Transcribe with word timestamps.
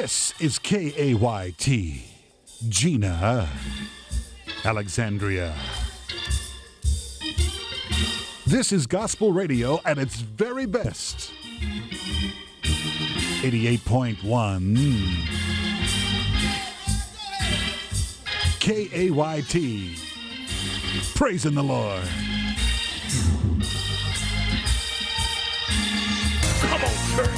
This 0.00 0.32
is 0.40 0.58
K 0.58 0.94
A 0.96 1.12
Y 1.12 1.54
T, 1.58 2.02
Jena, 2.70 3.46
Alexandria. 4.64 5.54
This 8.46 8.72
is 8.72 8.86
gospel 8.86 9.34
radio 9.34 9.78
at 9.84 9.98
its 9.98 10.22
very 10.22 10.64
best. 10.64 11.30
88.1 13.42 14.78
KAYT. 18.58 19.98
Praising 21.14 21.54
the 21.54 21.62
Lord. 21.62 22.39
Come 26.80 26.88
on, 26.88 26.96
church, 27.14 27.30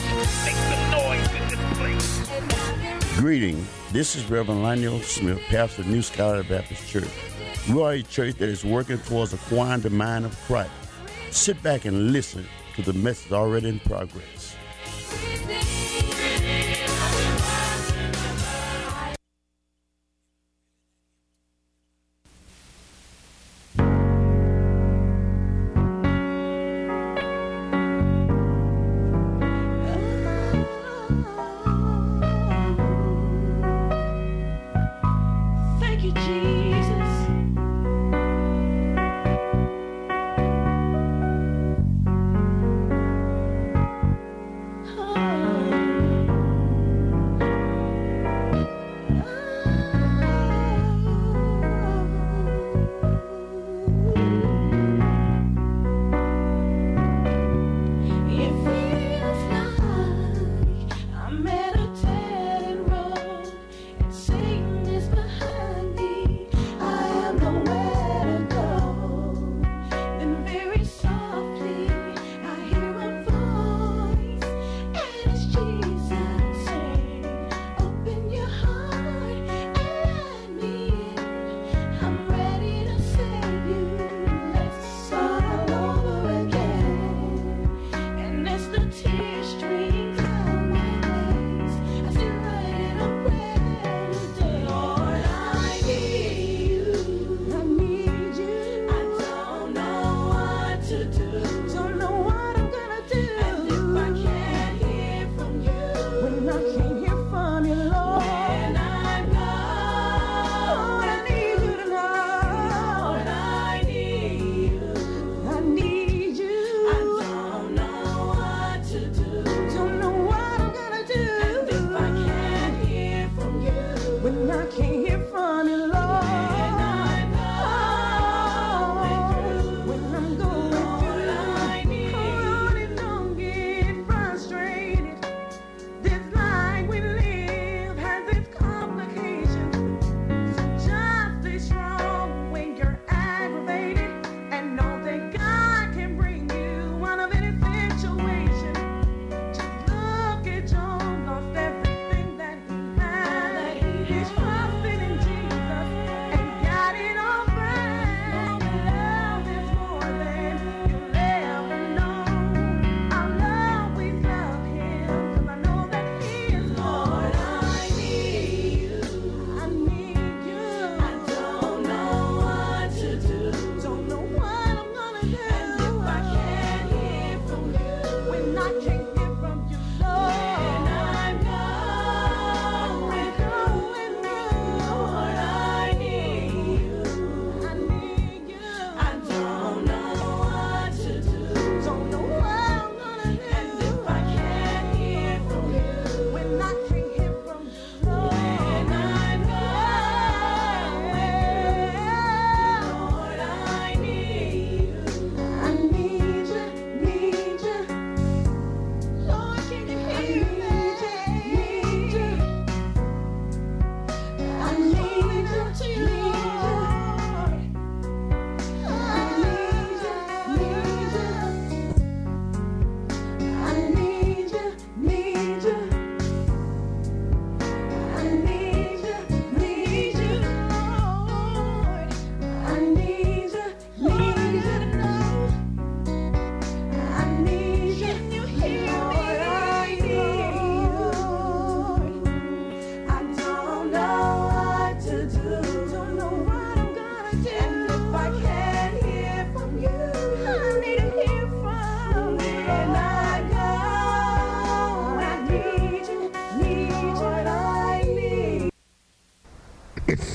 make 0.44 0.54
some 0.54 0.90
noise 0.92 1.28
in 1.34 1.48
this 1.48 1.78
place. 1.78 3.18
Greeting. 3.18 3.66
This 3.90 4.14
is 4.14 4.30
Reverend 4.30 4.62
Lionel 4.62 5.00
Smith, 5.00 5.40
pastor 5.48 5.82
of 5.82 5.88
New 5.88 6.00
Scholar 6.00 6.44
Baptist 6.44 6.88
Church. 6.88 7.08
We 7.68 7.82
are 7.82 7.92
a 7.94 8.02
church 8.04 8.36
that 8.36 8.48
is 8.48 8.64
working 8.64 8.98
towards 8.98 9.32
acquiring 9.32 9.80
the 9.80 9.90
mind 9.90 10.26
of 10.26 10.38
Christ. 10.42 10.70
Sit 11.32 11.60
back 11.60 11.86
and 11.86 12.12
listen 12.12 12.46
to 12.76 12.82
the 12.82 12.92
message 12.92 13.32
already 13.32 13.70
in 13.70 13.80
progress. 13.80 14.54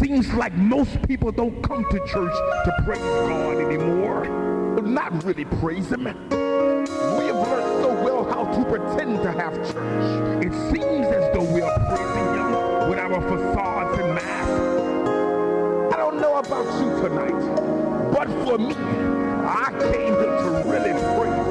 seems 0.08 0.34
like 0.36 0.54
most 0.54 1.06
people 1.06 1.34
don't 1.34 1.62
come 1.62 1.84
to 1.92 2.00
church 2.08 2.34
to 2.64 2.84
praise 2.86 3.00
God 3.00 3.58
anymore. 3.58 4.26
Not 4.82 5.22
really 5.26 5.44
praise 5.44 5.92
Him. 5.92 6.06
We 6.06 7.26
have 7.28 7.36
learned 7.36 7.84
so 7.84 7.90
well 8.06 8.24
how 8.24 8.46
to 8.46 8.64
pretend 8.70 9.22
to 9.24 9.32
have 9.34 9.54
church. 9.56 10.46
It 10.46 10.54
seems 10.72 11.08
as 11.08 11.34
though 11.34 11.44
we 11.54 11.62
are 11.62 11.78
praising 11.90 12.28
Him 12.38 12.52
with 12.90 13.00
our 13.00 13.22
facades 13.22 14.00
and 14.00 14.16
masks. 14.16 15.94
I 15.94 15.98
don't 15.98 16.22
know 16.22 16.38
about 16.38 16.68
you 16.80 16.90
tonight, 17.02 18.14
but 18.14 18.28
for 18.46 18.58
me, 18.58 18.76
I 19.46 19.72
came 19.92 20.14
here 20.14 20.38
to 20.44 20.64
really 20.66 20.94
praise 21.18 21.47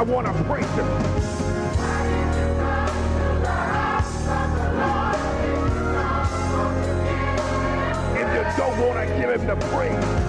I 0.00 0.02
want 0.02 0.26
to 0.26 0.32
praise 0.44 0.64
him. 0.70 0.86
don't 8.56 8.78
want 8.80 9.08
to 9.08 9.14
give 9.16 9.30
him 9.30 9.46
the 9.46 9.56
praise. 9.66 10.19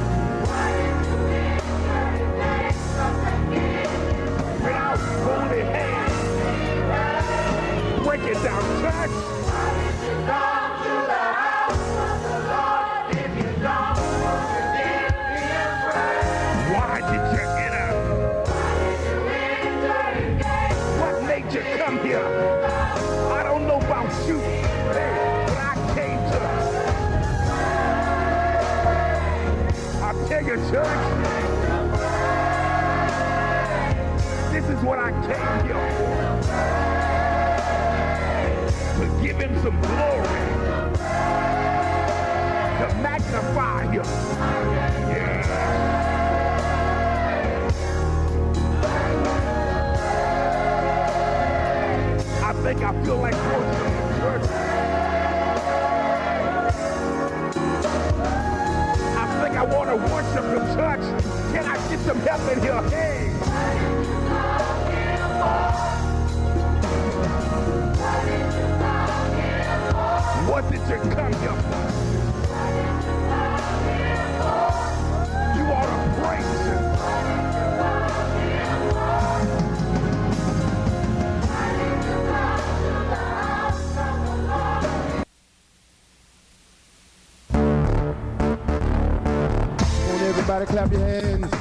Clap 90.72 90.92
your 90.94 91.01
hands, 91.01 91.54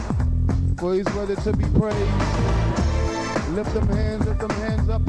for 0.78 0.94
he's 0.94 1.04
worthy 1.16 1.34
to 1.34 1.52
be 1.52 1.64
praised. 1.76 1.98
Lift 3.56 3.74
them 3.74 3.88
hands, 3.88 4.24
lift 4.24 4.38
them 4.40 4.50
hands 4.50 4.88
up. 4.88 5.02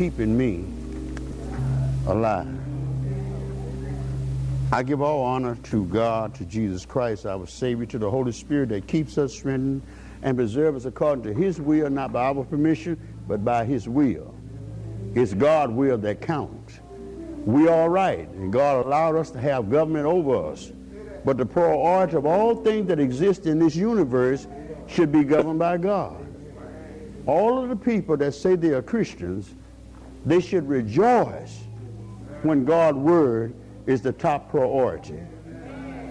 Keeping 0.00 0.34
me 0.34 0.64
alive. 2.06 2.48
I 4.72 4.82
give 4.82 5.02
all 5.02 5.22
honor 5.22 5.56
to 5.64 5.84
God, 5.84 6.34
to 6.36 6.46
Jesus 6.46 6.86
Christ, 6.86 7.26
our 7.26 7.46
Savior, 7.46 7.84
to 7.84 7.98
the 7.98 8.10
Holy 8.10 8.32
Spirit 8.32 8.70
that 8.70 8.86
keeps 8.86 9.18
us 9.18 9.34
strengthened 9.34 9.82
and 10.22 10.38
preserves 10.38 10.78
us 10.78 10.84
according 10.86 11.24
to 11.24 11.34
His 11.34 11.60
will, 11.60 11.90
not 11.90 12.14
by 12.14 12.28
our 12.28 12.44
permission, 12.44 12.98
but 13.28 13.44
by 13.44 13.66
His 13.66 13.90
will. 13.90 14.34
It's 15.14 15.34
God's 15.34 15.74
will 15.74 15.98
that 15.98 16.22
counts. 16.22 16.80
We 17.44 17.68
all 17.68 17.90
right, 17.90 18.26
and 18.26 18.50
God 18.50 18.86
allowed 18.86 19.16
us 19.16 19.30
to 19.32 19.38
have 19.38 19.70
government 19.70 20.06
over 20.06 20.50
us. 20.50 20.72
But 21.26 21.36
the 21.36 21.44
priority 21.44 22.16
of 22.16 22.24
all 22.24 22.54
things 22.54 22.88
that 22.88 23.00
exist 23.00 23.44
in 23.44 23.58
this 23.58 23.76
universe 23.76 24.46
should 24.86 25.12
be 25.12 25.24
governed 25.24 25.58
by 25.58 25.76
God. 25.76 26.26
All 27.26 27.62
of 27.62 27.68
the 27.68 27.76
people 27.76 28.16
that 28.16 28.32
say 28.32 28.56
they 28.56 28.70
are 28.70 28.80
Christians, 28.80 29.56
they 30.24 30.40
should 30.40 30.68
rejoice 30.68 31.58
when 32.42 32.64
God's 32.64 32.98
word 32.98 33.54
is 33.86 34.02
the 34.02 34.12
top 34.12 34.50
priority. 34.50 35.20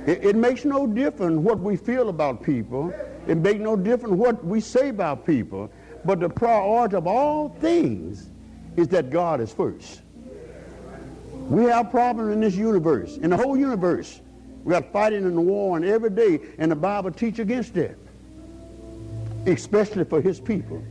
It, 0.06 0.26
it 0.26 0.36
makes 0.36 0.66
no 0.66 0.88
difference 0.88 1.38
what 1.38 1.60
we 1.60 1.76
feel 1.76 2.10
about 2.10 2.44
people. 2.44 2.94
It 3.28 3.38
makes 3.38 3.60
no 3.60 3.76
difference 3.76 4.16
what 4.16 4.44
we 4.44 4.60
say 4.60 4.90
about 4.90 5.26
people. 5.26 5.72
But 6.06 6.20
the 6.20 6.30
priority 6.30 6.96
of 6.96 7.08
all 7.08 7.50
things 7.60 8.30
is 8.76 8.88
that 8.90 9.10
God 9.10 9.42
is 9.42 9.54
first. 9.54 10.02
We 11.50 11.64
have 11.66 11.92
problems 11.92 12.34
in 12.34 12.42
this 12.42 12.56
universe, 12.56 13.18
in 13.18 13.32
the 13.32 13.38
whole 13.38 13.58
universe. 13.58 14.22
We 14.64 14.72
got 14.72 14.92
fighting 14.92 15.26
and 15.26 15.46
war 15.46 15.78
and 15.78 15.86
every 15.86 16.12
day, 16.12 16.40
and 16.58 16.72
the 16.72 16.76
Bible 16.76 17.12
teach 17.12 17.40
against 17.40 17.74
that, 17.74 17.98
especially 19.46 20.04
for 20.04 20.22
his 20.22 20.40
people. 20.40 20.84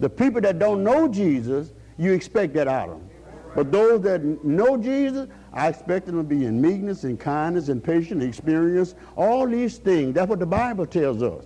The 0.00 0.08
people 0.08 0.40
that 0.42 0.58
don't 0.58 0.82
know 0.82 1.08
Jesus, 1.08 1.70
you 1.98 2.12
expect 2.12 2.54
that 2.54 2.68
out 2.68 2.88
of 2.88 2.98
them. 2.98 3.10
But 3.54 3.72
those 3.72 4.02
that 4.02 4.22
know 4.44 4.76
Jesus, 4.76 5.28
I 5.52 5.68
expect 5.68 6.06
them 6.06 6.16
to 6.16 6.22
be 6.22 6.44
in 6.44 6.60
meekness 6.60 7.04
and 7.04 7.18
kindness 7.18 7.68
and 7.68 7.82
patience, 7.82 8.22
experience, 8.22 8.94
all 9.16 9.46
these 9.48 9.78
things. 9.78 10.14
That's 10.14 10.28
what 10.28 10.38
the 10.38 10.46
Bible 10.46 10.86
tells 10.86 11.22
us. 11.22 11.44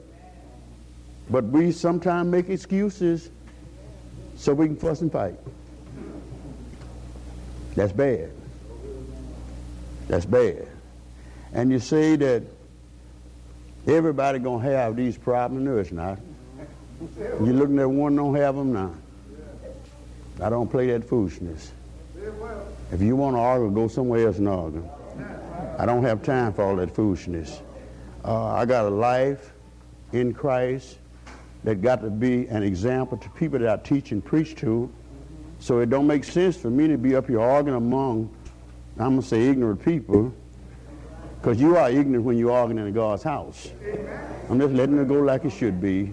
But 1.30 1.44
we 1.44 1.72
sometimes 1.72 2.30
make 2.30 2.50
excuses 2.50 3.30
so 4.36 4.52
we 4.52 4.66
can 4.66 4.76
fuss 4.76 5.00
and 5.00 5.10
fight. 5.10 5.38
That's 7.74 7.92
bad. 7.92 8.30
That's 10.08 10.26
bad. 10.26 10.68
And 11.54 11.70
you 11.70 11.78
say 11.78 12.16
that 12.16 12.42
everybody 13.86 14.38
gonna 14.38 14.64
have 14.64 14.96
these 14.96 15.16
problems. 15.16 15.64
No, 15.64 15.78
it's 15.78 15.92
not. 15.92 16.18
You're 17.18 17.54
looking 17.54 17.78
at 17.78 17.88
one 17.88 18.16
don't 18.16 18.34
have 18.34 18.56
them 18.56 18.72
now. 18.72 18.94
I 20.42 20.50
don't 20.50 20.68
play 20.68 20.88
that 20.88 21.09
foolishness. 21.09 21.72
If 22.90 23.00
you 23.00 23.14
want 23.14 23.37
to 23.37 23.40
argue, 23.40 23.70
go 23.70 23.87
somewhere 23.87 24.26
else 24.26 24.38
and 24.38 24.48
argue. 24.48 24.88
I 25.78 25.87
don't 25.87 26.02
have 26.02 26.22
time 26.22 26.52
for 26.52 26.64
all 26.64 26.76
that 26.76 26.94
foolishness. 26.94 27.62
Uh, 28.24 28.46
I 28.48 28.66
got 28.66 28.87
a 28.87 28.90
life 28.90 29.52
in 30.12 30.35
Christ 30.35 30.98
that 31.64 31.81
got 31.81 32.02
to 32.02 32.11
be 32.11 32.46
an 32.48 32.62
example 32.62 33.18
to 33.18 33.28
people 33.31 33.61
that 33.61 33.68
I 33.68 33.83
teach 33.83 34.11
and 34.11 34.24
preach 34.24 34.57
to. 34.57 34.90
So 35.61 35.78
it 35.78 35.90
don't 35.90 36.09
make 36.09 36.24
sense 36.24 36.57
for 36.57 36.70
me 36.70 36.88
to 36.88 36.98
be 36.98 37.14
up 37.14 37.28
here 37.28 37.40
arguing 37.40 37.76
among, 37.76 38.28
I'm 38.98 39.11
going 39.11 39.22
to 39.22 39.26
say 39.26 39.46
ignorant 39.46 39.85
people, 39.85 40.35
because 41.40 41.61
you 41.61 41.76
are 41.76 41.88
ignorant 41.88 42.24
when 42.24 42.37
you're 42.37 42.50
arguing 42.50 42.85
in 42.85 42.92
God's 42.92 43.22
house. 43.22 43.70
I'm 44.50 44.59
just 44.59 44.74
letting 44.74 44.98
it 44.98 45.07
go 45.07 45.20
like 45.20 45.44
it 45.44 45.50
should 45.50 45.81
be. 45.81 46.12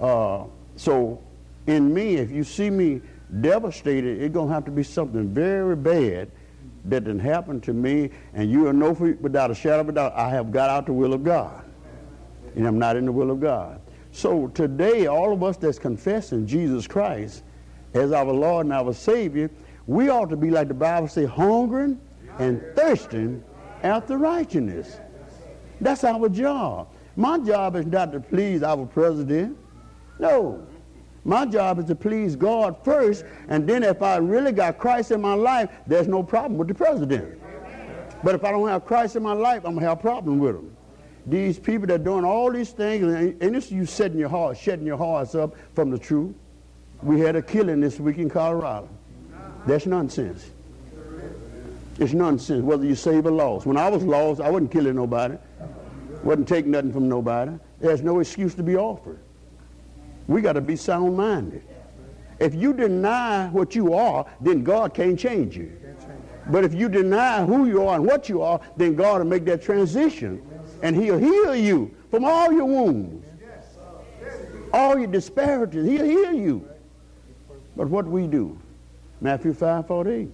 Uh, 0.00 0.44
so 0.74 1.22
in 1.68 1.94
me, 1.94 2.16
if 2.16 2.32
you 2.32 2.42
see 2.42 2.68
me 2.68 3.00
devastated, 3.40 4.20
it's 4.22 4.32
going 4.32 4.48
to 4.48 4.54
have 4.54 4.64
to 4.64 4.70
be 4.70 4.82
something 4.82 5.28
very 5.32 5.76
bad 5.76 6.30
that 6.86 7.04
didn't 7.04 7.20
happen 7.20 7.60
to 7.60 7.72
me, 7.72 8.10
and 8.32 8.50
you 8.50 8.72
know 8.72 8.94
for, 8.94 9.12
without 9.20 9.50
a 9.50 9.54
shadow 9.54 9.80
of 9.80 9.88
a 9.90 9.92
doubt, 9.92 10.12
I 10.16 10.30
have 10.30 10.50
got 10.50 10.70
out 10.70 10.86
the 10.86 10.92
will 10.92 11.12
of 11.12 11.22
God, 11.22 11.64
and 12.56 12.66
I'm 12.66 12.78
not 12.78 12.96
in 12.96 13.04
the 13.04 13.12
will 13.12 13.30
of 13.30 13.40
God. 13.40 13.80
So 14.12 14.48
today, 14.48 15.06
all 15.06 15.32
of 15.32 15.42
us 15.42 15.56
that's 15.56 15.78
confessing 15.78 16.46
Jesus 16.46 16.86
Christ 16.86 17.44
as 17.94 18.12
our 18.12 18.24
Lord 18.24 18.66
and 18.66 18.72
our 18.72 18.92
Savior, 18.92 19.50
we 19.86 20.08
ought 20.08 20.30
to 20.30 20.36
be 20.36 20.50
like 20.50 20.68
the 20.68 20.74
Bible 20.74 21.08
says, 21.08 21.28
hungering 21.28 22.00
and 22.38 22.62
thirsting 22.74 23.42
after 23.82 24.18
righteousness. 24.18 24.98
That's 25.80 26.04
our 26.04 26.28
job. 26.28 26.88
My 27.16 27.38
job 27.38 27.76
is 27.76 27.86
not 27.86 28.12
to 28.12 28.20
please 28.20 28.62
our 28.62 28.86
president. 28.86 29.56
No. 30.18 30.66
My 31.24 31.44
job 31.44 31.78
is 31.78 31.84
to 31.86 31.94
please 31.94 32.34
God 32.34 32.76
first, 32.84 33.24
and 33.48 33.68
then 33.68 33.82
if 33.82 34.02
I 34.02 34.16
really 34.16 34.52
got 34.52 34.78
Christ 34.78 35.10
in 35.10 35.20
my 35.20 35.34
life, 35.34 35.70
there's 35.86 36.08
no 36.08 36.22
problem 36.22 36.58
with 36.58 36.68
the 36.68 36.74
president. 36.74 37.40
But 38.22 38.34
if 38.34 38.44
I 38.44 38.50
don't 38.50 38.68
have 38.68 38.84
Christ 38.84 39.16
in 39.16 39.22
my 39.22 39.32
life, 39.32 39.58
I'm 39.64 39.72
going 39.72 39.80
to 39.80 39.88
have 39.88 39.98
a 39.98 40.00
problem 40.00 40.38
with 40.38 40.56
him. 40.56 40.76
These 41.26 41.58
people 41.58 41.86
that 41.88 42.00
are 42.00 42.04
doing 42.04 42.24
all 42.24 42.50
these 42.50 42.70
things, 42.70 43.04
and, 43.04 43.42
and 43.42 43.54
this 43.54 43.70
you 43.70 43.84
setting 43.86 44.18
your 44.18 44.28
heart, 44.28 44.56
shedding 44.56 44.86
your 44.86 44.96
hearts 44.96 45.34
up 45.34 45.54
from 45.74 45.90
the 45.90 45.98
truth. 45.98 46.34
We 47.02 47.20
had 47.20 47.36
a 47.36 47.42
killing 47.42 47.80
this 47.80 48.00
week 48.00 48.18
in 48.18 48.28
Colorado. 48.28 48.88
That's 49.66 49.86
nonsense. 49.86 50.50
It's 51.98 52.14
nonsense, 52.14 52.62
whether 52.62 52.84
you 52.84 52.94
save 52.94 53.26
or 53.26 53.30
lost. 53.30 53.66
When 53.66 53.76
I 53.76 53.88
was 53.88 54.02
lost, 54.02 54.40
I 54.40 54.50
wasn't 54.50 54.72
killing 54.72 54.96
nobody. 54.96 55.36
Wasn't 56.22 56.48
taking 56.48 56.70
nothing 56.70 56.92
from 56.92 57.08
nobody. 57.08 57.52
There's 57.78 58.02
no 58.02 58.20
excuse 58.20 58.54
to 58.54 58.62
be 58.62 58.76
offered. 58.76 59.20
We 60.30 60.40
got 60.42 60.52
to 60.52 60.60
be 60.60 60.76
sound-minded. 60.76 61.64
If 62.38 62.54
you 62.54 62.72
deny 62.72 63.48
what 63.48 63.74
you 63.74 63.94
are, 63.94 64.24
then 64.40 64.62
God 64.62 64.94
can't 64.94 65.18
change 65.18 65.56
you. 65.56 65.72
But 66.46 66.62
if 66.62 66.72
you 66.72 66.88
deny 66.88 67.44
who 67.44 67.66
you 67.66 67.84
are 67.88 67.96
and 67.96 68.06
what 68.06 68.28
you 68.28 68.40
are, 68.40 68.60
then 68.76 68.94
God 68.94 69.18
will 69.18 69.26
make 69.26 69.44
that 69.46 69.60
transition. 69.60 70.40
And 70.84 70.94
he'll 70.94 71.18
heal 71.18 71.56
you 71.56 71.92
from 72.12 72.24
all 72.24 72.52
your 72.52 72.66
wounds, 72.66 73.26
all 74.72 74.96
your 74.96 75.08
disparities. 75.08 75.84
He'll 75.84 76.04
heal 76.04 76.32
you. 76.32 76.68
But 77.76 77.88
what 77.88 78.06
we 78.06 78.28
do? 78.28 78.56
Matthew 79.20 79.52
5, 79.52 79.88
14. 79.88 80.32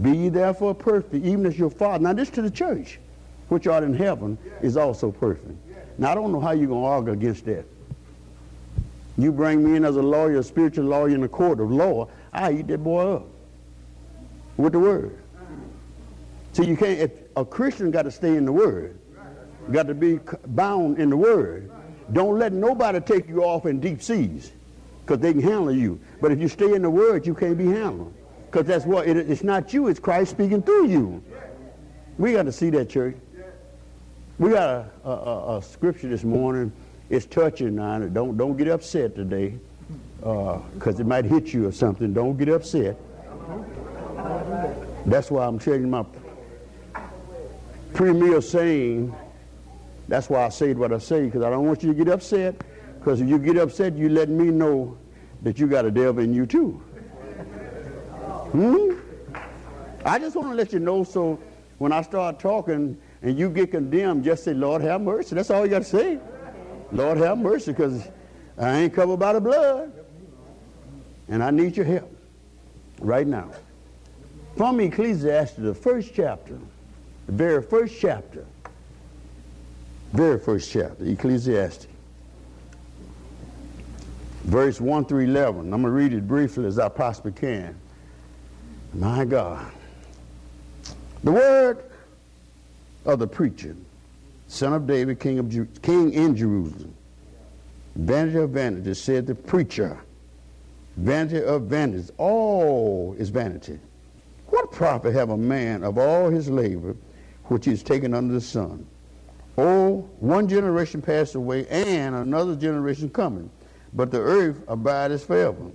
Be 0.00 0.10
ye 0.10 0.28
therefore 0.30 0.74
perfect, 0.74 1.22
even 1.22 1.44
as 1.44 1.58
your 1.58 1.68
Father. 1.68 2.02
Now 2.02 2.14
this 2.14 2.30
to 2.30 2.40
the 2.40 2.50
church, 2.50 2.98
which 3.48 3.66
art 3.66 3.84
in 3.84 3.92
heaven, 3.92 4.38
is 4.62 4.78
also 4.78 5.12
perfect. 5.12 5.54
Now 5.98 6.12
I 6.12 6.14
don't 6.14 6.32
know 6.32 6.40
how 6.40 6.52
you're 6.52 6.68
going 6.68 6.80
to 6.80 6.86
argue 6.86 7.12
against 7.12 7.44
that. 7.44 7.66
You 9.22 9.30
bring 9.30 9.62
me 9.62 9.76
in 9.76 9.84
as 9.84 9.94
a 9.94 10.02
lawyer, 10.02 10.38
a 10.38 10.42
spiritual 10.42 10.86
lawyer 10.86 11.14
in 11.14 11.20
the 11.20 11.28
court 11.28 11.60
of 11.60 11.70
law, 11.70 12.08
I 12.32 12.54
eat 12.54 12.66
that 12.66 12.78
boy 12.78 13.06
up 13.06 13.26
with 14.56 14.72
the 14.72 14.80
word. 14.80 15.16
So 16.52 16.64
you 16.64 16.76
can't, 16.76 16.98
if 16.98 17.12
a 17.36 17.44
Christian 17.44 17.92
got 17.92 18.02
to 18.02 18.10
stay 18.10 18.36
in 18.36 18.44
the 18.44 18.52
word, 18.52 18.98
got 19.70 19.86
to 19.86 19.94
be 19.94 20.18
bound 20.48 20.98
in 20.98 21.08
the 21.08 21.16
word. 21.16 21.70
Don't 22.12 22.36
let 22.36 22.52
nobody 22.52 22.98
take 22.98 23.28
you 23.28 23.44
off 23.44 23.64
in 23.64 23.78
deep 23.78 24.02
seas 24.02 24.50
because 25.06 25.20
they 25.20 25.32
can 25.32 25.40
handle 25.40 25.70
you. 25.72 26.00
But 26.20 26.32
if 26.32 26.40
you 26.40 26.48
stay 26.48 26.74
in 26.74 26.82
the 26.82 26.90
word, 26.90 27.24
you 27.24 27.34
can't 27.34 27.56
be 27.56 27.66
handled 27.66 28.12
because 28.50 28.66
that's 28.66 28.84
what, 28.84 29.06
it, 29.06 29.16
it's 29.16 29.44
not 29.44 29.72
you, 29.72 29.86
it's 29.86 30.00
Christ 30.00 30.32
speaking 30.32 30.62
through 30.62 30.88
you. 30.88 31.22
We 32.18 32.32
got 32.32 32.46
to 32.46 32.52
see 32.52 32.70
that, 32.70 32.90
church. 32.90 33.16
We 34.40 34.50
got 34.50 34.90
a, 35.04 35.08
a, 35.08 35.58
a 35.58 35.62
scripture 35.62 36.08
this 36.08 36.24
morning. 36.24 36.72
It's 37.12 37.26
touching 37.26 37.74
now. 37.74 37.98
Don't, 37.98 38.38
don't 38.38 38.56
get 38.56 38.68
upset 38.68 39.14
today 39.14 39.58
because 40.18 40.98
it 40.98 41.06
might 41.06 41.26
hit 41.26 41.52
you 41.52 41.68
or 41.68 41.72
something. 41.72 42.14
Don't 42.14 42.38
get 42.38 42.48
upset. 42.48 42.96
That's 45.04 45.30
why 45.30 45.44
I'm 45.44 45.58
telling 45.58 45.90
my 45.90 46.06
premier 47.92 48.40
saying, 48.40 49.14
that's 50.08 50.30
why 50.30 50.46
I 50.46 50.48
say 50.48 50.72
what 50.72 50.90
I 50.90 50.96
say, 50.96 51.26
because 51.26 51.42
I 51.42 51.50
don't 51.50 51.66
want 51.66 51.82
you 51.82 51.92
to 51.92 51.94
get 51.94 52.08
upset, 52.08 52.54
because 52.98 53.20
if 53.20 53.28
you 53.28 53.38
get 53.38 53.58
upset, 53.58 53.94
you 53.94 54.08
let 54.08 54.30
me 54.30 54.46
know 54.46 54.96
that 55.42 55.58
you 55.58 55.66
got 55.66 55.84
a 55.84 55.90
devil 55.90 56.24
in 56.24 56.32
you 56.32 56.46
too. 56.46 56.70
Hmm? 58.52 58.94
I 60.06 60.18
just 60.18 60.34
want 60.34 60.48
to 60.48 60.54
let 60.54 60.72
you 60.72 60.78
know 60.78 61.04
so 61.04 61.38
when 61.76 61.92
I 61.92 62.00
start 62.00 62.38
talking 62.38 62.96
and 63.20 63.38
you 63.38 63.50
get 63.50 63.70
condemned, 63.70 64.24
just 64.24 64.44
say, 64.44 64.54
Lord, 64.54 64.80
have 64.80 65.02
mercy. 65.02 65.34
That's 65.34 65.50
all 65.50 65.62
you 65.62 65.70
got 65.70 65.80
to 65.80 65.84
say. 65.84 66.18
Lord, 66.92 67.18
have 67.18 67.38
mercy, 67.38 67.72
because 67.72 68.08
I 68.58 68.80
ain't 68.80 68.94
covered 68.94 69.16
by 69.16 69.32
the 69.32 69.40
blood. 69.40 69.92
And 71.28 71.42
I 71.42 71.50
need 71.50 71.76
your 71.76 71.86
help 71.86 72.14
right 73.00 73.26
now. 73.26 73.50
From 74.56 74.78
Ecclesiastes, 74.80 75.56
the 75.56 75.74
first 75.74 76.12
chapter, 76.14 76.58
the 77.26 77.32
very 77.32 77.62
first 77.62 77.98
chapter, 77.98 78.44
very 80.12 80.38
first 80.38 80.70
chapter, 80.70 81.04
Ecclesiastes, 81.04 81.86
verse 84.44 84.78
1 84.80 85.06
through 85.06 85.24
11. 85.24 85.60
I'm 85.60 85.70
going 85.70 85.82
to 85.84 85.90
read 85.90 86.12
it 86.12 86.28
briefly 86.28 86.66
as 86.66 86.78
I 86.78 86.90
possibly 86.90 87.32
can. 87.32 87.74
My 88.92 89.24
God. 89.24 89.72
The 91.24 91.32
word 91.32 91.84
of 93.06 93.18
the 93.20 93.26
preacher, 93.26 93.74
son 94.52 94.74
of 94.74 94.86
David, 94.86 95.18
king, 95.18 95.38
of 95.38 95.50
king 95.80 96.12
in 96.12 96.36
Jerusalem. 96.36 96.94
Vanity 97.96 98.38
of 98.38 98.50
vanity, 98.50 98.92
said 98.92 99.26
the 99.26 99.34
preacher. 99.34 99.98
Vanity 100.98 101.42
of 101.42 101.62
vanities. 101.62 102.12
All 102.18 103.14
is 103.18 103.30
vanity. 103.30 103.78
What 104.48 104.70
profit 104.70 105.14
have 105.14 105.30
a 105.30 105.36
man 105.36 105.82
of 105.82 105.96
all 105.96 106.28
his 106.28 106.50
labor 106.50 106.94
which 107.44 107.66
is 107.66 107.82
taken 107.82 108.12
under 108.12 108.34
the 108.34 108.40
sun? 108.42 108.86
Oh, 109.56 110.08
one 110.20 110.48
generation 110.48 111.00
passed 111.00 111.34
away 111.34 111.66
and 111.68 112.14
another 112.14 112.54
generation 112.54 113.08
coming, 113.08 113.50
but 113.94 114.10
the 114.10 114.20
earth 114.20 114.62
abideth 114.68 115.26
forever. 115.26 115.70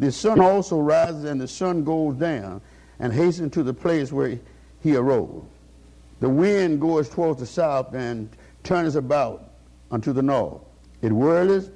The 0.00 0.10
sun 0.10 0.40
also 0.40 0.80
rises 0.80 1.24
and 1.24 1.40
the 1.40 1.48
sun 1.48 1.84
goes 1.84 2.16
down 2.16 2.60
and 2.98 3.12
hastens 3.12 3.52
to 3.52 3.62
the 3.62 3.74
place 3.74 4.12
where 4.12 4.38
he 4.82 4.96
arose. 4.96 5.44
The 6.20 6.28
wind 6.28 6.80
goes 6.80 7.08
towards 7.08 7.40
the 7.40 7.46
south 7.46 7.94
and 7.94 8.28
turneth 8.62 8.96
about 8.96 9.50
unto 9.90 10.12
the 10.12 10.22
north. 10.22 10.62
It 11.02 11.12
whirleth 11.12 11.70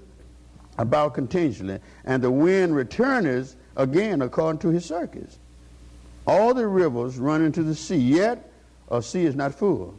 about 0.78 1.14
continually, 1.14 1.78
and 2.04 2.22
the 2.22 2.30
wind 2.30 2.74
returneth 2.74 3.56
again 3.76 4.22
according 4.22 4.60
to 4.60 4.68
his 4.68 4.84
circuits. 4.84 5.38
All 6.26 6.54
the 6.54 6.66
rivers 6.66 7.18
run 7.18 7.44
into 7.44 7.62
the 7.62 7.74
sea, 7.74 7.96
yet 7.96 8.50
a 8.90 9.02
sea 9.02 9.24
is 9.24 9.34
not 9.34 9.54
full. 9.54 9.94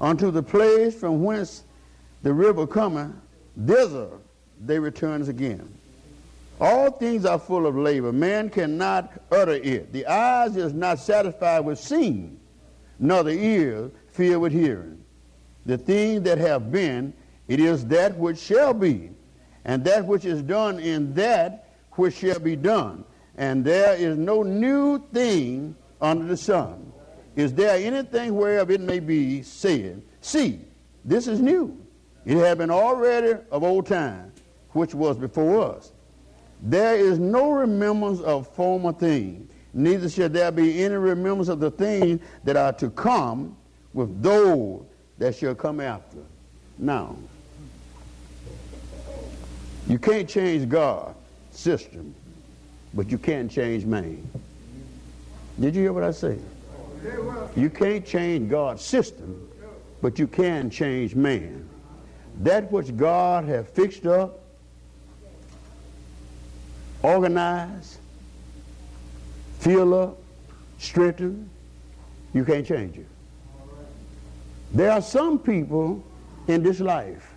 Unto 0.00 0.30
the 0.30 0.42
place 0.42 0.94
from 0.94 1.22
whence 1.22 1.64
the 2.22 2.32
river 2.32 2.66
cometh, 2.66 3.12
thither 3.56 4.08
they 4.64 4.78
return 4.78 5.22
again. 5.28 5.72
All 6.60 6.90
things 6.90 7.24
are 7.24 7.38
full 7.38 7.66
of 7.66 7.76
labor. 7.76 8.12
Man 8.12 8.48
cannot 8.50 9.12
utter 9.30 9.52
it. 9.52 9.92
The 9.92 10.06
eyes 10.06 10.56
is 10.56 10.72
not 10.72 10.98
satisfied 10.98 11.60
with 11.60 11.78
seeing, 11.78 12.38
nor 12.98 13.22
the 13.22 13.32
ears 13.32 13.90
filled 14.08 14.42
with 14.42 14.52
hearing. 14.52 15.02
The 15.66 15.78
things 15.78 16.22
that 16.22 16.38
have 16.38 16.72
been, 16.72 17.12
it 17.48 17.60
is 17.60 17.86
that 17.86 18.16
which 18.16 18.38
shall 18.38 18.74
be, 18.74 19.10
and 19.64 19.84
that 19.84 20.06
which 20.06 20.24
is 20.24 20.42
done 20.42 20.78
in 20.78 21.14
that 21.14 21.72
which 21.92 22.16
shall 22.16 22.38
be 22.38 22.56
done. 22.56 23.04
And 23.36 23.64
there 23.64 23.94
is 23.94 24.18
no 24.18 24.42
new 24.42 24.98
thing 25.12 25.76
under 26.00 26.24
the 26.24 26.36
sun. 26.36 26.92
Is 27.36 27.54
there 27.54 27.76
anything 27.76 28.34
whereof 28.36 28.70
it 28.70 28.80
may 28.80 29.00
be 29.00 29.42
said, 29.42 30.02
See, 30.20 30.60
this 31.04 31.26
is 31.26 31.40
new. 31.40 31.78
It 32.24 32.36
had 32.36 32.58
been 32.58 32.70
already 32.70 33.40
of 33.50 33.64
old 33.64 33.86
time, 33.86 34.32
which 34.70 34.94
was 34.94 35.16
before 35.16 35.76
us. 35.76 35.92
There 36.60 36.96
is 36.96 37.18
no 37.18 37.50
remembrance 37.50 38.20
of 38.20 38.48
former 38.54 38.92
things, 38.92 39.50
neither 39.74 40.08
shall 40.08 40.28
there 40.28 40.52
be 40.52 40.82
any 40.82 40.94
remembrance 40.94 41.48
of 41.48 41.60
the 41.60 41.70
things 41.70 42.20
that 42.44 42.56
are 42.56 42.72
to 42.74 42.90
come 42.90 43.56
with 43.94 44.22
those 44.22 44.82
that 45.18 45.34
shall 45.34 45.54
come 45.54 45.80
after. 45.80 46.18
Now, 46.78 47.16
you 49.88 49.98
can't 49.98 50.28
change 50.28 50.68
God's 50.68 51.16
system, 51.50 52.14
but 52.94 53.10
you 53.10 53.18
can 53.18 53.48
change 53.48 53.84
man. 53.84 54.28
Did 55.60 55.74
you 55.74 55.82
hear 55.82 55.92
what 55.92 56.04
I 56.04 56.10
said? 56.12 56.42
You 57.56 57.68
can't 57.68 58.06
change 58.06 58.50
God's 58.50 58.82
system, 58.82 59.48
but 60.00 60.18
you 60.18 60.26
can 60.26 60.70
change 60.70 61.14
man. 61.14 61.68
That 62.40 62.70
which 62.72 62.96
God 62.96 63.44
has 63.44 63.66
fixed 63.66 64.06
up, 64.06 64.40
organized, 67.02 67.98
fill 69.62 69.94
up, 69.94 70.18
strengthen, 70.78 71.48
you 72.34 72.44
can't 72.44 72.66
change 72.66 72.98
it. 72.98 73.06
There 74.74 74.90
are 74.90 75.00
some 75.00 75.38
people 75.38 76.02
in 76.48 76.64
this 76.64 76.80
life 76.80 77.34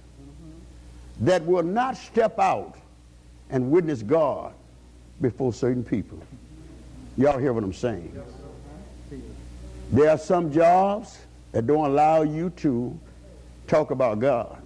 that 1.20 1.46
will 1.46 1.62
not 1.64 1.98
step 1.98 2.40
out 2.40 2.78
and 3.52 3.70
witness 3.70 4.02
God 4.02 4.54
before 5.22 5.54
certain 5.54 5.84
people. 5.84 6.20
Y'all 7.16 7.38
hear 7.38 7.54
what 7.54 7.64
I'm 7.64 7.74
saying? 7.74 8.12
There 9.92 10.10
are 10.10 10.18
some 10.18 10.52
jobs 10.52 11.20
that 11.52 11.68
don't 11.68 11.86
allow 11.86 12.24
you 12.24 12.50
to 12.58 13.00
talk 13.68 13.92
about 13.92 14.20
God. 14.20 14.65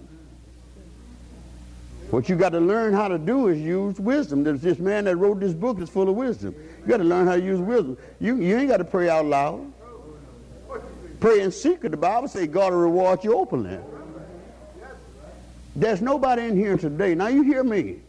What 2.10 2.28
you 2.28 2.34
got 2.34 2.50
to 2.50 2.60
learn 2.60 2.92
how 2.92 3.06
to 3.06 3.18
do 3.18 3.48
is 3.48 3.60
use 3.60 4.00
wisdom. 4.00 4.42
There's 4.42 4.60
this 4.60 4.78
man 4.78 5.04
that 5.04 5.16
wrote 5.16 5.38
this 5.38 5.54
book 5.54 5.80
is 5.80 5.88
full 5.88 6.08
of 6.08 6.16
wisdom. 6.16 6.54
You 6.80 6.86
got 6.88 6.96
to 6.96 7.04
learn 7.04 7.26
how 7.26 7.36
to 7.36 7.42
use 7.42 7.60
wisdom. 7.60 7.96
You, 8.18 8.36
you 8.36 8.56
ain't 8.56 8.68
got 8.68 8.78
to 8.78 8.84
pray 8.84 9.08
out 9.08 9.26
loud. 9.26 9.72
Pray 11.20 11.40
in 11.40 11.52
secret. 11.52 11.90
The 11.90 11.96
Bible 11.96 12.26
says 12.26 12.48
God 12.48 12.72
will 12.72 12.80
reward 12.80 13.22
you 13.22 13.34
openly. 13.34 13.78
There's 15.76 16.02
nobody 16.02 16.42
in 16.42 16.56
here 16.56 16.76
today. 16.76 17.14
Now 17.14 17.28
you 17.28 17.42
hear 17.42 17.62
me. 17.62 18.00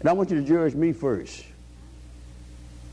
And 0.00 0.08
I 0.08 0.12
want 0.12 0.30
you 0.30 0.40
to 0.40 0.46
judge 0.46 0.74
me 0.74 0.92
first. 0.92 1.44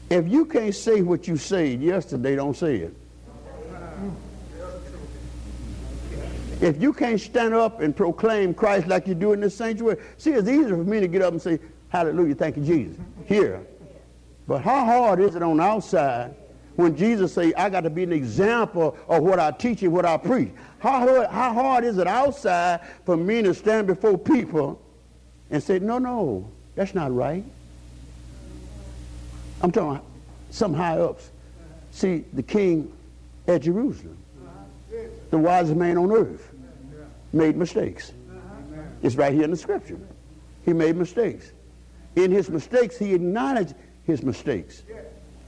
If 0.10 0.28
you 0.28 0.46
can't 0.46 0.76
say 0.76 1.02
what 1.02 1.28
you 1.28 1.38
said 1.38 1.82
yesterday, 1.82 2.36
don't 2.36 2.58
say 2.58 2.78
it. 2.78 2.94
If 6.60 6.82
you 6.82 6.92
can't 6.92 7.20
stand 7.20 7.54
up 7.54 7.82
and 7.82 7.96
proclaim 7.96 8.54
Christ 8.54 8.88
like 8.88 9.08
you 9.08 9.14
do 9.14 9.34
in 9.34 9.42
this 9.42 9.56
sanctuary, 9.56 10.02
see, 10.18 10.32
it's 10.32 10.48
easier 10.48 10.76
for 10.76 10.84
me 10.84 11.00
to 11.00 11.08
get 11.08 11.22
up 11.22 11.32
and 11.32 11.42
say, 11.42 11.60
Hallelujah, 11.90 12.36
thank 12.36 12.58
you, 12.58 12.64
Jesus, 12.64 12.98
here. 13.26 13.66
But 14.48 14.62
how 14.62 14.86
hard 14.86 15.20
is 15.20 15.36
it 15.36 15.44
on 15.44 15.58
the 15.58 15.64
outside 15.64 16.36
when 16.76 16.96
Jesus 16.96 17.34
say, 17.34 17.54
I 17.54 17.70
got 17.70 17.82
to 17.82 17.90
be 17.90 18.04
an 18.04 18.14
example 18.14 18.98
of 19.08 19.24
what 19.24 19.40
I 19.40 19.52
teach 19.52 19.84
and 19.84 19.94
what 19.94 20.06
I 20.06 20.18
preach? 20.18 20.52
How 20.80 21.00
hard, 21.00 21.28
how 21.30 21.54
hard 21.54 21.84
is 21.84 21.98
it 21.98 22.08
outside 22.08 22.82
for 23.06 23.18
me 23.18 23.42
to 23.42 23.54
stand 23.54 23.88
before 23.88 24.18
people 24.18 24.82
and 25.50 25.62
say, 25.62 25.80
no, 25.80 25.98
no, 25.98 26.50
that's 26.76 26.94
not 26.94 27.14
right? 27.14 27.44
I'm 29.62 29.72
talking 29.72 30.02
some 30.50 30.74
high 30.74 31.00
ups. 31.00 31.30
See, 31.92 32.26
the 32.34 32.44
king 32.44 32.94
at 33.48 33.62
Jerusalem, 33.62 34.17
the 35.30 35.38
wisest 35.38 35.76
man 35.76 35.98
on 35.98 36.12
earth, 36.12 36.52
made 37.34 37.58
mistakes. 37.58 38.14
It's 39.04 39.16
right 39.16 39.34
here 39.34 39.44
in 39.44 39.52
the 39.52 39.58
scripture. 39.58 40.00
He 40.66 40.74
made 40.74 40.96
mistakes. 40.96 41.52
In 42.16 42.32
his 42.32 42.50
mistakes, 42.50 42.98
he 42.98 43.14
acknowledged 43.14 43.76
his 44.04 44.24
mistakes. 44.24 44.84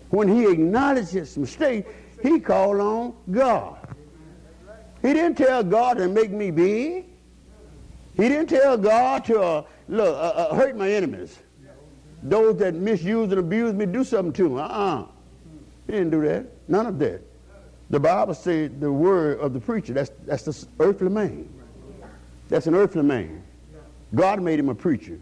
When 0.10 0.28
he 0.28 0.46
acknowledged 0.46 1.10
his 1.10 1.38
mistake, 1.38 1.86
he 2.22 2.40
called 2.40 2.80
on 2.80 3.14
God. 3.32 3.78
He 5.02 5.14
didn't 5.14 5.36
tell 5.36 5.64
God 5.64 5.98
to 5.98 6.08
make 6.08 6.32
me 6.32 6.52
big. 6.52 7.06
He 8.18 8.28
didn't 8.28 8.48
tell 8.48 8.78
God 8.78 9.24
to 9.26 9.42
uh, 9.42 9.64
look, 9.88 10.16
uh, 10.16 10.20
uh, 10.20 10.56
hurt 10.56 10.76
my 10.76 10.92
enemies. 10.92 11.40
Those 12.22 12.58
that 12.58 12.76
misuse 12.76 13.32
and 13.32 13.40
abuse 13.40 13.74
me, 13.74 13.86
do 13.86 14.04
something 14.04 14.34
to 14.34 14.44
them. 14.44 14.58
Uh-uh. 14.58 15.06
He 15.88 15.94
didn't 15.94 16.10
do 16.10 16.22
that. 16.28 16.48
None 16.68 16.86
of 16.86 17.00
that. 17.00 17.22
The 17.90 18.00
Bible 18.00 18.36
said 18.36 18.80
the 18.80 18.92
word 18.92 19.40
of 19.40 19.54
the 19.54 19.60
preacher, 19.60 19.94
that's, 19.94 20.12
that's 20.26 20.44
the 20.44 20.68
earthly 20.80 21.10
man. 21.10 21.50
That's 22.48 22.68
an 22.68 22.76
earthly 22.76 23.04
man. 23.04 23.44
God 24.14 24.42
made 24.42 24.60
him 24.60 24.70
a 24.70 24.76
preacher. 24.76 25.20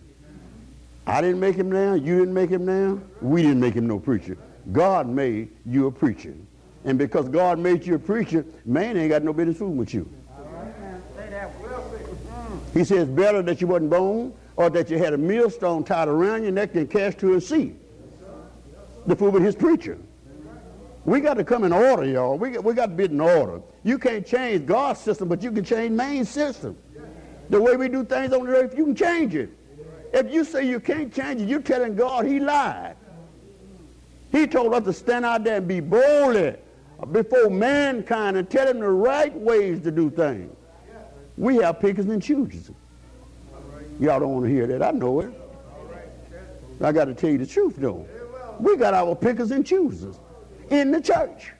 I 1.06 1.22
didn't 1.22 1.40
make 1.40 1.56
him 1.56 1.72
now. 1.72 1.94
You 1.94 2.20
didn't 2.20 2.34
make 2.34 2.50
him 2.50 2.66
now. 2.66 3.00
We 3.22 3.42
didn't 3.42 3.62
make 3.62 3.74
him 3.74 3.88
no 3.88 4.00
preacher. 4.00 4.38
God 4.74 5.08
made 5.08 5.50
you 5.66 5.88
a 5.88 5.92
preacher. 5.92 6.34
And 6.84 6.98
because 6.98 7.30
God 7.30 7.60
made 7.60 7.86
you 7.86 7.96
a 7.96 8.00
preacher, 8.00 8.46
man 8.66 8.98
ain't 8.98 9.10
got 9.10 9.24
no 9.24 9.34
business 9.34 9.58
fooling 9.58 9.78
with 9.78 9.94
you. 9.94 10.10
He 12.74 12.84
says, 12.84 13.08
better 13.08 13.42
that 13.42 13.62
you 13.62 13.68
wasn't 13.68 13.90
born 13.90 14.34
or 14.58 14.70
that 14.70 14.90
you 14.90 14.98
had 14.98 15.14
a 15.14 15.18
millstone 15.18 15.84
tied 15.84 16.08
around 16.08 16.44
your 16.44 16.52
neck 16.52 16.76
and 16.76 16.90
cast 16.90 17.20
to 17.20 17.36
a 17.36 17.42
sea. 17.42 17.76
The 19.06 19.16
fool 19.16 19.32
with 19.32 19.44
his 19.44 19.56
preacher. 19.56 19.98
We 21.08 21.22
got 21.22 21.36
to 21.36 21.46
come 21.46 21.64
in 21.64 21.72
order, 21.72 22.04
y'all. 22.04 22.38
We 22.38 22.50
got, 22.50 22.66
we 22.66 22.74
got 22.74 22.88
to 22.88 22.92
be 22.92 23.06
in 23.06 23.22
order. 23.22 23.62
You 23.86 23.98
can't 23.98 24.28
change 24.28 24.66
God's 24.66 25.00
system, 25.00 25.30
but 25.30 25.42
you 25.42 25.54
can 25.54 25.64
change 25.64 25.92
man's 25.92 26.30
system. 26.30 26.78
The 27.50 27.62
way 27.62 27.78
we 27.78 27.88
do 27.88 28.04
things 28.04 28.34
on 28.34 28.46
the 28.46 28.52
earth, 28.52 28.78
you 28.78 28.84
can 28.84 28.96
change 28.96 29.34
it. 29.34 29.50
If 30.12 30.30
you 30.30 30.44
say 30.44 30.68
you 30.68 30.82
can't 30.82 31.14
change 31.14 31.42
it, 31.42 31.48
you're 31.48 31.62
telling 31.62 31.96
God 31.96 32.26
he 32.26 32.42
lied. 32.42 32.98
He 34.34 34.48
told 34.48 34.74
us 34.74 34.84
to 34.84 34.92
stand 34.92 35.24
out 35.24 35.46
there 35.46 35.56
and 35.56 35.68
be 35.68 35.80
boldly 35.80 36.58
before 37.14 37.50
mankind 37.50 38.36
and 38.36 38.50
tell 38.50 38.66
them 38.66 38.82
the 38.82 38.90
right 38.90 39.34
ways 39.34 39.82
to 39.84 39.92
do 39.92 40.10
things. 40.10 40.54
We 41.38 41.56
have 41.58 41.80
pickers 41.80 42.08
and 42.08 42.22
choosers. 42.22 42.70
Y'all 44.02 44.20
don't 44.20 44.34
want 44.34 44.46
to 44.46 44.52
hear 44.52 44.68
that. 44.68 44.84
I 44.84 44.92
know 44.92 45.22
it. 45.22 45.32
I 46.82 46.92
got 46.92 47.06
to 47.06 47.14
tell 47.14 47.30
you 47.30 47.38
the 47.38 47.48
truth, 47.48 47.76
though. 47.78 48.06
We 48.60 48.76
got 48.76 48.94
our 48.94 49.16
pickers 49.16 49.52
and 49.52 49.66
choosers 49.66 50.20
in 50.70 50.92
the 50.92 51.02
church. 51.02 51.52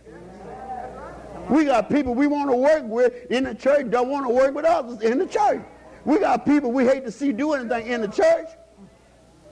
We 1.50 1.66
got 1.66 1.90
people 1.90 2.14
we 2.14 2.28
want 2.28 2.50
to 2.50 2.56
work 2.56 2.84
with 2.84 3.32
in 3.32 3.46
the 3.46 3.56
church, 3.56 3.90
don't 3.90 4.10
want 4.10 4.26
to 4.28 4.34
work 4.34 4.54
with 4.54 4.66
others 4.66 5.02
in 5.02 5.18
the 5.18 5.26
church. 5.26 5.62
We 6.04 6.20
got 6.20 6.46
people 6.46 6.72
we 6.72 6.86
hate 6.86 7.06
to 7.06 7.12
see 7.12 7.32
do 7.32 7.54
anything 7.54 7.88
in 7.88 8.02
the 8.02 8.08
church, 8.08 8.48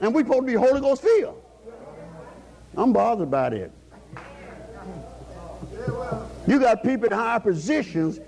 and 0.01 0.13
we're 0.13 0.21
supposed 0.21 0.41
to 0.41 0.45
be 0.47 0.53
Holy 0.53 0.81
Ghost 0.81 1.01
filled. 1.01 1.41
I'm 2.77 2.91
bothered 2.91 3.31
by 3.31 3.49
that. 3.49 3.71
You 6.47 6.59
got 6.59 6.83
people 6.83 7.07
in 7.07 7.13
high 7.13 7.39
positions 7.39 8.19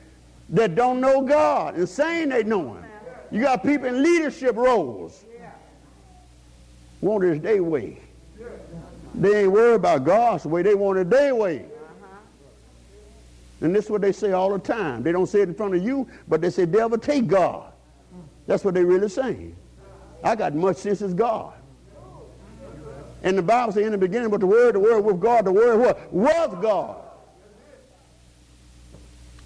that 0.50 0.76
don't 0.76 1.02
know 1.02 1.22
God 1.22 1.76
and 1.76 1.88
saying 1.88 2.30
they 2.30 2.44
know 2.44 2.76
Him. 2.76 2.86
You 3.32 3.42
got 3.42 3.64
people 3.64 3.88
in 3.88 4.02
leadership 4.02 4.56
roles. 4.56 5.26
Want 7.02 7.24
it 7.26 7.44
their 7.44 7.62
way. 7.62 8.02
They 9.18 9.44
ain't 9.44 9.52
worried 9.52 9.76
about 9.76 10.04
God's 10.04 10.46
way. 10.46 10.62
They 10.62 10.76
want 10.76 11.00
it 11.00 11.10
their 11.10 11.34
way. 11.34 11.66
And 13.62 13.76
this 13.76 13.86
is 13.86 13.92
what 13.92 14.02
they 14.02 14.12
say 14.12 14.32
all 14.32 14.52
the 14.52 14.60
time. 14.60 15.02
They 15.02 15.12
don't 15.12 15.26
say 15.26 15.42
it 15.42 15.50
in 15.50 15.56
front 15.56 15.76
of 15.76 15.84
you, 15.84 16.08
but 16.28 16.42
they 16.42 16.52
say, 16.52 16.68
devil, 16.68 16.98
take 16.98 17.26
God. 17.26 17.72
That's 18.46 18.64
what 18.64 18.76
they 18.76 18.84
really 18.84 19.10
saying. 19.10 19.56
I 20.24 20.36
got 20.36 20.54
much 20.54 20.78
sense 20.78 21.02
as 21.02 21.14
God. 21.14 21.54
And 23.24 23.36
the 23.36 23.42
Bible 23.42 23.74
says 23.74 23.86
in 23.86 23.92
the 23.92 23.98
beginning, 23.98 24.30
but 24.30 24.40
the 24.40 24.46
word, 24.46 24.76
the 24.76 24.80
word 24.80 25.02
with 25.02 25.20
God, 25.20 25.46
the 25.46 25.52
word 25.52 25.80
what? 25.80 26.14
Was 26.14 26.56
God. 26.62 26.98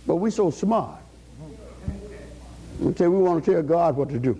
But 0.05 0.17
we 0.17 0.29
so 0.29 0.51
smart. 0.51 0.99
We 2.79 2.93
say 2.93 3.07
we 3.07 3.17
want 3.17 3.45
to 3.45 3.51
tell 3.53 3.63
God 3.63 3.95
what 3.95 4.09
to 4.09 4.19
do. 4.19 4.39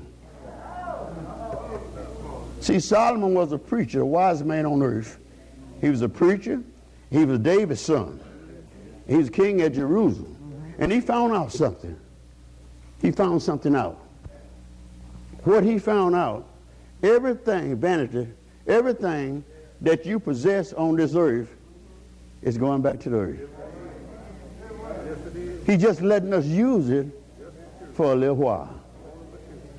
See, 2.60 2.80
Solomon 2.80 3.34
was 3.34 3.54
a 3.54 3.58
preacher, 3.58 4.02
a 4.02 4.06
wise 4.06 4.44
man 4.44 4.66
on 4.66 4.84
earth. 4.84 5.18
He 5.82 5.90
was 5.90 6.02
a 6.04 6.10
preacher. 6.10 6.62
He 7.10 7.26
was 7.26 7.40
David's 7.40 7.82
son. 7.82 8.22
He 9.08 9.18
was 9.18 9.30
king 9.30 9.62
at 9.62 9.74
Jerusalem. 9.74 10.38
And 10.78 10.92
he 10.92 11.02
found 11.02 11.34
out 11.34 11.52
something. 11.52 12.00
He 13.02 13.12
found 13.12 13.42
something 13.42 13.76
out. 13.76 14.00
What 15.44 15.64
he 15.64 15.80
found 15.80 16.16
out, 16.16 16.48
everything, 17.02 17.76
vanity, 17.76 18.28
everything 18.68 19.44
that 19.82 20.06
you 20.06 20.20
possess 20.20 20.72
on 20.74 20.96
this 20.96 21.16
earth 21.16 21.54
is 22.44 22.58
going 22.58 22.82
back 22.84 23.00
to 23.02 23.10
the 23.10 23.18
earth. 23.18 23.50
He's 25.66 25.82
just 25.82 26.02
letting 26.02 26.34
us 26.34 26.46
use 26.46 26.90
it 26.90 27.08
for 27.94 28.14
a 28.14 28.16
little 28.16 28.36
while. 28.36 28.81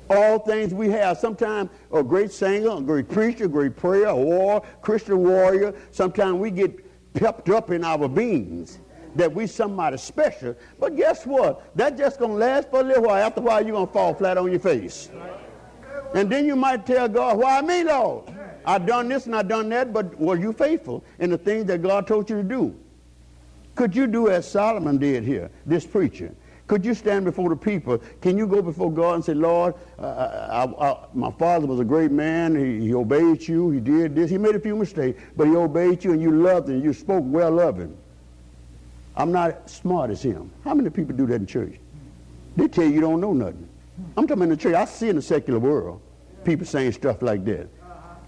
All 0.09 0.39
things 0.39 0.73
we 0.73 0.89
have, 0.89 1.17
sometimes 1.17 1.69
a 1.91 2.03
great 2.03 2.31
singer, 2.31 2.77
a 2.77 2.81
great 2.81 3.09
preacher, 3.09 3.45
a 3.45 3.47
great 3.47 3.75
prayer, 3.75 4.07
a 4.07 4.15
war, 4.15 4.63
Christian 4.81 5.19
warrior, 5.19 5.73
sometimes 5.91 6.35
we 6.35 6.51
get 6.51 7.13
pepped 7.13 7.49
up 7.49 7.71
in 7.71 7.83
our 7.83 8.07
beings 8.07 8.79
that 9.15 9.33
we 9.33 9.47
somebody 9.47 9.97
special. 9.97 10.55
But 10.79 10.95
guess 10.95 11.25
what? 11.25 11.75
That 11.75 11.97
just 11.97 12.19
to 12.19 12.27
last 12.27 12.69
for 12.69 12.81
a 12.81 12.83
little 12.83 13.03
while. 13.03 13.23
After 13.23 13.41
a 13.41 13.43
while, 13.43 13.65
you're 13.65 13.85
to 13.85 13.91
fall 13.91 14.13
flat 14.13 14.37
on 14.37 14.49
your 14.49 14.59
face. 14.59 15.09
And 16.15 16.29
then 16.29 16.45
you 16.45 16.55
might 16.55 16.85
tell 16.85 17.07
God, 17.07 17.37
why 17.37 17.61
me, 17.61 17.83
Lord? 17.83 18.25
I've 18.65 18.85
done 18.85 19.09
this 19.09 19.25
and 19.25 19.35
I've 19.35 19.47
done 19.47 19.69
that, 19.69 19.91
but 19.91 20.17
were 20.19 20.37
you 20.37 20.53
faithful 20.53 21.03
in 21.19 21.29
the 21.29 21.37
things 21.37 21.65
that 21.65 21.81
God 21.81 22.07
told 22.07 22.29
you 22.29 22.37
to 22.37 22.43
do? 22.43 22.75
Could 23.75 23.95
you 23.95 24.07
do 24.07 24.29
as 24.29 24.49
Solomon 24.49 24.97
did 24.97 25.23
here, 25.23 25.49
this 25.65 25.85
preacher? 25.85 26.33
Could 26.73 26.85
you 26.85 26.95
stand 26.95 27.23
before 27.23 27.49
the 27.49 27.55
people? 27.55 27.99
Can 28.19 28.35
you 28.35 28.47
go 28.47 28.59
before 28.59 28.91
God 28.91 29.13
and 29.13 29.23
say, 29.23 29.35
Lord, 29.35 29.75
uh, 29.99 30.65
I, 30.79 30.89
I, 30.89 31.05
my 31.13 31.29
father 31.29 31.67
was 31.67 31.79
a 31.79 31.83
great 31.83 32.09
man. 32.09 32.55
He, 32.55 32.87
he 32.87 32.95
obeyed 32.95 33.47
you. 33.47 33.69
He 33.69 33.79
did 33.79 34.15
this. 34.15 34.31
He 34.31 34.39
made 34.39 34.55
a 34.55 34.59
few 34.59 34.75
mistakes, 34.75 35.21
but 35.37 35.45
he 35.45 35.55
obeyed 35.55 36.03
you 36.03 36.13
and 36.13 36.19
you 36.19 36.31
loved 36.31 36.69
him. 36.69 36.83
You 36.83 36.91
spoke 36.91 37.23
well 37.27 37.59
of 37.59 37.77
him. 37.77 37.95
I'm 39.15 39.31
not 39.31 39.69
smart 39.69 40.09
as 40.09 40.23
him. 40.23 40.49
How 40.63 40.73
many 40.73 40.89
people 40.89 41.15
do 41.15 41.27
that 41.27 41.35
in 41.35 41.45
church? 41.45 41.75
They 42.57 42.67
tell 42.67 42.85
you 42.85 42.89
you 42.89 43.01
don't 43.01 43.21
know 43.21 43.33
nothing. 43.33 43.69
I'm 44.17 44.27
talking 44.27 44.41
in 44.41 44.49
the 44.49 44.57
church. 44.57 44.73
I 44.73 44.85
see 44.85 45.09
in 45.09 45.15
the 45.15 45.21
secular 45.21 45.59
world 45.59 46.01
people 46.43 46.65
saying 46.65 46.93
stuff 46.93 47.21
like 47.21 47.45
that. 47.45 47.67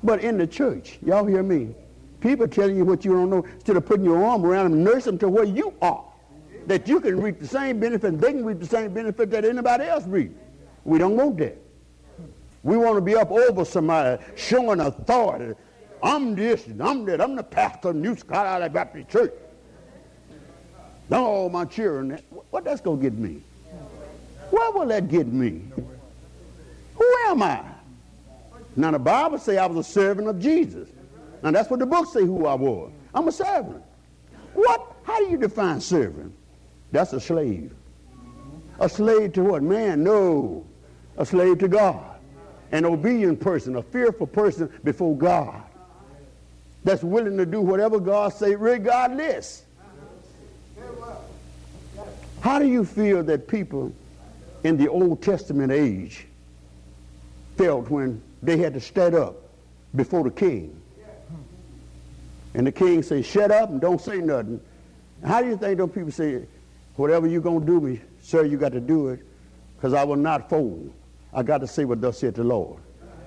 But 0.03 0.23
in 0.23 0.37
the 0.37 0.45
church, 0.45 0.99
y'all 1.03 1.25
hear 1.25 1.41
me? 1.41 1.73
People 2.21 2.47
telling 2.47 2.77
you 2.77 2.85
what 2.85 3.05
you 3.05 3.13
don't 3.13 3.31
know 3.31 3.43
instead 3.55 3.75
of 3.75 3.87
putting 3.87 4.05
your 4.05 4.23
arm 4.23 4.45
around 4.45 4.69
them 4.69 4.83
nurse 4.83 5.05
them 5.05 5.17
to 5.17 5.29
where 5.29 5.45
you 5.45 5.73
are. 5.81 6.05
That 6.67 6.87
you 6.87 6.99
can 6.99 7.21
reap 7.21 7.39
the 7.39 7.47
same 7.47 7.79
benefit, 7.79 8.07
and 8.07 8.19
they 8.19 8.31
can 8.31 8.43
reap 8.43 8.59
the 8.59 8.65
same 8.65 8.93
benefit 8.93 9.29
that 9.31 9.45
anybody 9.45 9.85
else 9.85 10.05
reap. 10.05 10.35
We 10.83 10.97
don't 10.97 11.15
want 11.15 11.37
that. 11.37 11.57
We 12.63 12.77
want 12.77 12.95
to 12.95 13.01
be 13.01 13.15
up 13.15 13.29
over 13.31 13.63
somebody, 13.63 14.23
showing 14.35 14.79
authority. 14.79 15.53
I'm 16.01 16.35
this, 16.35 16.65
and 16.67 16.81
I'm 16.81 17.05
that. 17.05 17.21
I'm 17.21 17.35
the 17.35 17.43
pastor 17.43 17.89
of 17.89 17.95
New 17.95 18.15
Skyline 18.15 18.71
Baptist 18.71 19.09
Church. 19.09 19.33
No, 21.09 21.47
my 21.49 21.65
children. 21.65 22.19
What 22.49 22.63
that's 22.63 22.81
going 22.81 22.97
to 22.97 23.03
get 23.03 23.13
me? 23.13 23.41
Where 24.49 24.71
will 24.71 24.87
that 24.87 25.07
get 25.07 25.27
me? 25.27 25.61
Who 26.95 27.13
am 27.27 27.43
I? 27.43 27.63
Now 28.75 28.91
the 28.91 28.99
Bible 28.99 29.37
say 29.37 29.57
I 29.57 29.65
was 29.67 29.87
a 29.87 29.89
servant 29.89 30.27
of 30.27 30.39
Jesus. 30.39 30.89
Now 31.43 31.51
that's 31.51 31.69
what 31.69 31.79
the 31.79 31.85
book 31.85 32.11
say 32.11 32.21
who 32.21 32.45
I 32.45 32.55
was. 32.55 32.91
I'm 33.13 33.27
a 33.27 33.31
servant. 33.31 33.83
What? 34.53 34.95
How 35.03 35.19
do 35.19 35.29
you 35.29 35.37
define 35.37 35.79
servant? 35.79 36.33
That's 36.95 37.11
a 37.11 37.19
slave. 37.19 37.73
A 38.79 38.87
slave 38.87 39.33
to 39.33 39.43
what? 39.43 39.61
Man? 39.61 40.01
No. 40.01 40.65
A 41.17 41.25
slave 41.25 41.57
to 41.59 41.67
God. 41.67 42.15
An 42.71 42.85
obedient 42.85 43.41
person, 43.41 43.75
a 43.75 43.83
fearful 43.83 44.27
person 44.27 44.71
before 44.81 45.17
God. 45.17 45.61
That's 46.85 47.03
willing 47.03 47.35
to 47.35 47.45
do 47.45 47.59
whatever 47.59 47.99
God 47.99 48.29
say 48.29 48.55
regardless. 48.55 49.65
How 52.39 52.59
do 52.59 52.65
you 52.67 52.85
feel 52.85 53.23
that 53.23 53.49
people 53.49 53.93
in 54.63 54.77
the 54.77 54.87
Old 54.87 55.21
Testament 55.21 55.73
age 55.73 56.27
felt 57.57 57.89
when 57.89 58.21
they 58.41 58.55
had 58.55 58.73
to 58.73 58.79
stand 58.79 59.15
up 59.15 59.35
before 59.97 60.23
the 60.23 60.31
king? 60.31 60.81
And 62.53 62.65
the 62.65 62.71
king 62.71 63.03
say, 63.03 63.21
shut 63.21 63.51
up 63.51 63.69
and 63.69 63.81
don't 63.81 63.99
say 63.99 64.19
nothing. 64.19 64.61
How 65.25 65.41
do 65.41 65.49
you 65.49 65.57
think 65.57 65.77
those 65.77 65.91
people 65.91 66.11
say, 66.11 66.45
whatever 66.95 67.27
you're 67.27 67.41
going 67.41 67.61
to 67.61 67.65
do 67.65 67.79
me, 67.81 68.01
sir, 68.21 68.45
you 68.45 68.57
got 68.57 68.71
to 68.71 68.79
do 68.79 69.09
it, 69.09 69.19
because 69.75 69.93
I 69.93 70.03
will 70.03 70.15
not 70.15 70.49
fold. 70.49 70.93
I 71.33 71.43
got 71.43 71.59
to 71.59 71.67
say 71.67 71.85
what 71.85 72.01
thus 72.01 72.19
said 72.19 72.35
the 72.35 72.43
Lord. 72.43 72.79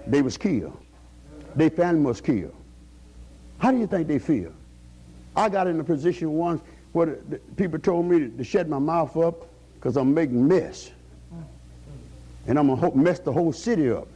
They 0.07 0.23
was 0.23 0.37
killed. 0.37 0.77
Their 1.55 1.71
family 1.71 2.03
was 2.03 2.21
killed. 2.21 2.55
How 3.59 3.71
do 3.71 3.79
you 3.79 3.87
think 3.87 4.09
they 4.09 4.19
feel? 4.19 4.53
I 5.37 5.49
got 5.49 5.67
in 5.67 5.79
a 5.79 5.85
position 5.85 6.33
once 6.33 6.63
where 6.93 7.07
the, 7.07 7.17
the 7.31 7.39
people 7.57 7.79
told 7.79 8.07
me 8.07 8.19
to, 8.21 8.29
to 8.29 8.45
shut 8.45 8.69
my 8.69 8.79
mouth 8.79 9.17
up 9.17 9.47
because 9.75 9.97
I'm 9.97 10.15
making 10.15 10.47
mess. 10.47 10.91
And 12.47 12.59
I'm 12.59 12.69
going 12.69 12.81
to 12.81 12.97
mess 12.97 13.19
the 13.19 13.33
whole 13.33 13.53
city 13.53 13.91
up. 13.91 14.09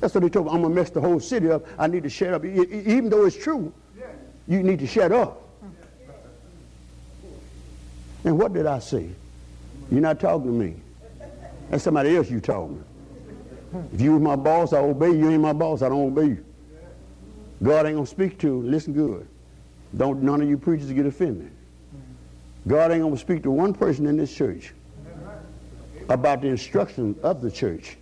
That's 0.00 0.14
what 0.14 0.22
they 0.22 0.28
told 0.28 0.46
me. 0.46 0.52
I'm 0.52 0.62
going 0.62 0.74
to 0.74 0.80
mess 0.80 0.90
the 0.90 1.00
whole 1.00 1.20
city 1.20 1.50
up. 1.50 1.64
I 1.78 1.86
need 1.86 2.04
to 2.04 2.08
shut 2.08 2.34
up. 2.34 2.44
Even 2.44 3.08
though 3.08 3.24
it's 3.24 3.36
true, 3.36 3.72
you 4.46 4.62
need 4.62 4.78
to 4.78 4.86
shut 4.86 5.12
up. 5.12 5.41
And 8.24 8.38
what 8.38 8.52
did 8.52 8.66
I 8.66 8.78
see? 8.78 9.10
You're 9.90 10.00
not 10.00 10.20
talking 10.20 10.46
to 10.46 10.52
me. 10.52 10.76
That's 11.70 11.84
somebody 11.84 12.16
else 12.16 12.30
you 12.30 12.40
talking. 12.40 12.84
To. 13.72 13.84
If 13.92 14.00
you 14.00 14.12
was 14.12 14.22
my 14.22 14.36
boss, 14.36 14.72
I 14.72 14.78
obey 14.78 15.08
you. 15.08 15.18
You 15.18 15.30
ain't 15.30 15.42
my 15.42 15.52
boss, 15.52 15.82
I 15.82 15.88
don't 15.88 16.12
obey 16.12 16.26
you. 16.26 16.44
God 17.62 17.86
ain't 17.86 17.94
gonna 17.94 18.06
speak 18.06 18.38
to 18.40 18.46
you. 18.46 18.62
Listen 18.62 18.92
good. 18.92 19.26
Don't 19.96 20.22
none 20.22 20.42
of 20.42 20.48
you 20.48 20.58
preachers 20.58 20.90
get 20.92 21.06
offended. 21.06 21.50
God 22.66 22.90
ain't 22.92 23.02
gonna 23.02 23.16
speak 23.16 23.42
to 23.44 23.50
one 23.50 23.72
person 23.72 24.06
in 24.06 24.16
this 24.16 24.34
church 24.34 24.72
about 26.08 26.42
the 26.42 26.48
instruction 26.48 27.16
of 27.22 27.40
the 27.40 27.50
church. 27.50 27.96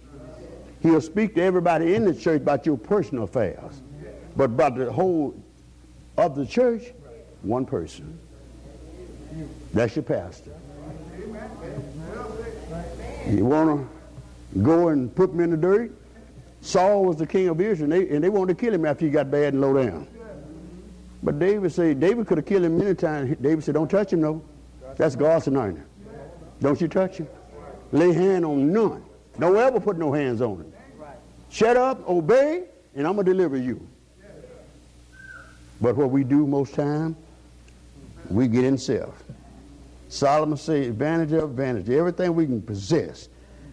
He'll 0.80 1.00
speak 1.00 1.35
to 1.35 1.42
everybody 1.42 1.94
in 1.94 2.04
the 2.04 2.14
church 2.14 2.40
about 2.40 2.64
your 2.64 2.78
personal 2.78 3.24
affairs. 3.24 3.83
But 4.37 4.44
about 4.44 4.76
the 4.76 4.90
whole 4.90 5.35
of 6.16 6.35
the 6.35 6.46
church, 6.46 6.92
one 7.42 7.66
person. 7.66 8.18
That's 9.73 9.97
your 9.97 10.03
pastor. 10.03 10.51
You 13.29 13.45
want 13.45 13.88
to 14.53 14.59
go 14.61 14.88
and 14.88 15.14
put 15.14 15.35
me 15.35 15.45
in 15.45 15.51
the 15.51 15.57
dirt? 15.57 15.93
Saul 16.62 17.05
was 17.05 17.16
the 17.16 17.27
king 17.27 17.49
of 17.49 17.61
Israel, 17.61 17.93
and 17.93 18.09
they, 18.09 18.14
and 18.14 18.23
they 18.23 18.29
wanted 18.29 18.59
to 18.59 18.64
kill 18.64 18.75
him 18.75 18.85
after 18.85 19.05
he 19.05 19.11
got 19.11 19.31
bad 19.31 19.55
and 19.55 19.62
low 19.62 19.83
down. 19.83 20.07
But 21.23 21.38
David 21.38 21.73
said, 21.73 22.01
David 22.01 22.27
could 22.27 22.38
have 22.38 22.47
killed 22.47 22.64
him 22.64 22.79
many 22.79 22.95
times. 22.95 23.37
David 23.40 23.62
said, 23.64 23.75
don't 23.75 23.90
touch 23.90 24.12
him, 24.12 24.21
no. 24.21 24.43
That's 24.97 25.16
God's 25.16 25.47
anointing. 25.47 25.85
Don't 26.61 26.81
you 26.81 26.88
touch 26.88 27.19
him. 27.19 27.29
Lay 27.93 28.12
hand 28.12 28.45
on 28.45 28.73
none. 28.73 29.03
Don't 29.38 29.57
ever 29.57 29.81
put 29.81 29.97
no 29.97 30.12
hands 30.12 30.40
on 30.40 30.57
him. 30.57 30.73
Shut 31.51 31.77
up, 31.77 32.07
obey, 32.09 32.64
and 32.95 33.07
I'm 33.07 33.14
going 33.14 33.27
to 33.27 33.33
deliver 33.33 33.57
you. 33.57 33.87
But 35.81 35.97
what 35.97 36.11
we 36.11 36.25
do 36.25 36.47
most 36.47 36.75
time, 36.75 37.16
we 38.31 38.49
get 38.49 38.64
in 38.64 38.79
self. 38.79 39.23
Solomon 40.09 40.57
said, 40.57 40.95
vanity 40.95 41.37
of 41.37 41.51
vanity. 41.51 41.97
Everything 41.97 42.35
we 42.35 42.47
can 42.47 42.62
possess, 42.62 43.29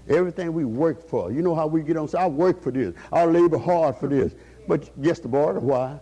everything 0.08 0.54
we 0.54 0.66
work 0.66 1.08
for. 1.08 1.32
You 1.32 1.42
know 1.42 1.56
how 1.56 1.68
we 1.68 1.82
get 1.82 1.98
on, 1.98 2.08
say, 2.08 2.20
I 2.20 2.28
work 2.28 2.62
for 2.62 2.72
this. 2.72 2.94
I 3.12 3.26
labor 3.26 3.58
hard 3.58 3.98
for 3.98 4.08
this. 4.08 4.34
But 4.68 5.02
guess 5.02 5.20
the 5.20 5.28
border, 5.28 5.60
why? 5.60 6.00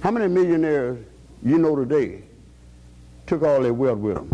How 0.00 0.10
many 0.10 0.28
millionaires 0.28 0.98
you 1.42 1.58
know 1.58 1.74
today 1.76 2.22
took 3.26 3.42
all 3.42 3.62
their 3.62 3.74
wealth 3.74 3.98
with 3.98 4.14
them? 4.16 4.32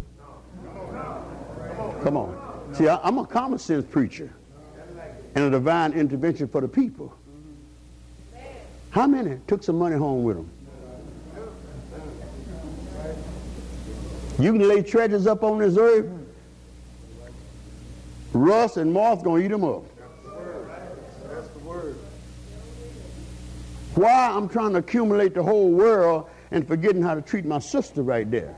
Come 2.02 2.16
on. 2.16 2.74
See, 2.74 2.88
I, 2.88 2.96
I'm 3.02 3.18
a 3.18 3.26
common 3.26 3.58
sense 3.58 3.84
preacher 3.84 4.30
and 5.34 5.44
a 5.44 5.50
divine 5.50 5.92
intervention 5.92 6.48
for 6.48 6.60
the 6.60 6.68
people. 6.68 7.14
How 8.90 9.06
many 9.06 9.38
took 9.46 9.62
some 9.62 9.78
money 9.78 9.96
home 9.96 10.22
with 10.22 10.36
them? 10.36 10.50
You 14.38 14.52
can 14.52 14.68
lay 14.68 14.82
treasures 14.82 15.26
up 15.26 15.42
on 15.42 15.58
this 15.58 15.76
earth, 15.76 16.06
Rust 18.32 18.76
and 18.76 18.92
moth 18.92 19.24
gonna 19.24 19.42
eat 19.42 19.48
them 19.48 19.64
up. 19.64 19.84
That's 21.28 21.48
the 21.48 21.58
word. 21.60 21.96
Why 23.94 24.30
I'm 24.30 24.48
trying 24.48 24.72
to 24.72 24.78
accumulate 24.78 25.34
the 25.34 25.42
whole 25.42 25.70
world 25.70 26.28
and 26.50 26.66
forgetting 26.66 27.02
how 27.02 27.14
to 27.14 27.22
treat 27.22 27.44
my 27.44 27.58
sister 27.58 28.02
right 28.02 28.30
there. 28.30 28.54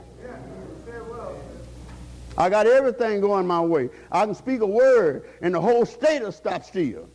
I 2.37 2.49
got 2.49 2.65
everything 2.65 3.21
going 3.21 3.45
my 3.45 3.61
way. 3.61 3.89
I 4.11 4.25
can 4.25 4.35
speak 4.35 4.61
a 4.61 4.65
word 4.65 5.23
and 5.41 5.53
the 5.53 5.61
whole 5.61 5.85
state 5.85 6.21
will 6.21 6.31
stop 6.31 6.63
still. 6.63 7.07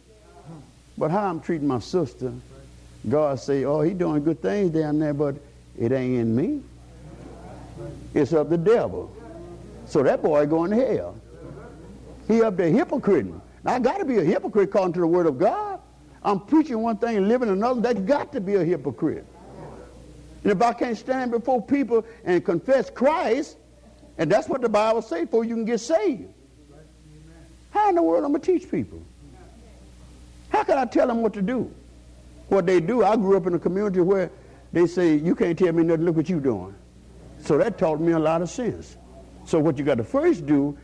But 0.99 1.11
how 1.11 1.29
I'm 1.29 1.41
treating 1.41 1.67
my 1.67 1.79
sister, 1.79 2.33
God 3.09 3.39
say, 3.41 3.65
oh, 3.65 3.81
he 3.81 3.93
doing 3.93 4.25
good 4.25 4.41
things 4.41 4.71
down 4.71 4.99
there, 4.99 5.15
but 5.15 5.37
it 5.79 5.93
ain't 5.93 6.21
in 6.21 6.35
me. 6.35 6.63
It's 8.15 8.33
of 8.33 8.51
the 8.51 8.59
devil. 8.59 9.15
So 9.87 10.03
that 10.03 10.23
boy 10.23 10.47
going 10.47 10.71
to 10.71 10.77
hell. 10.77 11.17
He 12.29 12.43
up 12.43 12.57
there 12.57 12.71
hypocriting. 12.71 13.41
Now, 13.65 13.75
I 13.75 13.79
got 13.79 13.99
to 13.99 14.05
be 14.05 14.19
a 14.19 14.25
hypocrite 14.25 14.69
according 14.69 14.95
to 14.95 15.01
the 15.01 15.07
word 15.07 15.27
of 15.27 15.39
God. 15.39 15.81
I'm 16.23 16.41
preaching 16.41 16.81
one 16.81 16.99
thing 16.99 17.17
and 17.17 17.29
living 17.29 17.49
another. 17.49 17.81
That's 17.81 18.01
got 18.01 18.33
to 18.33 18.41
be 18.41 18.55
a 18.55 18.65
hypocrite. 18.65 19.27
And 20.43 20.53
if 20.53 20.63
I 20.63 20.73
can't 20.73 20.97
stand 20.97 21.31
before 21.31 21.63
people 21.63 22.05
and 22.25 22.45
confess 22.45 22.91
Christ, 22.91 23.57
and 24.19 24.31
that's 24.31 24.49
what 24.49 24.61
the 24.61 24.69
Bible 24.69 25.03
says 25.03 25.29
for 25.31 25.45
you 25.45 25.55
can 25.55 25.65
get 25.65 25.81
saved. 25.81 26.33
How 27.71 27.89
in 27.91 27.95
the 27.97 28.03
world 28.03 28.25
am 28.25 28.31
I 28.31 28.39
going 28.39 28.43
to 28.43 28.53
teach 28.59 28.71
people? 28.71 29.03
How 30.49 30.65
can 30.65 30.79
I 30.79 30.85
tell 30.85 31.07
them 31.07 31.23
what 31.23 31.35
to 31.35 31.43
do? 31.43 31.73
What 32.49 32.67
they 32.67 32.81
do, 32.81 33.05
I 33.05 33.17
grew 33.17 33.37
up 33.37 33.47
in 33.47 33.55
a 33.55 33.59
community 33.59 34.01
where 34.01 34.31
they 34.73 34.87
say, 34.87 35.17
you 35.17 35.35
can't 35.35 35.59
tell 35.59 35.73
me 35.73 35.83
nothing, 35.83 36.05
look 36.05 36.17
what 36.17 36.29
you're 36.29 36.41
doing. 36.41 36.75
So 37.47 37.57
that 37.59 37.79
taught 37.79 38.01
me 38.01 38.13
a 38.13 38.19
lot 38.19 38.43
of 38.43 38.51
sense. 38.51 38.97
So 39.45 39.61
what 39.61 39.79
you 39.79 39.85
got 39.85 39.99
to 39.99 40.05
first 40.05 40.47
do 40.47 40.77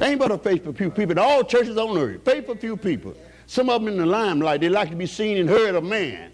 ain't 0.00 0.20
but 0.20 0.30
a 0.30 0.38
faith 0.38 0.62
for 0.62 0.72
few 0.72 0.88
people. 0.88 1.18
All 1.18 1.42
churches 1.42 1.76
on 1.76 1.98
earth, 1.98 2.24
for 2.46 2.54
few 2.54 2.76
people. 2.76 3.14
Some 3.46 3.68
of 3.68 3.82
them 3.82 3.92
in 3.92 3.98
the 3.98 4.06
limelight, 4.06 4.60
they 4.60 4.68
like 4.68 4.90
to 4.90 4.96
be 4.96 5.06
seen 5.06 5.36
and 5.36 5.48
heard 5.48 5.74
of 5.74 5.82
man. 5.82 6.30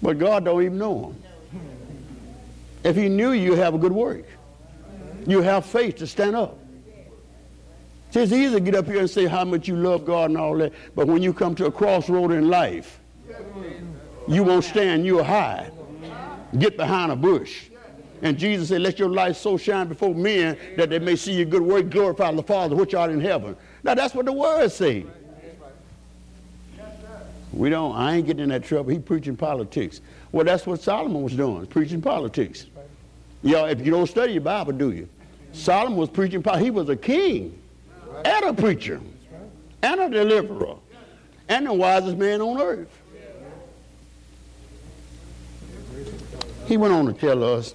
But 0.00 0.18
God 0.18 0.46
don't 0.46 0.62
even 0.62 0.78
know 0.78 1.00
them. 1.02 1.22
If 2.84 2.96
he 2.96 3.10
knew 3.10 3.32
you, 3.32 3.54
have 3.54 3.74
a 3.74 3.78
good 3.78 3.92
work. 3.92 4.24
You 5.26 5.42
have 5.42 5.66
faith 5.66 5.96
to 5.96 6.06
stand 6.06 6.36
up. 6.36 6.58
See, 8.10 8.20
it's 8.20 8.32
easy 8.32 8.54
to 8.54 8.60
get 8.60 8.74
up 8.74 8.86
here 8.86 9.00
and 9.00 9.10
say 9.10 9.26
how 9.26 9.44
much 9.44 9.68
you 9.68 9.76
love 9.76 10.06
God 10.06 10.30
and 10.30 10.38
all 10.38 10.56
that, 10.58 10.72
but 10.94 11.06
when 11.06 11.22
you 11.22 11.34
come 11.34 11.54
to 11.56 11.66
a 11.66 11.70
crossroad 11.70 12.32
in 12.32 12.48
life, 12.48 13.00
you 14.28 14.42
won't 14.42 14.64
stand, 14.64 15.04
you'll 15.06 15.24
hide. 15.24 15.72
Get 16.58 16.76
behind 16.76 17.12
a 17.12 17.16
bush. 17.16 17.66
And 18.22 18.38
Jesus 18.38 18.68
said, 18.68 18.80
Let 18.80 18.98
your 18.98 19.08
light 19.08 19.36
so 19.36 19.56
shine 19.56 19.88
before 19.88 20.14
men 20.14 20.56
that 20.76 20.90
they 20.90 20.98
may 20.98 21.16
see 21.16 21.32
your 21.32 21.46
good 21.46 21.62
work, 21.62 21.90
glorify 21.90 22.32
the 22.32 22.42
Father 22.42 22.74
which 22.74 22.94
art 22.94 23.10
in 23.10 23.20
heaven. 23.20 23.56
Now 23.82 23.94
that's 23.94 24.14
what 24.14 24.24
the 24.24 24.32
word 24.32 24.70
say. 24.70 25.04
We 27.52 27.70
don't, 27.70 27.94
I 27.94 28.16
ain't 28.16 28.26
getting 28.26 28.42
in 28.42 28.48
that 28.48 28.64
trouble. 28.64 28.90
He 28.90 28.98
preaching 28.98 29.36
politics. 29.36 30.00
Well, 30.32 30.44
that's 30.44 30.66
what 30.66 30.80
Solomon 30.80 31.22
was 31.22 31.34
doing, 31.34 31.66
preaching 31.66 32.02
politics. 32.02 32.66
Y'all, 33.42 33.66
if 33.66 33.84
you 33.84 33.92
don't 33.92 34.08
study 34.08 34.32
your 34.32 34.40
Bible, 34.40 34.72
do 34.72 34.90
you? 34.90 35.08
Solomon 35.52 35.96
was 35.96 36.08
preaching, 36.08 36.42
po- 36.42 36.56
he 36.56 36.70
was 36.70 36.88
a 36.88 36.96
king 36.96 37.56
and 38.24 38.44
a 38.44 38.52
preacher 38.52 39.00
and 39.82 40.00
a 40.00 40.08
deliverer 40.08 40.76
and 41.48 41.66
the 41.66 41.72
wisest 41.72 42.16
man 42.16 42.40
on 42.40 42.60
earth. 42.60 42.88
He 46.66 46.78
went 46.78 46.94
on 46.94 47.06
to 47.06 47.12
tell 47.12 47.44
us, 47.44 47.74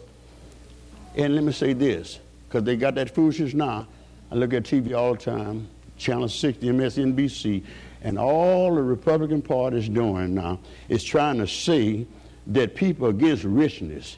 and 1.15 1.35
let 1.35 1.43
me 1.43 1.51
say 1.51 1.73
this, 1.73 2.19
because 2.47 2.63
they 2.63 2.75
got 2.75 2.95
that 2.95 3.13
foolishness 3.13 3.53
now. 3.53 3.87
I 4.31 4.35
look 4.35 4.53
at 4.53 4.63
TV 4.63 4.95
all 4.95 5.13
the 5.13 5.19
time, 5.19 5.67
Channel 5.97 6.27
60, 6.27 6.67
MSNBC, 6.67 7.63
and 8.01 8.17
all 8.17 8.73
the 8.73 8.81
Republican 8.81 9.41
Party 9.41 9.77
is 9.77 9.89
doing 9.89 10.33
now 10.33 10.59
is 10.87 11.03
trying 11.03 11.37
to 11.37 11.47
say 11.47 12.07
that 12.47 12.75
people 12.75 13.07
are 13.07 13.11
against 13.11 13.43
richness. 13.43 14.17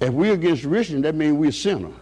If 0.00 0.10
we're 0.10 0.34
against 0.34 0.64
richness, 0.64 1.02
that 1.02 1.14
means 1.14 1.34
we're 1.34 1.52
sinner. 1.52 1.92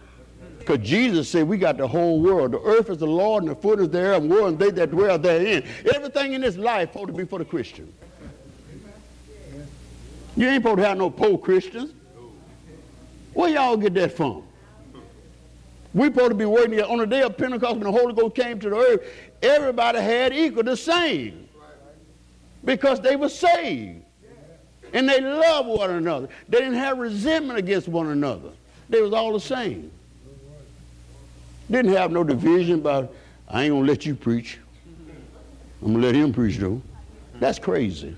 Because 0.59 0.79
Jesus 0.79 1.29
said 1.29 1.47
we 1.47 1.57
got 1.57 1.77
the 1.77 1.87
whole 1.87 2.19
world. 2.19 2.51
The 2.51 2.61
earth 2.61 2.89
is 2.89 2.97
the 2.97 3.07
Lord 3.07 3.43
and 3.43 3.51
the 3.51 3.55
foot 3.55 3.79
is 3.79 3.89
thereof, 3.89 4.23
and 4.23 4.31
world 4.31 4.47
and 4.49 4.59
they 4.59 4.71
that 4.71 4.91
dwell 4.91 5.17
therein. 5.17 5.63
Everything 5.95 6.33
in 6.33 6.41
this 6.41 6.57
life 6.57 6.95
ought 6.95 7.05
to 7.05 7.13
be 7.13 7.23
for 7.23 7.39
the 7.39 7.45
Christian. 7.45 7.91
You 10.37 10.47
ain't 10.47 10.61
supposed 10.61 10.77
to 10.77 10.87
have 10.87 10.97
no 10.99 11.09
poor 11.09 11.37
Christians. 11.39 11.93
Where 13.33 13.49
y'all 13.49 13.75
get 13.75 13.95
that 13.95 14.15
from? 14.15 14.43
We're 15.95 16.11
supposed 16.11 16.29
to 16.29 16.35
be 16.35 16.45
waiting 16.45 16.79
on 16.81 16.99
the 16.99 17.07
day 17.07 17.23
of 17.23 17.35
Pentecost 17.37 17.77
when 17.77 17.91
the 17.91 17.91
Holy 17.91 18.13
Ghost 18.13 18.35
came 18.35 18.59
to 18.59 18.69
the 18.69 18.75
earth. 18.75 19.01
Everybody 19.41 19.99
had 19.99 20.33
equal 20.33 20.61
the 20.61 20.77
same 20.77 21.49
because 22.63 23.01
they 23.01 23.15
were 23.15 23.29
saved. 23.29 24.03
And 24.93 25.09
they 25.09 25.19
loved 25.19 25.69
one 25.69 25.89
another. 25.89 26.29
They 26.47 26.59
didn't 26.59 26.75
have 26.75 26.99
resentment 26.99 27.57
against 27.57 27.87
one 27.87 28.07
another. 28.09 28.51
They 28.89 29.01
was 29.01 29.13
all 29.13 29.33
the 29.33 29.39
same. 29.39 29.91
Didn't 31.69 31.91
have 31.93 32.11
no 32.11 32.23
division 32.23 32.75
about, 32.75 33.11
I 33.49 33.63
ain't 33.63 33.73
to 33.73 33.79
let 33.79 34.05
you 34.05 34.13
preach. 34.13 34.59
I'm 35.83 35.93
to 35.93 35.99
let 35.99 36.13
him 36.13 36.31
preach 36.31 36.57
though. 36.57 36.79
That's 37.39 37.57
crazy. 37.57 38.15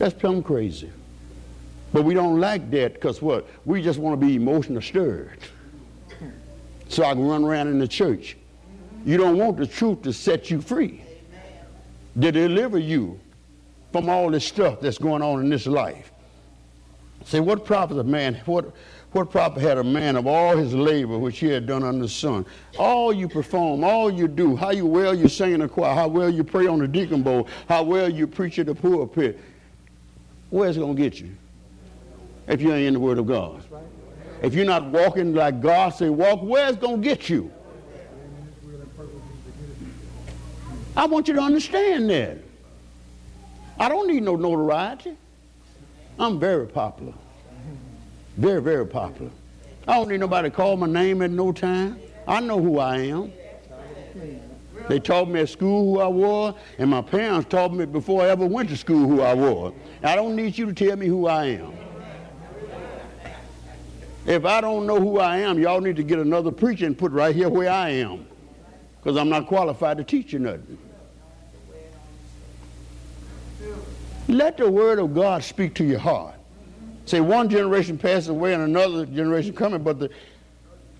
That's 0.00 0.14
plumb 0.14 0.42
crazy. 0.42 0.90
But 1.92 2.04
we 2.04 2.14
don't 2.14 2.40
like 2.40 2.70
that 2.70 2.94
because 2.94 3.20
what? 3.20 3.46
We 3.66 3.82
just 3.82 3.98
want 3.98 4.18
to 4.18 4.26
be 4.26 4.34
emotionally 4.34 4.80
stirred. 4.80 5.38
So 6.88 7.04
I 7.04 7.12
can 7.12 7.28
run 7.28 7.44
around 7.44 7.68
in 7.68 7.78
the 7.78 7.86
church. 7.86 8.38
You 9.04 9.18
don't 9.18 9.36
want 9.36 9.58
the 9.58 9.66
truth 9.66 10.00
to 10.02 10.12
set 10.14 10.50
you 10.50 10.62
free, 10.62 11.02
to 12.18 12.32
deliver 12.32 12.78
you 12.78 13.20
from 13.92 14.08
all 14.08 14.30
this 14.30 14.46
stuff 14.46 14.80
that's 14.80 14.96
going 14.96 15.20
on 15.20 15.40
in 15.40 15.50
this 15.50 15.66
life. 15.66 16.10
Say, 17.26 17.40
what 17.40 17.66
profit 17.66 17.98
a 17.98 18.04
man, 18.04 18.40
what, 18.46 18.72
what 19.12 19.30
profit 19.30 19.62
had 19.62 19.76
a 19.76 19.84
man 19.84 20.16
of 20.16 20.26
all 20.26 20.56
his 20.56 20.72
labor 20.72 21.18
which 21.18 21.40
he 21.40 21.48
had 21.48 21.66
done 21.66 21.82
under 21.82 22.04
the 22.04 22.08
sun? 22.08 22.46
All 22.78 23.12
you 23.12 23.28
perform, 23.28 23.84
all 23.84 24.10
you 24.10 24.28
do, 24.28 24.56
how 24.56 24.70
you 24.70 24.86
well 24.86 25.14
you 25.14 25.28
sing 25.28 25.52
in 25.52 25.60
the 25.60 25.68
choir, 25.68 25.94
how 25.94 26.08
well 26.08 26.30
you 26.30 26.42
pray 26.42 26.66
on 26.66 26.78
the 26.78 26.88
deacon 26.88 27.22
bowl, 27.22 27.48
how 27.68 27.82
well 27.82 28.08
you 28.08 28.26
preach 28.26 28.58
at 28.58 28.64
the 28.64 28.74
pulpit, 28.74 29.38
where's 30.50 30.76
it 30.76 30.80
going 30.80 30.96
to 30.96 31.02
get 31.02 31.20
you? 31.20 31.30
If 32.46 32.60
you 32.60 32.72
ain't 32.72 32.88
in 32.88 32.94
the 32.94 33.00
Word 33.00 33.18
of 33.18 33.26
God. 33.26 33.62
If 34.42 34.54
you're 34.54 34.64
not 34.64 34.86
walking 34.86 35.34
like 35.34 35.60
God 35.60 35.90
say 35.90 36.08
walk, 36.08 36.40
where's 36.42 36.74
it 36.74 36.80
going 36.80 37.02
to 37.02 37.08
get 37.08 37.28
you? 37.28 37.52
I 40.96 41.06
want 41.06 41.28
you 41.28 41.34
to 41.34 41.40
understand 41.40 42.10
that. 42.10 42.38
I 43.78 43.88
don't 43.88 44.08
need 44.08 44.22
no 44.22 44.36
notoriety. 44.36 45.16
I'm 46.18 46.38
very 46.38 46.66
popular. 46.66 47.14
Very, 48.36 48.60
very 48.60 48.86
popular. 48.86 49.30
I 49.86 49.94
don't 49.94 50.08
need 50.08 50.20
nobody 50.20 50.50
to 50.50 50.54
call 50.54 50.76
my 50.76 50.86
name 50.86 51.22
at 51.22 51.30
no 51.30 51.52
time. 51.52 51.98
I 52.26 52.40
know 52.40 52.60
who 52.60 52.78
I 52.78 52.98
am. 52.98 53.32
They 54.90 54.98
taught 54.98 55.28
me 55.28 55.38
at 55.38 55.48
school 55.48 55.84
who 55.84 56.00
I 56.00 56.08
was, 56.08 56.56
and 56.76 56.90
my 56.90 57.00
parents 57.00 57.48
taught 57.48 57.72
me 57.72 57.84
before 57.84 58.24
I 58.24 58.28
ever 58.30 58.44
went 58.44 58.70
to 58.70 58.76
school 58.76 59.06
who 59.06 59.20
I 59.20 59.34
was. 59.34 59.72
I 60.02 60.16
don't 60.16 60.34
need 60.34 60.58
you 60.58 60.66
to 60.66 60.72
tell 60.72 60.96
me 60.96 61.06
who 61.06 61.28
I 61.28 61.44
am. 61.44 61.72
If 64.26 64.44
I 64.44 64.60
don't 64.60 64.88
know 64.88 64.98
who 64.98 65.20
I 65.20 65.36
am, 65.36 65.60
y'all 65.60 65.80
need 65.80 65.94
to 65.94 66.02
get 66.02 66.18
another 66.18 66.50
preacher 66.50 66.86
and 66.86 66.98
put 66.98 67.12
right 67.12 67.32
here 67.32 67.48
where 67.48 67.70
I 67.70 67.90
am. 67.90 68.26
Because 68.96 69.16
I'm 69.16 69.28
not 69.28 69.46
qualified 69.46 69.96
to 69.98 70.02
teach 70.02 70.32
you 70.32 70.40
nothing. 70.40 70.76
Let 74.26 74.56
the 74.56 74.68
word 74.68 74.98
of 74.98 75.14
God 75.14 75.44
speak 75.44 75.76
to 75.76 75.84
your 75.84 76.00
heart. 76.00 76.34
Say 77.04 77.20
one 77.20 77.48
generation 77.48 77.96
passes 77.96 78.28
away 78.28 78.54
and 78.54 78.64
another 78.64 79.06
generation 79.06 79.54
coming, 79.54 79.84
but 79.84 80.00
the 80.00 80.10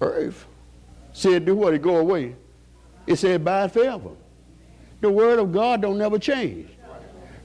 earth 0.01 0.47
said 1.12 1.45
do 1.45 1.57
what? 1.57 1.74
It 1.74 1.82
go 1.82 1.97
away. 1.97 2.36
It 3.07 3.16
said 3.16 3.36
abide 3.36 3.72
forever. 3.72 4.11
The 5.01 5.11
word 5.11 5.38
of 5.38 5.53
God 5.53 5.82
don't 5.82 5.98
never 5.98 6.18
change. 6.18 6.68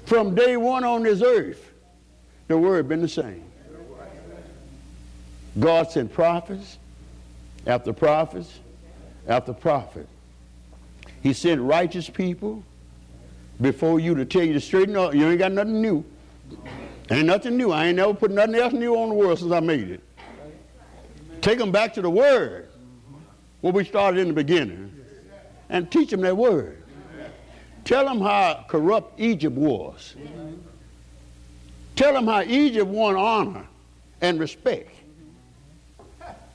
From 0.05 0.35
day 0.35 0.57
one 0.57 0.83
on 0.83 1.03
this 1.03 1.21
earth, 1.21 1.71
the 2.47 2.57
word 2.57 2.87
been 2.87 3.01
the 3.01 3.07
same. 3.07 3.43
God 5.59 5.89
sent 5.89 6.11
prophets 6.13 6.77
after 7.65 7.93
prophets 7.93 8.59
after 9.27 9.53
prophet. 9.53 10.07
He 11.23 11.33
sent 11.33 11.61
righteous 11.61 12.09
people 12.09 12.63
before 13.61 13.99
you 13.99 14.15
to 14.15 14.25
tell 14.25 14.43
you 14.43 14.53
to 14.53 14.61
straighten 14.61 14.95
up. 14.95 15.15
You 15.15 15.27
ain't 15.27 15.39
got 15.39 15.53
nothing 15.53 15.81
new. 15.81 16.05
Ain't 17.09 17.25
nothing 17.25 17.57
new. 17.57 17.71
I 17.71 17.87
ain't 17.87 17.97
never 17.97 18.13
put 18.13 18.31
nothing 18.31 18.55
else 18.55 18.73
new 18.73 18.95
on 18.95 19.09
the 19.09 19.15
world 19.15 19.39
since 19.39 19.51
I 19.51 19.59
made 19.59 19.89
it. 19.89 20.01
Take 21.41 21.59
them 21.59 21.71
back 21.71 21.93
to 21.93 22.01
the 22.01 22.09
Word, 22.09 22.69
where 23.61 23.71
we 23.71 23.85
started 23.85 24.19
in 24.19 24.27
the 24.27 24.33
beginning, 24.33 24.91
and 25.69 25.91
teach 25.91 26.11
them 26.11 26.21
that 26.21 26.35
Word. 26.35 26.81
Tell 27.83 28.05
them 28.05 28.19
how 28.19 28.65
corrupt 28.67 29.19
Egypt 29.19 29.55
was. 29.55 30.15
Tell 31.95 32.13
them 32.13 32.27
how 32.27 32.41
Egypt 32.41 32.87
won 32.87 33.15
honor 33.15 33.65
and 34.21 34.39
respect. 34.39 34.91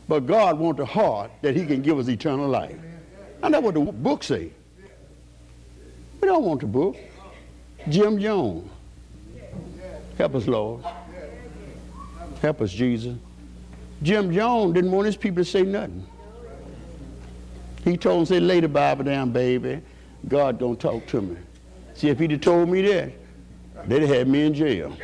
But 0.09 0.27
God 0.27 0.59
wants 0.59 0.81
a 0.81 0.85
heart 0.85 1.31
that 1.43 1.55
he 1.55 1.65
can 1.65 1.83
give 1.83 1.99
us 1.99 2.09
eternal 2.09 2.49
life. 2.49 2.77
And 3.43 3.55
that's 3.55 3.63
what 3.63 3.75
the 3.75 3.81
book 3.81 4.23
say. 4.23 4.51
We 6.21 6.27
don't 6.27 6.45
want 6.45 6.61
the 6.61 6.67
book. 6.67 6.97
Jim 7.89 8.19
Jones. 8.21 8.69
Help 10.19 10.35
us, 10.35 10.47
Lord. 10.47 10.85
Help 12.43 12.61
us, 12.61 12.73
Jesus. 12.73 13.17
Jim 14.03 14.35
Jones 14.35 14.75
didn't 14.75 14.91
want 14.91 15.07
his 15.07 15.17
people 15.17 15.45
to 15.45 15.51
say 15.51 15.63
nothing. 15.63 16.07
He 17.85 17.97
told 17.97 18.21
them, 18.21 18.27
say, 18.27 18.41
lay 18.41 18.61
the 18.61 18.69
Bible 18.69 19.05
down, 19.05 19.31
baby. 19.31 19.81
God 20.29 20.59
don't 20.59 20.79
talk 20.79 21.07
to 21.09 21.21
me. 21.23 21.37
See, 21.95 22.09
if 22.09 22.19
he'd 22.19 22.31
have 22.33 22.41
told 22.41 22.69
me 22.69 22.83
that, 22.83 23.13
they'd 23.87 24.03
have 24.03 24.11
had 24.11 24.29
me 24.29 24.43
in 24.43 24.55
jail. 24.55 24.97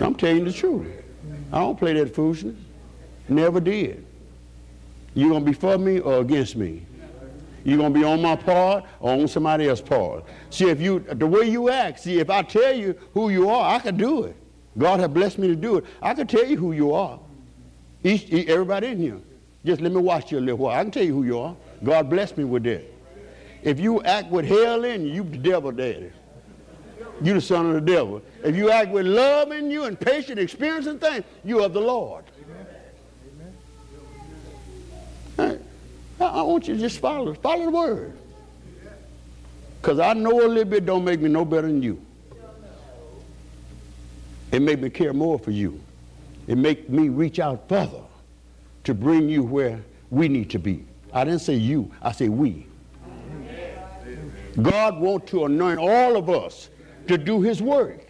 I'm 0.00 0.14
telling 0.14 0.44
the 0.44 0.52
truth. 0.52 0.86
I 1.52 1.60
don't 1.60 1.78
play 1.78 1.92
that 1.94 2.14
foolishness. 2.14 2.56
Never 3.28 3.60
did. 3.60 4.04
You 5.14 5.30
gonna 5.30 5.44
be 5.44 5.52
for 5.52 5.78
me 5.78 6.00
or 6.00 6.20
against 6.20 6.56
me? 6.56 6.84
You 7.64 7.76
gonna 7.76 7.94
be 7.94 8.04
on 8.04 8.20
my 8.22 8.36
part 8.36 8.84
or 9.00 9.12
on 9.12 9.28
somebody 9.28 9.68
else's 9.68 9.86
part? 9.86 10.24
See, 10.50 10.68
if 10.68 10.80
you 10.80 11.00
the 11.00 11.26
way 11.26 11.48
you 11.48 11.70
act, 11.70 12.00
see, 12.00 12.18
if 12.18 12.30
I 12.30 12.42
tell 12.42 12.72
you 12.72 12.94
who 13.14 13.30
you 13.30 13.48
are, 13.48 13.74
I 13.74 13.78
can 13.78 13.96
do 13.96 14.24
it. 14.24 14.36
God 14.78 15.00
has 15.00 15.08
blessed 15.08 15.38
me 15.38 15.48
to 15.48 15.56
do 15.56 15.76
it. 15.78 15.84
I 16.02 16.14
can 16.14 16.26
tell 16.26 16.44
you 16.44 16.56
who 16.56 16.72
you 16.72 16.92
are. 16.92 17.18
Each, 18.04 18.30
everybody 18.48 18.88
in 18.88 18.98
here. 18.98 19.20
Just 19.66 19.80
let 19.80 19.90
me 19.90 20.00
watch 20.00 20.30
you 20.30 20.38
a 20.38 20.40
little 20.40 20.58
while. 20.58 20.78
I 20.78 20.82
can 20.84 20.92
tell 20.92 21.02
you 21.02 21.12
who 21.12 21.24
you 21.24 21.40
are. 21.40 21.56
God 21.82 22.08
blessed 22.08 22.38
me 22.38 22.44
with 22.44 22.62
that. 22.62 22.84
If 23.64 23.80
you 23.80 24.00
act 24.04 24.30
with 24.30 24.44
hell 24.44 24.84
in 24.84 25.04
you, 25.04 25.12
you 25.12 25.24
the 25.24 25.38
devil 25.38 25.72
daddy. 25.72 26.12
You 27.20 27.34
the 27.34 27.40
son 27.40 27.66
of 27.66 27.74
the 27.74 27.80
devil. 27.80 28.22
If 28.44 28.54
you 28.54 28.70
act 28.70 28.92
with 28.92 29.06
love 29.06 29.50
in 29.50 29.68
you 29.68 29.84
and 29.84 29.98
patient 29.98 30.38
experience 30.38 30.86
and 30.86 31.00
things, 31.00 31.24
you 31.44 31.64
are 31.64 31.68
the 31.68 31.80
Lord. 31.80 32.24
I, 35.36 35.58
I 36.20 36.42
want 36.42 36.68
you 36.68 36.74
to 36.74 36.80
just 36.80 37.00
follow, 37.00 37.34
follow 37.34 37.64
the 37.64 37.70
word. 37.72 38.16
Because 39.82 39.98
I 39.98 40.12
know 40.12 40.46
a 40.46 40.46
little 40.46 40.64
bit 40.64 40.86
don't 40.86 41.04
make 41.04 41.20
me 41.20 41.28
no 41.28 41.44
better 41.44 41.66
than 41.66 41.82
you. 41.82 42.00
It 44.52 44.62
make 44.62 44.80
me 44.80 44.90
care 44.90 45.12
more 45.12 45.40
for 45.40 45.50
you. 45.50 45.80
It 46.46 46.56
make 46.56 46.88
me 46.88 47.08
reach 47.08 47.40
out 47.40 47.68
further 47.68 48.05
to 48.86 48.94
bring 48.94 49.28
you 49.28 49.42
where 49.42 49.80
we 50.10 50.28
need 50.28 50.48
to 50.50 50.58
be. 50.58 50.84
I 51.12 51.24
didn't 51.24 51.40
say 51.40 51.54
you, 51.54 51.90
I 52.00 52.12
say 52.12 52.28
we. 52.28 52.66
God 54.62 54.98
wants 54.98 55.30
to 55.32 55.44
anoint 55.44 55.78
all 55.78 56.16
of 56.16 56.30
us 56.30 56.70
to 57.08 57.18
do 57.18 57.42
his 57.42 57.60
work. 57.60 58.00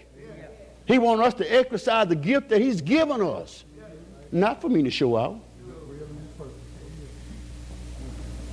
He 0.86 0.98
wants 0.98 1.26
us 1.26 1.34
to 1.34 1.52
exercise 1.52 2.06
the 2.06 2.14
gift 2.14 2.48
that 2.50 2.60
he's 2.60 2.80
given 2.80 3.20
us. 3.20 3.64
Not 4.30 4.60
for 4.60 4.68
me 4.68 4.82
to 4.82 4.90
show 4.90 5.16
out. 5.16 5.40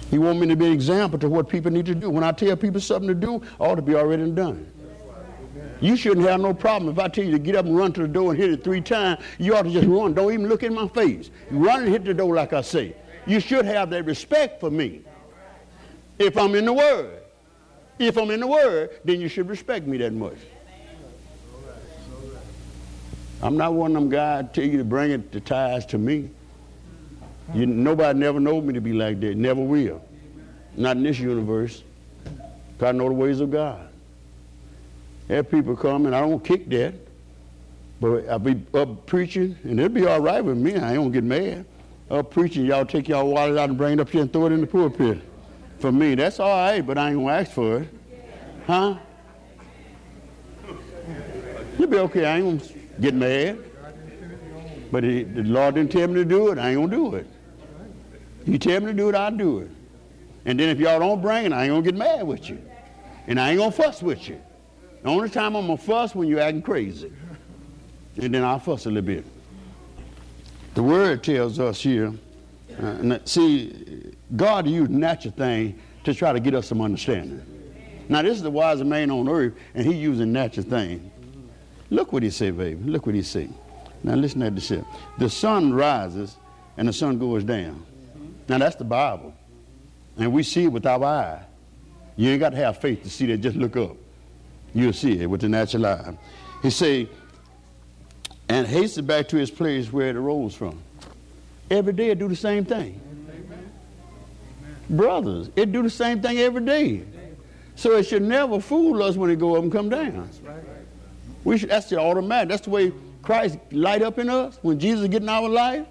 He 0.09 0.17
wants 0.17 0.39
me 0.39 0.47
to 0.47 0.55
be 0.55 0.67
an 0.67 0.71
example 0.74 1.19
to 1.19 1.30
what 1.30 1.49
people 1.49 1.71
need 1.71 1.86
to 1.88 1.95
do. 1.95 2.09
When 2.09 2.24
I 2.24 2.32
tell 2.32 2.55
people 2.55 2.80
something 2.80 3.07
to 3.07 3.15
do, 3.15 3.41
ought 3.59 3.76
to 3.76 3.82
be 3.82 3.95
already 3.95 4.30
done. 4.32 4.71
You 5.84 5.97
shouldn't 5.97 6.25
have 6.25 6.39
no 6.39 6.53
problem 6.53 6.89
if 6.93 6.97
I 6.97 7.09
tell 7.09 7.25
you 7.25 7.31
to 7.31 7.39
get 7.39 7.57
up 7.57 7.65
and 7.65 7.75
run 7.75 7.91
to 7.91 8.03
the 8.03 8.07
door 8.07 8.31
and 8.31 8.39
hit 8.39 8.49
it 8.49 8.63
three 8.63 8.79
times. 8.79 9.21
You 9.38 9.53
ought 9.53 9.63
to 9.63 9.69
just 9.69 9.86
run. 9.86 10.13
Don't 10.13 10.31
even 10.31 10.47
look 10.47 10.63
in 10.63 10.73
my 10.73 10.88
face. 10.88 11.29
Run 11.51 11.84
and 11.84 11.91
hit 11.91 12.05
the 12.05 12.13
door 12.13 12.34
like 12.34 12.53
I 12.53 12.61
say. 12.61 12.95
You 13.27 13.41
should 13.41 13.65
have 13.65 13.89
that 13.89 14.05
respect 14.05 14.61
for 14.61 14.71
me. 14.71 15.01
If 16.19 16.38
I'm 16.38 16.55
in 16.55 16.63
the 16.63 16.71
Word. 16.71 17.23
If 17.99 18.17
I'm 18.17 18.31
in 18.31 18.39
the 18.39 18.47
Word, 18.47 18.91
then 19.03 19.19
you 19.19 19.27
should 19.27 19.49
respect 19.49 19.86
me 19.86 19.97
that 19.97 20.13
much. 20.13 20.38
I'm 23.41 23.57
not 23.57 23.73
one 23.73 23.93
of 23.93 24.03
them 24.03 24.09
guys 24.09 24.45
tell 24.53 24.63
you 24.63 24.77
to 24.77 24.86
bring 24.86 25.11
it 25.11 25.34
the 25.34 25.41
ties 25.41 25.86
to 25.88 25.97
me. 25.97 26.29
You, 27.53 27.65
nobody 27.65 28.17
never 28.17 28.39
know 28.39 28.61
me 28.61 28.73
to 28.73 28.79
be 28.79 28.93
like 28.93 29.19
that. 29.19 29.36
Never 29.36 29.61
will. 29.61 30.01
Not 30.77 30.95
in 30.95 31.03
this 31.03 31.19
universe. 31.19 31.84
I 32.79 32.93
know 32.93 33.09
the 33.09 33.15
ways 33.15 33.41
of 33.41 33.51
God. 33.51 33.89
Have 35.34 35.49
people 35.49 35.75
come 35.75 36.05
and 36.05 36.15
I 36.15 36.19
don't 36.19 36.43
kick 36.43 36.69
that. 36.69 36.93
But 37.99 38.29
I'll 38.29 38.38
be 38.38 38.61
up 38.75 39.07
preaching 39.07 39.57
and 39.63 39.79
it'll 39.79 39.89
be 39.89 40.05
all 40.05 40.19
right 40.19 40.45
with 40.45 40.57
me. 40.57 40.75
I 40.75 40.91
ain't 40.93 40.97
gonna 40.97 41.09
get 41.09 41.23
mad. 41.23 41.65
Up 42.11 42.29
preaching, 42.29 42.65
y'all 42.65 42.86
take 42.86 43.07
y'all 43.07 43.27
wallet 43.27 43.57
out 43.57 43.69
and 43.69 43.77
bring 43.77 43.93
it 43.93 43.99
up 43.99 44.09
here 44.09 44.21
and 44.21 44.31
throw 44.31 44.45
it 44.45 44.51
in 44.51 44.61
the 44.61 44.67
pulpit. 44.67 45.21
For 45.79 45.91
me, 45.91 46.13
that's 46.13 46.39
all 46.39 46.55
right, 46.55 46.81
but 46.86 46.99
I 46.99 47.09
ain't 47.09 47.17
gonna 47.17 47.31
ask 47.31 47.51
for 47.51 47.79
it. 47.79 47.88
Huh? 48.67 48.97
You'll 51.79 51.89
be 51.89 51.97
okay. 51.97 52.25
I 52.25 52.38
ain't 52.38 52.59
gonna 52.59 52.81
get 53.01 53.15
mad. 53.15 53.57
But 54.91 55.03
he, 55.03 55.23
the 55.23 55.41
Lord 55.41 55.73
didn't 55.73 55.91
tell 55.91 56.07
me 56.09 56.13
to 56.15 56.25
do 56.25 56.51
it. 56.51 56.59
I 56.59 56.69
ain't 56.69 56.79
gonna 56.79 56.95
do 56.95 57.15
it. 57.15 57.25
You 58.45 58.59
tell 58.59 58.81
me 58.81 58.88
to 58.88 58.93
do 58.93 59.09
it, 59.09 59.15
I'll 59.15 59.36
do 59.36 59.59
it. 59.61 59.71
And 60.45 60.59
then 60.59 60.69
if 60.69 60.79
y'all 60.79 60.99
don't 60.99 61.23
bring 61.23 61.45
it, 61.45 61.53
I 61.53 61.63
ain't 61.63 61.71
gonna 61.71 61.81
get 61.81 61.95
mad 61.95 62.27
with 62.27 62.49
you. 62.49 62.61
And 63.25 63.39
I 63.39 63.49
ain't 63.49 63.57
gonna 63.57 63.71
fuss 63.71 64.03
with 64.03 64.29
you. 64.29 64.39
The 65.03 65.09
only 65.09 65.29
time 65.29 65.55
I'm 65.55 65.67
gonna 65.67 65.77
fuss 65.77 66.15
when 66.15 66.29
you're 66.29 66.39
acting 66.39 66.61
crazy. 66.61 67.11
And 68.17 68.33
then 68.33 68.43
I'll 68.43 68.59
fuss 68.59 68.85
a 68.85 68.89
little 68.89 69.01
bit. 69.01 69.25
The 70.75 70.83
word 70.83 71.23
tells 71.23 71.59
us 71.59 71.81
here, 71.81 72.13
uh, 72.81 73.19
see, 73.25 74.13
God 74.35 74.67
used 74.67 74.91
natural 74.91 75.33
things 75.33 75.79
to 76.05 76.13
try 76.13 76.33
to 76.33 76.39
get 76.39 76.55
us 76.55 76.67
some 76.67 76.81
understanding. 76.81 77.41
Now 78.09 78.21
this 78.21 78.37
is 78.37 78.43
the 78.43 78.49
wisest 78.49 78.85
man 78.85 79.11
on 79.11 79.27
earth, 79.27 79.53
and 79.75 79.85
he 79.85 79.93
using 79.93 80.31
natural 80.31 80.65
things. 80.65 81.11
Look 81.89 82.13
what 82.13 82.23
he 82.23 82.29
said, 82.29 82.57
baby. 82.57 82.83
Look 82.89 83.05
what 83.05 83.13
he 83.13 83.23
said. 83.23 83.53
Now 84.03 84.15
listen 84.15 84.39
to 84.39 84.49
this 84.51 84.69
here. 84.69 84.85
The 85.17 85.29
sun 85.29 85.73
rises 85.73 86.37
and 86.77 86.87
the 86.87 86.93
sun 86.93 87.19
goes 87.19 87.43
down. 87.43 87.85
Now 88.47 88.57
that's 88.57 88.75
the 88.77 88.83
Bible. 88.83 89.33
And 90.17 90.31
we 90.31 90.43
see 90.43 90.63
it 90.63 90.71
with 90.71 90.85
our 90.85 91.03
eye. 91.03 91.43
You 92.15 92.29
ain't 92.29 92.39
got 92.39 92.49
to 92.51 92.57
have 92.57 92.79
faith 92.79 93.03
to 93.03 93.09
see 93.09 93.25
that. 93.27 93.37
Just 93.37 93.55
look 93.55 93.75
up. 93.75 93.97
You'll 94.74 94.93
see 94.93 95.19
it 95.21 95.28
with 95.28 95.41
the 95.41 95.49
natural 95.49 95.86
eye. 95.86 96.17
He 96.61 96.69
say, 96.69 97.09
and 98.49 98.67
hasten 98.67 99.05
back 99.05 99.28
to 99.30 99.38
his 99.38 99.51
place 99.51 99.91
where 99.91 100.09
it 100.09 100.15
arose 100.15 100.55
from. 100.55 100.80
Every 101.69 101.93
day 101.93 102.09
it 102.09 102.19
do 102.19 102.28
the 102.28 102.36
same 102.36 102.65
thing. 102.65 102.99
Brothers, 104.89 105.49
it 105.55 105.71
do 105.71 105.82
the 105.82 105.89
same 105.89 106.21
thing 106.21 106.39
every 106.39 106.63
day. 106.63 107.03
So 107.76 107.95
it 107.97 108.03
should 108.03 108.21
never 108.21 108.59
fool 108.59 109.01
us 109.01 109.15
when 109.15 109.30
it 109.30 109.39
go 109.39 109.55
up 109.55 109.63
and 109.63 109.71
come 109.71 109.89
down. 109.89 110.30
We 111.43 111.57
should, 111.57 111.69
that's 111.69 111.89
the 111.89 111.99
automatic. 111.99 112.49
That's 112.49 112.63
the 112.63 112.69
way 112.69 112.91
Christ 113.21 113.57
light 113.71 114.01
up 114.01 114.19
in 114.19 114.30
us 114.30 114.59
when 114.61 114.80
Jesus 114.80 115.07
get 115.07 115.21
in 115.21 115.30
our 115.30 115.49
life. 115.49 115.86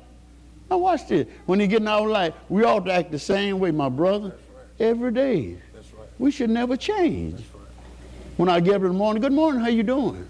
Now 0.71 0.79
watch 0.79 1.09
this. 1.09 1.27
When 1.47 1.59
he 1.61 1.67
get 1.67 1.83
in 1.83 1.89
our 1.89 2.07
life, 2.07 2.35
we 2.49 2.65
ought 2.65 2.85
to 2.85 2.93
act 2.93 3.11
the 3.11 3.19
same 3.19 3.59
way, 3.59 3.71
my 3.71 3.89
brother, 3.89 4.35
every 4.79 5.13
day. 5.13 5.57
We 6.19 6.31
should 6.31 6.51
never 6.51 6.77
change. 6.77 7.43
When 8.37 8.49
I 8.49 8.61
get 8.61 8.77
up 8.77 8.83
in 8.83 8.89
the 8.89 8.95
morning, 8.95 9.21
good 9.21 9.33
morning, 9.33 9.61
how 9.61 9.69
you 9.69 9.83
doing? 9.83 10.29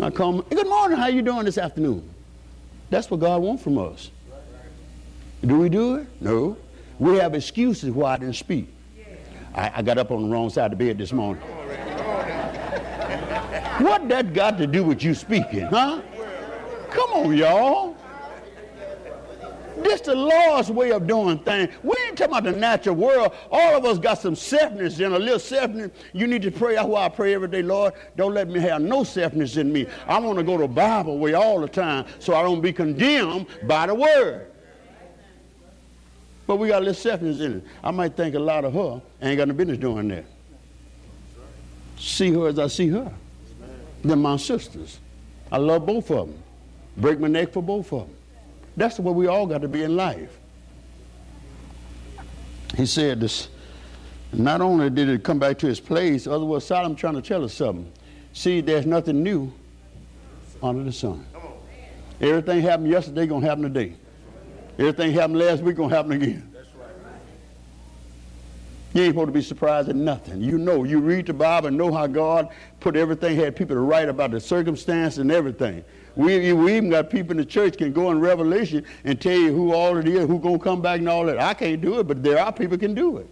I 0.00 0.10
come, 0.10 0.42
good 0.48 0.68
morning, 0.68 0.96
how 0.96 1.08
you 1.08 1.22
doing 1.22 1.44
this 1.44 1.58
afternoon? 1.58 2.08
That's 2.88 3.10
what 3.10 3.20
God 3.20 3.42
wants 3.42 3.62
from 3.62 3.78
us. 3.78 4.10
Do 5.44 5.58
we 5.58 5.68
do 5.68 5.96
it? 5.96 6.06
No. 6.20 6.56
We 6.98 7.16
have 7.16 7.34
excuses 7.34 7.90
why 7.90 8.14
I 8.14 8.16
didn't 8.18 8.36
speak. 8.36 8.68
I, 9.54 9.72
I 9.76 9.82
got 9.82 9.98
up 9.98 10.10
on 10.12 10.22
the 10.22 10.28
wrong 10.28 10.50
side 10.50 10.72
of 10.72 10.78
the 10.78 10.84
bed 10.84 10.98
this 10.98 11.12
morning. 11.12 11.42
What 13.78 14.08
that 14.08 14.32
got 14.32 14.58
to 14.58 14.66
do 14.66 14.84
with 14.84 15.02
you 15.02 15.14
speaking, 15.14 15.66
huh? 15.66 16.00
Come 16.90 17.10
on, 17.10 17.36
y'all. 17.36 17.96
This 19.82 20.00
the 20.00 20.14
Lord's 20.14 20.70
way 20.70 20.92
of 20.92 21.06
doing 21.06 21.38
things. 21.38 21.72
We 21.82 21.94
ain't 22.06 22.18
talking 22.18 22.36
about 22.36 22.44
the 22.44 22.52
natural 22.52 22.96
world. 22.96 23.32
All 23.50 23.76
of 23.76 23.84
us 23.84 23.98
got 23.98 24.18
some 24.18 24.34
selfness 24.34 25.00
in 25.00 25.12
a 25.12 25.18
little 25.18 25.38
selfness. 25.38 25.90
You 26.12 26.26
need 26.26 26.42
to 26.42 26.50
pray 26.50 26.76
how 26.76 26.94
I 26.94 27.08
pray 27.08 27.34
every 27.34 27.48
day, 27.48 27.62
Lord. 27.62 27.94
Don't 28.16 28.34
let 28.34 28.48
me 28.48 28.60
have 28.60 28.82
no 28.82 29.00
selfness 29.02 29.56
in 29.56 29.72
me. 29.72 29.86
I 30.06 30.18
want 30.18 30.38
to 30.38 30.44
go 30.44 30.58
the 30.58 30.68
Bible 30.68 31.18
way 31.18 31.34
all 31.34 31.60
the 31.60 31.68
time 31.68 32.06
so 32.18 32.34
I 32.34 32.42
don't 32.42 32.60
be 32.60 32.72
condemned 32.72 33.46
by 33.64 33.86
the 33.86 33.94
word. 33.94 34.50
But 36.46 36.56
we 36.56 36.68
got 36.68 36.82
a 36.82 36.84
little 36.84 37.12
selfness 37.12 37.40
in 37.40 37.58
it. 37.58 37.64
I 37.84 37.90
might 37.90 38.16
think 38.16 38.34
a 38.34 38.38
lot 38.38 38.64
of 38.64 38.72
her. 38.72 39.02
Ain't 39.20 39.36
got 39.36 39.48
no 39.48 39.54
business 39.54 39.78
doing 39.78 40.08
that. 40.08 40.24
See 41.98 42.32
her 42.32 42.48
as 42.48 42.58
I 42.58 42.68
see 42.68 42.88
her. 42.88 43.12
They're 44.02 44.16
my 44.16 44.36
sisters. 44.36 44.98
I 45.52 45.58
love 45.58 45.84
both 45.84 46.10
of 46.10 46.28
them. 46.28 46.42
Break 46.96 47.20
my 47.20 47.28
neck 47.28 47.52
for 47.52 47.62
both 47.62 47.92
of 47.92 48.06
them. 48.06 48.16
That's 48.78 48.94
the 48.94 49.02
way 49.02 49.12
we 49.12 49.26
all 49.26 49.44
got 49.44 49.62
to 49.62 49.68
be 49.68 49.82
in 49.82 49.96
life. 49.96 50.38
He 52.76 52.86
said 52.86 53.20
this. 53.20 53.48
Not 54.32 54.60
only 54.60 54.88
did 54.88 55.08
it 55.08 55.24
come 55.24 55.38
back 55.38 55.58
to 55.58 55.66
his 55.66 55.80
place, 55.80 56.26
otherwise 56.26 56.64
Solomon 56.64 56.94
trying 56.94 57.14
to 57.14 57.22
tell 57.22 57.42
us 57.42 57.54
something. 57.54 57.90
See, 58.34 58.60
there's 58.60 58.86
nothing 58.86 59.22
new 59.22 59.52
under 60.62 60.84
the 60.84 60.92
sun. 60.92 61.26
Everything 62.20 62.60
happened 62.60 62.88
yesterday 62.88 63.26
gonna 63.26 63.44
happen 63.44 63.62
today. 63.62 63.94
Everything 64.78 65.12
happened 65.12 65.38
last 65.38 65.62
week 65.62 65.76
gonna 65.76 65.94
happen 65.94 66.12
again. 66.12 66.54
You 68.94 69.02
ain't 69.02 69.14
supposed 69.14 69.28
to 69.28 69.32
be 69.32 69.42
surprised 69.42 69.88
at 69.88 69.96
nothing. 69.96 70.40
You 70.40 70.56
know, 70.56 70.84
you 70.84 71.00
read 71.00 71.26
the 71.26 71.32
Bible 71.32 71.68
and 71.68 71.76
know 71.76 71.92
how 71.92 72.06
God 72.06 72.48
put 72.80 72.96
everything, 72.96 73.36
had 73.36 73.56
people 73.56 73.76
to 73.76 73.80
write 73.80 74.08
about 74.08 74.30
the 74.30 74.40
circumstance 74.40 75.18
and 75.18 75.32
everything. 75.32 75.84
We, 76.18 76.52
we 76.52 76.76
even 76.76 76.90
got 76.90 77.10
people 77.10 77.30
in 77.30 77.36
the 77.36 77.44
church 77.44 77.78
can 77.78 77.92
go 77.92 78.10
in 78.10 78.18
Revelation 78.18 78.84
and 79.04 79.20
tell 79.20 79.38
you 79.38 79.54
who 79.54 79.72
all 79.72 79.96
it 79.96 80.08
is, 80.08 80.26
who 80.26 80.40
gonna 80.40 80.58
come 80.58 80.82
back 80.82 80.98
and 80.98 81.08
all 81.08 81.24
that. 81.26 81.38
I 81.38 81.54
can't 81.54 81.80
do 81.80 82.00
it, 82.00 82.08
but 82.08 82.24
there 82.24 82.40
are 82.40 82.52
people 82.52 82.76
can 82.76 82.92
do 82.92 83.18
it. 83.18 83.28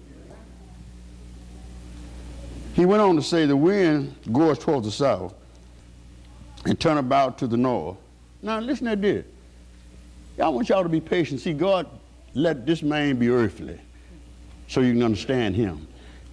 He 2.74 2.86
went 2.86 3.02
on 3.02 3.16
to 3.16 3.22
say 3.22 3.44
the 3.44 3.56
wind 3.56 4.14
goes 4.32 4.60
towards 4.60 4.86
the 4.86 4.92
south 4.92 5.34
and 6.64 6.78
turn 6.78 6.98
about 6.98 7.38
to 7.38 7.48
the 7.48 7.56
north. 7.56 7.96
Now 8.40 8.60
listen 8.60 8.86
to 8.86 8.94
this. 8.94 9.24
I 10.40 10.48
want 10.48 10.68
y'all 10.68 10.84
to 10.84 10.88
be 10.88 11.00
patient. 11.00 11.40
See, 11.40 11.54
God 11.54 11.88
let 12.34 12.66
this 12.66 12.82
man 12.82 13.16
be 13.16 13.30
earthly 13.30 13.80
so 14.68 14.80
you 14.80 14.92
can 14.92 15.02
understand 15.02 15.56
him. 15.56 15.88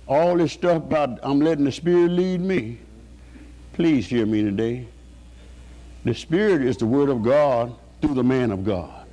All 0.06 0.38
this 0.38 0.52
stuff 0.52 0.84
about 0.84 1.18
I'm 1.24 1.40
letting 1.40 1.66
the 1.66 1.72
Spirit 1.72 2.12
lead 2.12 2.42
me, 2.42 2.78
please 3.74 4.06
hear 4.06 4.28
me 4.28 4.44
today. 4.44 4.86
The 6.06 6.14
Spirit 6.14 6.62
is 6.62 6.78
the 6.78 6.86
Word 6.86 7.10
of 7.10 7.24
God 7.24 7.74
through 8.02 8.16
the 8.16 8.24
man 8.24 8.52
of 8.52 8.66
God. 8.66 9.06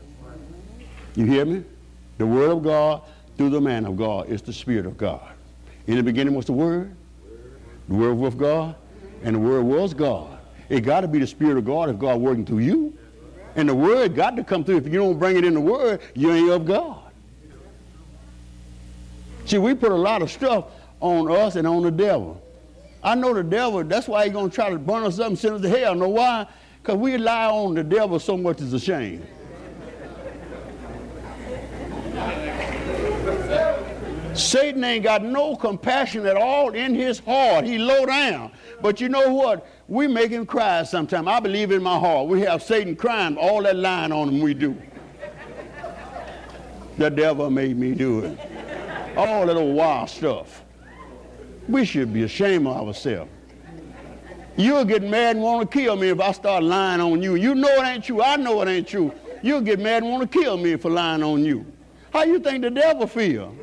You 1.14 1.24
hear 1.24 1.45
me? 1.45 1.64
The 2.18 2.26
Word 2.26 2.51
of 2.51 2.62
God 2.62 3.03
through 3.36 3.51
the 3.51 3.61
man 3.61 3.86
of 3.86 3.97
God 3.97 4.28
is 4.28 4.43
the 4.43 4.53
Spirit 4.53 4.86
of 4.86 4.97
God. 4.97 5.32
In 5.86 5.97
the 5.97 6.03
beginning 6.03 6.34
was 6.34 6.47
the 6.47 6.53
Word, 6.53 6.95
the 7.88 7.95
Word 7.95 8.14
was 8.14 8.34
God, 8.34 8.74
and 9.22 9.36
the 9.36 9.41
Word 9.41 9.62
was 9.62 9.95
God. 9.95 10.38
It 10.68 10.80
got 10.80 11.01
to 11.01 11.09
be 11.09 11.18
the 11.18 11.26
Spirit 11.26 11.59
of 11.59 11.64
God 11.64 11.91
if 11.91 11.99
God 11.99 12.20
working 12.20 12.45
through 12.45 12.59
you. 12.59 12.97
And 13.57 13.68
the 13.68 13.74
Word 13.74 14.14
got 14.14 14.36
to 14.36 14.45
come 14.45 14.64
through. 14.64 14.76
If 14.76 14.86
you 14.86 14.99
don't 14.99 15.18
bring 15.18 15.36
it 15.36 15.45
in 15.45 15.55
the 15.55 15.61
Word, 15.61 16.01
you 16.14 16.32
ain't 16.32 16.51
of 16.51 16.64
God. 16.64 17.11
See, 19.47 19.59
we 19.59 19.74
put 19.74 19.91
a 19.91 19.97
lot 19.97 20.22
of 20.22 20.30
stuff 20.30 20.66
on 21.01 21.30
us 21.30 21.57
and 21.57 21.66
on 21.66 21.82
the 21.82 21.91
devil. 21.91 22.41
I 23.03 23.14
know 23.14 23.32
the 23.32 23.43
devil, 23.43 23.82
that's 23.82 24.07
why 24.07 24.24
he's 24.24 24.32
going 24.32 24.51
to 24.51 24.55
try 24.55 24.70
to 24.70 24.78
burn 24.78 25.05
us 25.05 25.18
up 25.18 25.28
and 25.28 25.38
send 25.38 25.55
us 25.55 25.62
to 25.62 25.68
hell. 25.68 25.95
Know 25.95 26.11
why? 26.11 26.47
Because 26.82 26.96
we 26.96 27.12
rely 27.12 27.46
on 27.46 27.74
the 27.74 27.84
devil 27.84 28.18
so 28.18 28.36
much 28.36 28.60
it's 28.60 28.72
a 28.72 28.80
shame. 28.80 29.26
Satan 34.34 34.82
ain't 34.84 35.04
got 35.04 35.22
no 35.22 35.56
compassion 35.56 36.24
at 36.24 36.36
all 36.36 36.70
in 36.70 36.94
his 36.94 37.18
heart. 37.18 37.64
He 37.64 37.78
low 37.78 38.06
down. 38.06 38.52
But 38.80 39.00
you 39.00 39.08
know 39.08 39.32
what? 39.34 39.66
We 39.88 40.06
make 40.06 40.30
him 40.30 40.46
cry 40.46 40.84
sometimes. 40.84 41.26
I 41.26 41.40
believe 41.40 41.72
in 41.72 41.82
my 41.82 41.98
heart. 41.98 42.28
We 42.28 42.40
have 42.42 42.62
Satan 42.62 42.96
crying 42.96 43.36
all 43.36 43.62
that 43.64 43.76
lying 43.76 44.12
on 44.12 44.28
him 44.28 44.40
we 44.40 44.54
do. 44.54 44.80
The 46.96 47.10
devil 47.10 47.50
made 47.50 47.76
me 47.76 47.94
do 47.94 48.20
it. 48.20 48.38
All 49.16 49.46
that 49.46 49.56
old 49.56 49.74
wild 49.74 50.08
stuff. 50.08 50.64
We 51.68 51.84
should 51.84 52.12
be 52.12 52.22
ashamed 52.22 52.66
of 52.66 52.88
ourselves. 52.88 53.30
You'll 54.57 54.84
get 54.84 55.03
mad 55.03 55.36
and 55.36 55.44
want 55.44 55.70
to 55.70 55.78
kill 55.78 55.96
me 55.96 56.09
if 56.09 56.20
I 56.20 56.32
start 56.32 56.62
lying 56.62 57.01
on 57.01 57.22
you. 57.22 57.34
You 57.34 57.55
know 57.55 57.68
it 57.68 57.86
ain't 57.86 58.05
true. 58.05 58.22
I 58.22 58.36
know 58.36 58.61
it 58.62 58.68
ain't 58.68 58.86
true. 58.86 59.12
You'll 59.42 59.62
get 59.62 59.78
mad 59.78 60.03
and 60.03 60.12
want 60.12 60.30
to 60.30 60.38
kill 60.38 60.57
me 60.57 60.76
for 60.76 60.90
lying 60.90 61.22
on 61.22 61.44
you. 61.44 61.64
How 62.12 62.24
you 62.24 62.40
think 62.40 62.62
the 62.62 62.70
devil 62.70 63.07
feel? 63.07 63.55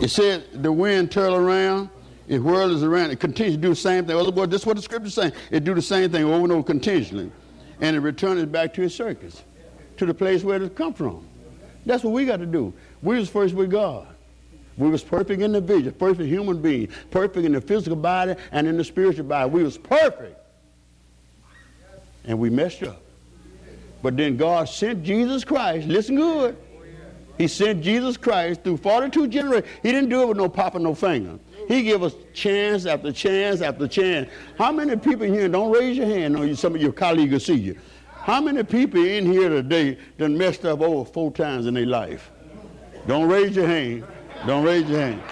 It 0.00 0.08
said 0.08 0.62
the 0.62 0.70
wind 0.70 1.10
turn 1.10 1.32
around, 1.32 1.88
it 2.28 2.38
whirls 2.38 2.82
around, 2.82 3.10
it 3.10 3.20
continues 3.20 3.54
to 3.54 3.62
do 3.62 3.68
the 3.70 3.76
same 3.76 4.04
thing. 4.04 4.16
Other 4.16 4.30
words, 4.30 4.50
this 4.50 4.62
is 4.62 4.66
what 4.66 4.76
the 4.76 4.82
scripture's 4.82 5.14
saying. 5.14 5.32
It 5.50 5.64
do 5.64 5.72
the 5.72 5.80
same 5.80 6.10
thing 6.10 6.24
over 6.24 6.42
and 6.42 6.52
over 6.52 6.62
continuously. 6.62 7.30
And 7.80 7.96
it 7.96 8.00
returns 8.00 8.44
back 8.46 8.74
to 8.74 8.82
its 8.82 8.94
circus, 8.94 9.42
to 9.96 10.04
the 10.04 10.12
place 10.12 10.44
where 10.44 10.62
it 10.62 10.74
come 10.74 10.92
from. 10.92 11.26
That's 11.86 12.04
what 12.04 12.12
we 12.12 12.26
got 12.26 12.38
to 12.38 12.46
do. 12.46 12.74
We 13.02 13.18
was 13.18 13.28
first 13.28 13.54
with 13.54 13.70
God. 13.70 14.13
We 14.76 14.88
was 14.88 15.02
perfect 15.02 15.40
in 15.40 15.52
the 15.52 15.60
vision, 15.60 15.92
perfect 15.92 16.28
human 16.28 16.60
being, 16.60 16.88
perfect 17.10 17.44
in 17.46 17.52
the 17.52 17.60
physical 17.60 17.96
body 17.96 18.34
and 18.50 18.66
in 18.66 18.76
the 18.76 18.84
spiritual 18.84 19.24
body. 19.24 19.50
We 19.50 19.62
was 19.62 19.78
perfect. 19.78 20.38
And 22.24 22.38
we 22.38 22.50
messed 22.50 22.82
up. 22.82 23.00
But 24.02 24.16
then 24.16 24.36
God 24.36 24.68
sent 24.68 25.02
Jesus 25.02 25.44
Christ. 25.44 25.86
Listen 25.86 26.16
good. 26.16 26.56
He 27.38 27.48
sent 27.48 27.82
Jesus 27.82 28.16
Christ 28.16 28.62
through 28.62 28.76
42 28.76 29.28
generations. 29.28 29.68
He 29.82 29.90
didn't 29.90 30.08
do 30.08 30.22
it 30.22 30.28
with 30.28 30.36
no 30.36 30.48
pop 30.48 30.74
and 30.74 30.84
no 30.84 30.94
finger. 30.94 31.38
He 31.66 31.82
gave 31.82 32.02
us 32.02 32.14
chance 32.32 32.86
after 32.86 33.10
chance 33.10 33.60
after 33.60 33.88
chance. 33.88 34.28
How 34.56 34.70
many 34.70 34.96
people 34.96 35.24
in 35.24 35.34
here, 35.34 35.48
don't 35.48 35.72
raise 35.72 35.96
your 35.96 36.06
hand, 36.06 36.36
or 36.36 36.54
some 36.54 36.74
of 36.74 36.82
your 36.82 36.92
colleagues 36.92 37.32
will 37.32 37.40
see 37.40 37.54
you. 37.54 37.78
How 38.12 38.40
many 38.40 38.62
people 38.62 39.04
in 39.04 39.26
here 39.30 39.48
today 39.48 39.98
done 40.16 40.38
messed 40.38 40.64
up 40.64 40.80
over 40.80 41.04
four 41.10 41.32
times 41.32 41.66
in 41.66 41.74
their 41.74 41.86
life? 41.86 42.30
Don't 43.06 43.28
raise 43.28 43.56
your 43.56 43.66
hand. 43.66 44.04
Don't 44.46 44.64
raise 44.64 44.88
your 44.88 45.00
hand. 45.00 45.22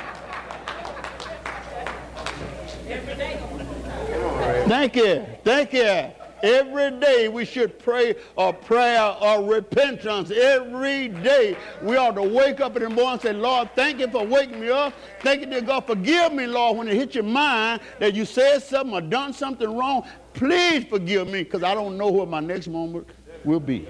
Thank 4.69 4.97
you. 4.97 5.27
Thank 5.45 5.73
you. 5.73 6.13
Every 6.43 6.91
day 6.99 7.29
we 7.29 7.45
should 7.45 7.79
pray 7.79 8.17
a 8.37 8.53
prayer 8.53 9.01
of 9.01 9.47
repentance. 9.47 10.33
Every 10.33 11.09
day 11.09 11.57
we 11.83 11.97
ought 11.97 12.17
to 12.17 12.23
wake 12.23 12.61
up 12.61 12.75
in 12.77 12.83
the 12.83 12.89
morning 12.89 13.13
and 13.13 13.21
say, 13.21 13.33
Lord, 13.33 13.71
thank 13.77 14.01
you 14.01 14.09
for 14.09 14.27
waking 14.27 14.61
me 14.61 14.71
up. 14.71 14.93
Thank 15.21 15.43
you, 15.43 15.47
dear 15.47 15.61
God. 15.61 15.87
Forgive 15.87 16.33
me, 16.33 16.47
Lord, 16.49 16.79
when 16.79 16.89
it 16.89 16.97
hit 16.97 17.15
your 17.15 17.23
mind 17.25 17.81
that 18.01 18.15
you 18.15 18.25
said 18.25 18.61
something 18.61 18.93
or 18.93 19.01
done 19.01 19.33
something 19.33 19.77
wrong. 19.77 20.05
Please 20.35 20.85
forgive 20.85 21.29
me 21.29 21.45
because 21.45 21.63
I 21.63 21.75
don't 21.75 21.97
know 21.97 22.09
what 22.09 22.29
my 22.29 22.41
next 22.41 22.67
moment 22.67 23.07
will 23.45 23.61
be. 23.61 23.87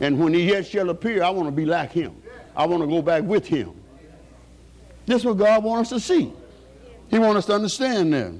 And 0.00 0.18
when 0.18 0.32
he 0.32 0.50
yet 0.50 0.66
shall 0.66 0.88
appear, 0.88 1.22
I 1.22 1.28
want 1.28 1.48
to 1.48 1.52
be 1.52 1.66
like 1.66 1.92
him. 1.92 2.16
I 2.56 2.66
want 2.66 2.82
to 2.82 2.88
go 2.88 3.02
back 3.02 3.22
with 3.24 3.46
him. 3.46 3.72
This 5.06 5.20
is 5.20 5.24
what 5.24 5.38
God 5.38 5.64
wants 5.64 5.92
us 5.92 6.06
to 6.06 6.14
see. 6.14 6.32
He 7.10 7.18
wants 7.18 7.38
us 7.38 7.46
to 7.46 7.54
understand 7.54 8.12
that. 8.12 8.32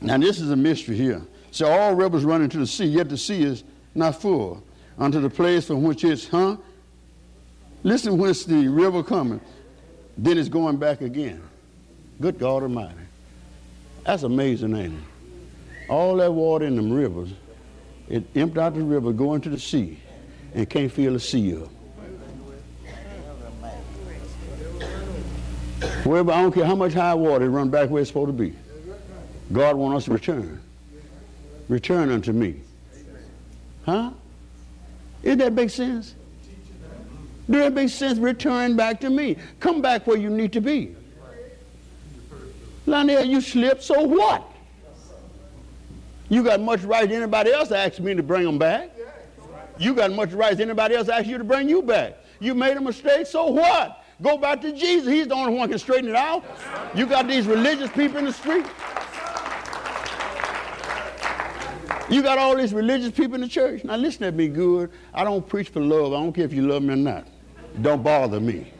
Now, 0.00 0.18
this 0.18 0.40
is 0.40 0.50
a 0.50 0.56
mystery 0.56 0.96
here. 0.96 1.22
So 1.50 1.66
all 1.66 1.94
rivers 1.94 2.24
run 2.24 2.42
into 2.42 2.58
the 2.58 2.66
sea, 2.66 2.84
yet 2.84 3.08
the 3.08 3.16
sea 3.16 3.42
is 3.42 3.64
not 3.94 4.20
full 4.20 4.62
unto 4.98 5.20
the 5.20 5.30
place 5.30 5.66
from 5.66 5.82
which 5.82 6.04
it's, 6.04 6.28
huh? 6.28 6.56
Listen, 7.82 8.18
whence 8.18 8.44
the 8.44 8.68
river 8.68 9.02
coming, 9.02 9.40
then 10.16 10.36
it's 10.36 10.48
going 10.48 10.76
back 10.76 11.00
again. 11.00 11.42
Good 12.20 12.38
God 12.38 12.64
Almighty. 12.64 12.94
That's 14.04 14.24
amazing, 14.24 14.76
ain't 14.76 14.94
it? 14.94 15.90
All 15.90 16.16
that 16.16 16.32
water 16.32 16.66
in 16.66 16.76
them 16.76 16.92
rivers, 16.92 17.30
it 18.08 18.24
emptied 18.34 18.58
out 18.58 18.74
the 18.74 18.82
river, 18.82 19.12
going 19.12 19.40
to 19.42 19.48
the 19.48 19.58
sea, 19.58 19.98
and 20.54 20.68
can't 20.68 20.90
fill 20.90 21.14
the 21.14 21.20
sea 21.20 21.56
up. 21.56 21.70
Wherever, 26.04 26.32
I 26.32 26.42
don't 26.42 26.52
care 26.52 26.64
how 26.64 26.74
much 26.74 26.92
high 26.92 27.14
water, 27.14 27.44
it 27.44 27.48
run 27.48 27.70
back 27.70 27.90
where 27.90 28.00
it's 28.00 28.10
supposed 28.10 28.28
to 28.28 28.32
be. 28.32 28.54
God 29.52 29.76
wants 29.76 29.96
us 29.96 30.04
to 30.06 30.12
return. 30.12 30.60
Return 31.68 32.10
unto 32.10 32.32
me. 32.32 32.60
Huh? 33.84 34.10
Does 35.22 35.36
that 35.36 35.52
make 35.52 35.70
sense? 35.70 36.14
Does 37.50 37.62
that 37.62 37.72
make 37.72 37.88
sense? 37.88 38.18
Return 38.18 38.76
back 38.76 39.00
to 39.00 39.10
me. 39.10 39.36
Come 39.60 39.80
back 39.80 40.06
where 40.06 40.16
you 40.16 40.30
need 40.30 40.52
to 40.52 40.60
be. 40.60 40.94
Lionel, 42.86 43.24
you 43.24 43.40
slipped, 43.40 43.82
so 43.82 44.02
what? 44.02 44.50
You 46.28 46.42
got 46.42 46.60
much 46.60 46.82
right 46.82 47.08
as 47.08 47.16
anybody 47.16 47.52
else 47.52 47.70
asked 47.70 48.00
me 48.00 48.14
to 48.14 48.22
bring 48.22 48.44
them 48.44 48.58
back. 48.58 48.90
You 49.78 49.94
got 49.94 50.12
much 50.12 50.32
right 50.32 50.52
as 50.52 50.60
anybody 50.60 50.94
else 50.94 51.08
asked 51.08 51.26
you 51.26 51.38
to 51.38 51.44
bring 51.44 51.68
you 51.68 51.82
back. 51.82 52.16
You 52.40 52.54
made 52.54 52.76
a 52.76 52.80
mistake, 52.80 53.26
so 53.26 53.46
what? 53.46 54.04
Go 54.20 54.36
back 54.36 54.60
to 54.62 54.72
Jesus. 54.72 55.08
He's 55.08 55.28
the 55.28 55.34
only 55.34 55.54
one 55.54 55.68
can 55.68 55.78
straighten 55.78 56.08
it 56.08 56.16
out. 56.16 56.44
You 56.94 57.06
got 57.06 57.28
these 57.28 57.46
religious 57.46 57.90
people 57.90 58.18
in 58.18 58.24
the 58.24 58.32
street. 58.32 58.66
You 62.10 62.22
got 62.22 62.38
all 62.38 62.56
these 62.56 62.72
religious 62.72 63.10
people 63.10 63.34
in 63.34 63.42
the 63.42 63.48
church. 63.48 63.84
Now 63.84 63.96
listen 63.96 64.22
to 64.22 64.32
me 64.32 64.48
good. 64.48 64.90
I 65.12 65.24
don't 65.24 65.46
preach 65.46 65.68
for 65.68 65.80
love. 65.80 66.12
I 66.14 66.16
don't 66.16 66.32
care 66.32 66.44
if 66.44 66.52
you 66.52 66.66
love 66.66 66.82
me 66.82 66.94
or 66.94 66.96
not. 66.96 67.28
Don't 67.82 68.02
bother 68.02 68.40
me. 68.40 68.72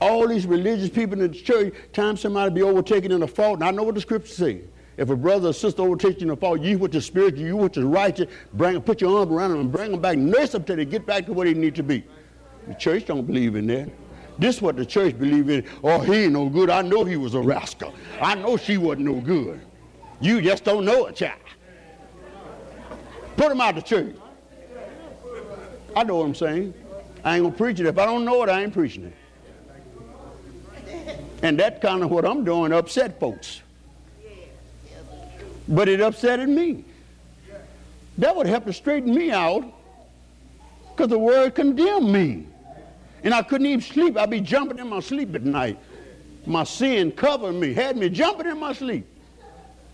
All 0.00 0.28
these 0.28 0.46
religious 0.46 0.88
people 0.88 1.20
in 1.20 1.30
the 1.30 1.36
church, 1.36 1.74
time 1.92 2.16
somebody 2.16 2.54
be 2.54 2.62
overtaken 2.62 3.10
in 3.10 3.22
a 3.22 3.26
fault, 3.26 3.54
and 3.56 3.64
I 3.64 3.70
know 3.70 3.82
what 3.82 3.96
the 3.96 4.00
scriptures 4.00 4.36
say. 4.36 4.60
If 4.96 5.10
a 5.10 5.16
brother 5.16 5.48
or 5.48 5.52
sister 5.52 5.82
overtakes 5.82 6.20
you 6.20 6.28
in 6.28 6.30
a 6.30 6.36
fault, 6.36 6.60
you 6.60 6.78
with 6.78 6.92
the 6.92 7.00
spirit, 7.00 7.36
you 7.36 7.56
with 7.56 7.72
the 7.72 7.84
righteous, 7.84 8.32
bring 8.52 8.80
put 8.80 9.00
your 9.00 9.18
arm 9.18 9.32
around 9.32 9.50
them 9.50 9.60
and 9.60 9.72
bring 9.72 9.90
them 9.90 10.00
back, 10.00 10.16
nurse 10.16 10.52
them 10.52 10.62
till 10.62 10.76
they 10.76 10.84
get 10.84 11.04
back 11.04 11.26
to 11.26 11.32
where 11.32 11.46
they 11.46 11.54
need 11.54 11.74
to 11.74 11.82
be. 11.82 12.04
The 12.68 12.74
church 12.74 13.06
don't 13.06 13.26
believe 13.26 13.56
in 13.56 13.66
that. 13.68 13.90
This 14.38 14.60
what 14.60 14.76
the 14.76 14.84
church 14.84 15.18
believe 15.18 15.48
in. 15.48 15.64
Oh, 15.82 16.00
he 16.00 16.24
ain't 16.24 16.32
no 16.32 16.48
good. 16.48 16.70
I 16.70 16.82
know 16.82 17.04
he 17.04 17.16
was 17.16 17.34
a 17.34 17.40
rascal. 17.40 17.94
I 18.20 18.34
know 18.34 18.56
she 18.56 18.76
wasn't 18.76 19.06
no 19.06 19.20
good. 19.20 19.60
You 20.20 20.40
just 20.40 20.64
don't 20.64 20.84
know 20.84 21.06
it, 21.06 21.16
child. 21.16 21.38
Put 23.36 23.52
him 23.52 23.60
out 23.60 23.76
of 23.76 23.84
the 23.84 23.88
church. 23.88 24.16
I 25.96 26.02
know 26.02 26.16
what 26.16 26.26
I'm 26.26 26.34
saying. 26.34 26.74
I 27.22 27.36
ain't 27.36 27.44
gonna 27.44 27.54
preach 27.54 27.80
it. 27.80 27.86
If 27.86 27.98
I 27.98 28.04
don't 28.04 28.24
know 28.24 28.42
it, 28.42 28.48
I 28.48 28.62
ain't 28.62 28.72
preaching 28.72 29.04
it. 29.04 29.14
And 31.42 31.58
that 31.58 31.80
kind 31.80 32.02
of 32.02 32.10
what 32.10 32.24
I'm 32.24 32.44
doing, 32.44 32.72
upset 32.72 33.20
folks. 33.20 33.60
But 35.68 35.88
it 35.88 36.00
upsetted 36.00 36.48
me. 36.48 36.84
That 38.18 38.34
would 38.34 38.46
help 38.46 38.64
to 38.66 38.72
straighten 38.72 39.14
me 39.14 39.30
out 39.32 39.64
Because 40.94 41.08
the 41.10 41.18
word 41.18 41.54
condemned 41.54 42.12
me. 42.12 42.46
And 43.24 43.32
I 43.32 43.42
couldn't 43.42 43.66
even 43.66 43.80
sleep. 43.80 44.18
I'd 44.18 44.30
be 44.30 44.40
jumping 44.40 44.78
in 44.78 44.88
my 44.88 45.00
sleep 45.00 45.34
at 45.34 45.42
night. 45.42 45.78
My 46.46 46.62
sin 46.62 47.10
covered 47.10 47.54
me, 47.54 47.72
had 47.72 47.96
me 47.96 48.10
jumping 48.10 48.46
in 48.46 48.60
my 48.60 48.74
sleep. 48.74 49.06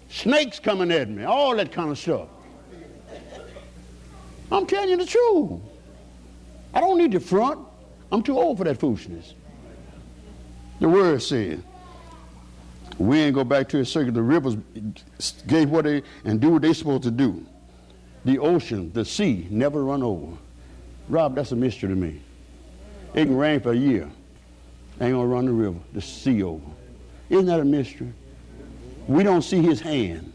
Snakes 0.08 0.58
coming 0.58 0.90
at 0.90 1.08
me, 1.08 1.22
all 1.22 1.54
that 1.54 1.70
kind 1.70 1.90
of 1.90 1.98
stuff. 1.98 2.28
I'm 4.50 4.66
telling 4.66 4.90
you 4.90 4.96
the 4.96 5.06
truth. 5.06 5.60
I 6.74 6.80
don't 6.80 6.98
need 6.98 7.12
to 7.12 7.20
front. 7.20 7.60
I'm 8.10 8.22
too 8.22 8.36
old 8.36 8.58
for 8.58 8.64
that 8.64 8.80
foolishness. 8.80 9.34
The 10.80 10.88
word 10.88 11.22
said, 11.22 11.62
we 12.98 13.20
ain't 13.20 13.36
go 13.36 13.44
back 13.44 13.68
to 13.68 13.78
a 13.78 13.84
circuit. 13.84 14.14
The 14.14 14.22
rivers 14.22 14.56
gave 15.46 15.70
what 15.70 15.84
they 15.84 16.02
and 16.24 16.40
do 16.40 16.50
what 16.50 16.62
they 16.62 16.72
supposed 16.72 17.04
to 17.04 17.12
do. 17.12 17.46
The 18.24 18.40
ocean, 18.40 18.92
the 18.92 19.04
sea, 19.04 19.46
never 19.50 19.84
run 19.84 20.02
over. 20.02 20.36
Rob, 21.08 21.36
that's 21.36 21.52
a 21.52 21.56
mystery 21.56 21.88
to 21.90 21.94
me. 21.94 22.20
It 23.14 23.24
can 23.26 23.36
rain 23.36 23.60
for 23.60 23.72
a 23.72 23.76
year. 23.76 24.08
Ain't 25.00 25.12
gonna 25.12 25.26
run 25.26 25.46
the 25.46 25.52
river, 25.52 25.78
the 25.92 26.00
sea 26.00 26.42
over. 26.42 26.64
Isn't 27.28 27.46
that 27.46 27.60
a 27.60 27.64
mystery? 27.64 28.12
We 29.08 29.22
don't 29.22 29.42
see 29.42 29.62
his 29.62 29.80
hand. 29.80 30.32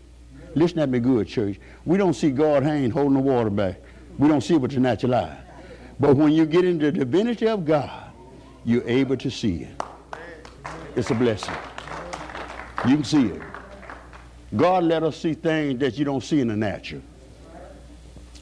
Listen 0.55 0.79
at 0.79 0.89
me 0.89 0.99
good, 0.99 1.27
church. 1.27 1.59
We 1.85 1.97
don't 1.97 2.13
see 2.13 2.31
God's 2.31 2.65
hand 2.65 2.93
holding 2.93 3.13
the 3.13 3.19
water 3.19 3.49
back. 3.49 3.79
We 4.17 4.27
don't 4.27 4.41
see 4.41 4.55
it 4.55 4.61
with 4.61 4.71
the 4.71 4.79
natural 4.79 5.15
eye. 5.15 5.37
But 5.99 6.15
when 6.15 6.31
you 6.31 6.45
get 6.45 6.65
into 6.65 6.91
the 6.91 6.99
divinity 6.99 7.47
of 7.47 7.65
God, 7.65 8.11
you're 8.63 8.87
able 8.87 9.17
to 9.17 9.29
see 9.29 9.63
it. 9.63 9.81
It's 10.95 11.11
a 11.11 11.15
blessing. 11.15 11.53
You 12.87 12.95
can 12.95 13.03
see 13.03 13.27
it. 13.27 13.41
God 14.55 14.85
let 14.85 15.03
us 15.03 15.17
see 15.17 15.33
things 15.33 15.79
that 15.79 15.97
you 15.97 16.05
don't 16.05 16.23
see 16.23 16.39
in 16.39 16.47
the 16.47 16.55
natural. 16.55 17.01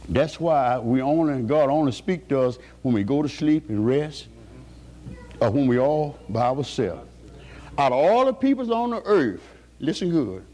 That's 0.10 0.40
why 0.40 0.80
we 0.80 1.02
only 1.02 1.42
God 1.44 1.70
only 1.70 1.92
speak 1.92 2.28
to 2.30 2.42
us 2.42 2.58
when 2.82 2.94
we 2.94 3.04
go 3.04 3.22
to 3.22 3.30
sleep 3.30 3.70
and 3.70 3.86
rest, 3.86 4.28
or 5.40 5.50
when 5.50 5.68
we 5.68 5.80
all 5.80 6.18
by 6.30 6.44
ourselves. 6.44 7.10
Out 7.78 7.92
of 7.92 7.98
all 7.98 8.26
the 8.26 8.34
peoples 8.34 8.70
on 8.70 8.92
the 8.92 9.02
earth, 9.04 9.42
listen 9.80 10.12
good. 10.12 10.46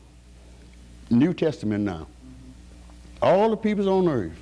New 1.09 1.33
Testament 1.33 1.83
now. 1.83 2.07
All 3.21 3.49
the 3.49 3.57
peoples 3.57 3.87
on 3.87 4.07
earth, 4.07 4.39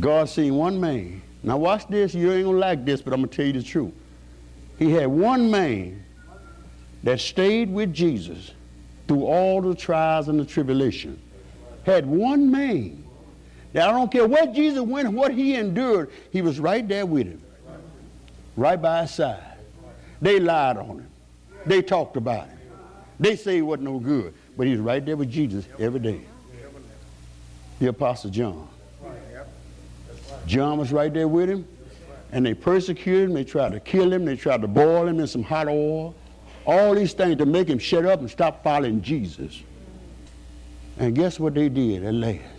God 0.00 0.28
seen 0.28 0.54
one 0.54 0.80
man. 0.80 1.20
Now 1.42 1.58
watch 1.58 1.86
this. 1.88 2.14
You 2.14 2.32
ain't 2.32 2.44
gonna 2.44 2.58
like 2.58 2.84
this, 2.84 3.02
but 3.02 3.12
I'm 3.12 3.20
gonna 3.20 3.32
tell 3.32 3.44
you 3.44 3.52
the 3.52 3.62
truth. 3.62 3.92
He 4.78 4.90
had 4.92 5.08
one 5.08 5.50
man 5.50 6.02
that 7.02 7.20
stayed 7.20 7.70
with 7.70 7.92
Jesus 7.92 8.52
through 9.06 9.24
all 9.26 9.60
the 9.60 9.74
trials 9.74 10.28
and 10.28 10.40
the 10.40 10.44
tribulation. 10.44 11.20
Had 11.84 12.06
one 12.06 12.50
man. 12.50 13.03
Now 13.74 13.88
I 13.88 13.92
don't 13.92 14.10
care 14.10 14.26
what 14.26 14.54
Jesus 14.54 14.80
went, 14.80 15.12
what 15.12 15.34
he 15.34 15.56
endured, 15.56 16.10
he 16.30 16.40
was 16.40 16.60
right 16.60 16.86
there 16.86 17.04
with 17.04 17.26
him. 17.26 17.42
Right 18.56 18.80
by 18.80 19.02
his 19.02 19.10
side. 19.10 19.42
They 20.22 20.38
lied 20.38 20.76
on 20.76 21.00
him. 21.00 21.10
They 21.66 21.82
talked 21.82 22.16
about 22.16 22.46
him. 22.46 22.58
They 23.18 23.34
say 23.34 23.56
he 23.56 23.62
wasn't 23.62 23.90
no 23.90 23.98
good. 23.98 24.32
But 24.56 24.68
he's 24.68 24.78
right 24.78 25.04
there 25.04 25.16
with 25.16 25.30
Jesus 25.30 25.66
every 25.80 25.98
day. 25.98 26.20
The 27.80 27.88
Apostle 27.88 28.30
John. 28.30 28.68
John 30.46 30.78
was 30.78 30.92
right 30.92 31.12
there 31.12 31.26
with 31.26 31.50
him. 31.50 31.66
And 32.30 32.46
they 32.46 32.54
persecuted 32.54 33.30
him. 33.30 33.34
They 33.34 33.44
tried 33.44 33.72
to 33.72 33.80
kill 33.80 34.12
him. 34.12 34.24
They 34.24 34.36
tried 34.36 34.62
to 34.62 34.68
boil 34.68 35.08
him 35.08 35.18
in 35.18 35.26
some 35.26 35.42
hot 35.42 35.66
oil. 35.66 36.14
All 36.64 36.94
these 36.94 37.12
things 37.12 37.36
to 37.38 37.46
make 37.46 37.68
him 37.68 37.78
shut 37.78 38.06
up 38.06 38.20
and 38.20 38.30
stop 38.30 38.62
following 38.62 39.02
Jesus. 39.02 39.62
And 40.98 41.14
guess 41.14 41.40
what 41.40 41.54
they 41.54 41.68
did 41.68 42.04
at 42.04 42.14
last? 42.14 42.53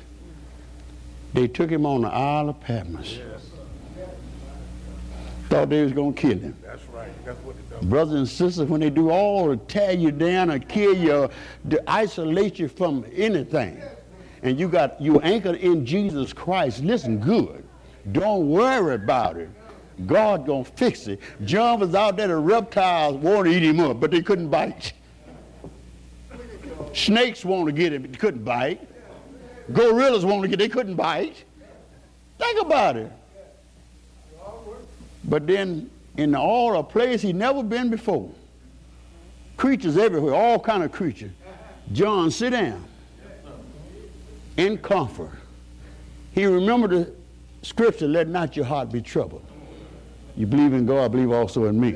They 1.35 1.49
took 1.49 1.69
him 1.69 1.85
on 1.85 2.03
the 2.03 2.07
Isle 2.07 2.47
of 2.47 2.61
Patmos. 2.61 3.19
Thought 5.49 5.69
they 5.69 5.83
was 5.83 5.91
going 5.91 6.13
to 6.13 6.21
kill 6.21 6.39
him. 6.39 6.55
That's 6.63 6.85
right. 6.85 7.09
That's 7.25 7.37
what 7.43 7.57
it 7.57 7.69
does. 7.69 7.83
Brothers 7.83 8.13
and 8.15 8.27
sisters, 8.27 8.69
when 8.69 8.79
they 8.79 8.89
do 8.89 9.09
all 9.09 9.49
to 9.49 9.57
tear 9.65 9.91
you 9.91 10.11
down 10.11 10.49
or 10.49 10.59
kill 10.59 10.95
you, 10.95 11.29
to 11.69 11.91
isolate 11.91 12.57
you 12.57 12.69
from 12.69 13.05
anything, 13.13 13.81
and 14.43 14.57
you 14.57 14.69
got 14.69 14.99
you 15.01 15.19
anchored 15.19 15.57
in 15.57 15.85
Jesus 15.85 16.31
Christ, 16.31 16.81
listen 16.85 17.19
good. 17.19 17.65
Don't 18.13 18.49
worry 18.49 18.95
about 18.95 19.35
it. 19.35 19.49
God 20.05 20.47
gonna 20.47 20.63
fix 20.63 21.07
it. 21.07 21.19
John 21.43 21.81
was 21.81 21.95
out 21.95 22.15
there, 22.15 22.29
the 22.29 22.37
reptiles 22.37 23.17
wanted 23.17 23.49
to 23.49 23.57
eat 23.57 23.63
him 23.63 23.81
up, 23.81 23.99
but 23.99 24.09
they 24.09 24.21
couldn't 24.21 24.47
bite. 24.47 24.93
Snakes 26.93 27.43
wanted 27.43 27.75
to 27.75 27.81
get 27.81 27.91
him, 27.91 28.03
but 28.03 28.13
they 28.13 28.17
couldn't 28.17 28.45
bite. 28.45 28.87
Gorillas 29.73 30.25
wanted 30.25 30.43
to 30.43 30.47
get, 30.49 30.59
they 30.59 30.69
couldn't 30.69 30.95
bite. 30.95 31.43
Think 32.37 32.61
about 32.61 32.97
it. 32.97 33.11
But 35.23 35.47
then 35.47 35.89
in 36.17 36.35
all 36.35 36.77
a 36.77 36.83
place 36.83 37.21
he 37.21 37.33
never 37.33 37.63
been 37.63 37.89
before. 37.89 38.31
Creatures 39.57 39.97
everywhere, 39.97 40.33
all 40.33 40.59
kind 40.59 40.83
of 40.83 40.91
creatures. 40.91 41.31
John, 41.91 42.31
sit 42.31 42.51
down. 42.51 42.83
In 44.57 44.77
comfort. 44.77 45.31
He 46.33 46.45
remembered 46.45 46.91
the 46.91 47.13
scripture, 47.61 48.07
let 48.07 48.27
not 48.27 48.55
your 48.55 48.65
heart 48.65 48.91
be 48.91 49.01
troubled. 49.01 49.45
You 50.37 50.45
believe 50.45 50.73
in 50.73 50.85
God, 50.85 51.11
believe 51.11 51.31
also 51.31 51.65
in 51.65 51.79
me. 51.79 51.95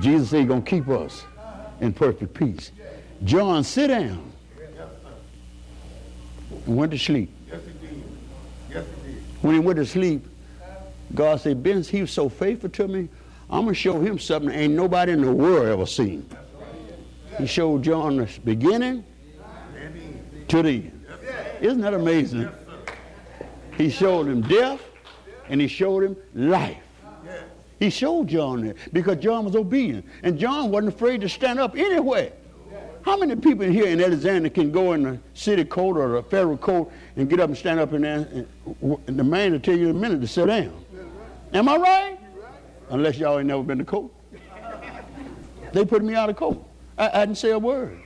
Jesus 0.00 0.30
said 0.30 0.40
he's 0.40 0.48
to 0.48 0.60
keep 0.60 0.88
us 0.88 1.24
in 1.80 1.92
perfect 1.92 2.34
peace. 2.34 2.72
John, 3.24 3.64
sit 3.64 3.88
down. 3.88 4.32
And 6.66 6.76
went 6.76 6.92
to 6.92 6.98
sleep. 6.98 7.30
Yes, 7.48 7.60
he 7.64 7.86
did. 7.86 8.02
Yes, 8.70 8.84
did. 9.04 9.22
When 9.42 9.54
he 9.54 9.60
went 9.60 9.78
to 9.78 9.86
sleep, 9.86 10.26
God 11.14 11.40
said, 11.40 11.62
Ben, 11.62 11.82
he 11.82 12.02
was 12.02 12.10
so 12.10 12.28
faithful 12.28 12.68
to 12.70 12.88
me, 12.88 13.08
I'm 13.50 13.62
going 13.62 13.74
to 13.74 13.80
show 13.80 14.00
him 14.00 14.18
something 14.18 14.50
ain't 14.50 14.74
nobody 14.74 15.12
in 15.12 15.22
the 15.22 15.32
world 15.32 15.66
ever 15.66 15.86
seen. 15.86 16.28
He 17.38 17.46
showed 17.46 17.82
John 17.82 18.16
the 18.16 18.28
beginning 18.44 19.04
to 20.48 20.62
the 20.62 20.70
end. 20.70 20.92
Isn't 21.60 21.80
that 21.80 21.94
amazing? 21.94 22.48
He 23.76 23.90
showed 23.90 24.26
him 24.26 24.42
death 24.42 24.82
and 25.48 25.60
he 25.60 25.68
showed 25.68 26.04
him 26.04 26.16
life. 26.34 26.82
He 27.78 27.90
showed 27.90 28.26
John 28.26 28.66
that 28.66 28.76
because 28.92 29.18
John 29.18 29.44
was 29.44 29.54
obedient. 29.54 30.04
And 30.24 30.38
John 30.38 30.70
wasn't 30.70 30.94
afraid 30.94 31.20
to 31.20 31.28
stand 31.28 31.60
up 31.60 31.76
anywhere. 31.76 32.32
How 33.02 33.16
many 33.16 33.36
people 33.36 33.66
here 33.66 33.86
in 33.86 34.00
Alexandria 34.00 34.50
can 34.50 34.70
go 34.70 34.92
in 34.92 35.02
the 35.02 35.18
city 35.34 35.64
court 35.64 35.96
or 35.96 36.20
the 36.20 36.22
federal 36.22 36.56
court 36.56 36.90
and 37.16 37.28
get 37.28 37.40
up 37.40 37.48
and 37.48 37.56
stand 37.56 37.80
up 37.80 37.92
in 37.92 38.02
there 38.02 38.28
and, 38.32 38.46
and 39.06 39.18
the 39.18 39.24
man 39.24 39.52
will 39.52 39.60
tell 39.60 39.76
you 39.76 39.88
in 39.88 39.96
a 39.96 39.98
minute 39.98 40.20
to 40.20 40.26
sit 40.26 40.46
down? 40.46 40.72
Am 41.52 41.68
I 41.68 41.76
right? 41.76 42.18
Unless 42.90 43.18
y'all 43.18 43.38
ain't 43.38 43.48
never 43.48 43.62
been 43.62 43.78
to 43.78 43.84
court. 43.84 44.10
They 45.72 45.84
put 45.84 46.02
me 46.02 46.14
out 46.14 46.30
of 46.30 46.36
court. 46.36 46.58
I, 46.96 47.08
I 47.08 47.26
didn't 47.26 47.38
say 47.38 47.50
a 47.50 47.58
word. 47.58 48.00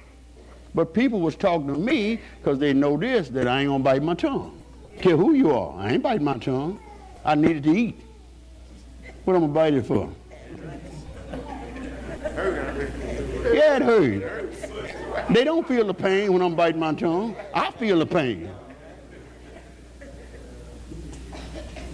But 0.75 0.95
people 0.95 1.21
was 1.21 1.37
talking 1.37 1.69
to 1.69 1.79
me 1.79 2.21
because 2.39 2.59
they 2.59 2.73
know 2.73 2.97
this, 2.97 3.29
that 3.31 3.47
I 3.47 3.61
ain't 3.61 3.69
gonna 3.69 3.85
bite 3.85 4.03
my 4.03 4.15
tongue. 4.15 4.63
Care 5.01 5.17
who 5.17 5.35
you 5.35 5.53
are, 5.53 5.79
I 5.79 5.93
ain't 5.93 6.03
biting 6.03 6.25
my 6.25 6.39
tongue. 6.39 6.81
I 7.25 7.35
needed 7.35 7.65
to 7.65 7.71
eat. 7.71 8.01
What 9.25 9.35
I'm 9.35 9.43
gonna 9.43 9.53
bite 9.53 9.75
it 9.75 9.87
for? 9.87 10.11
Yeah, 13.53 13.77
it 13.77 13.83
hurt. 13.83 14.62
They 15.31 15.45
don't 15.45 15.67
feel 15.67 15.87
the 15.87 15.95
pain 15.95 16.33
when 16.33 16.43
I'm 16.43 16.55
biting 16.55 16.81
my 16.81 16.95
tongue. 16.95 17.37
I 17.55 17.71
feel 17.73 17.99
the 17.99 18.07
pain. 18.07 18.51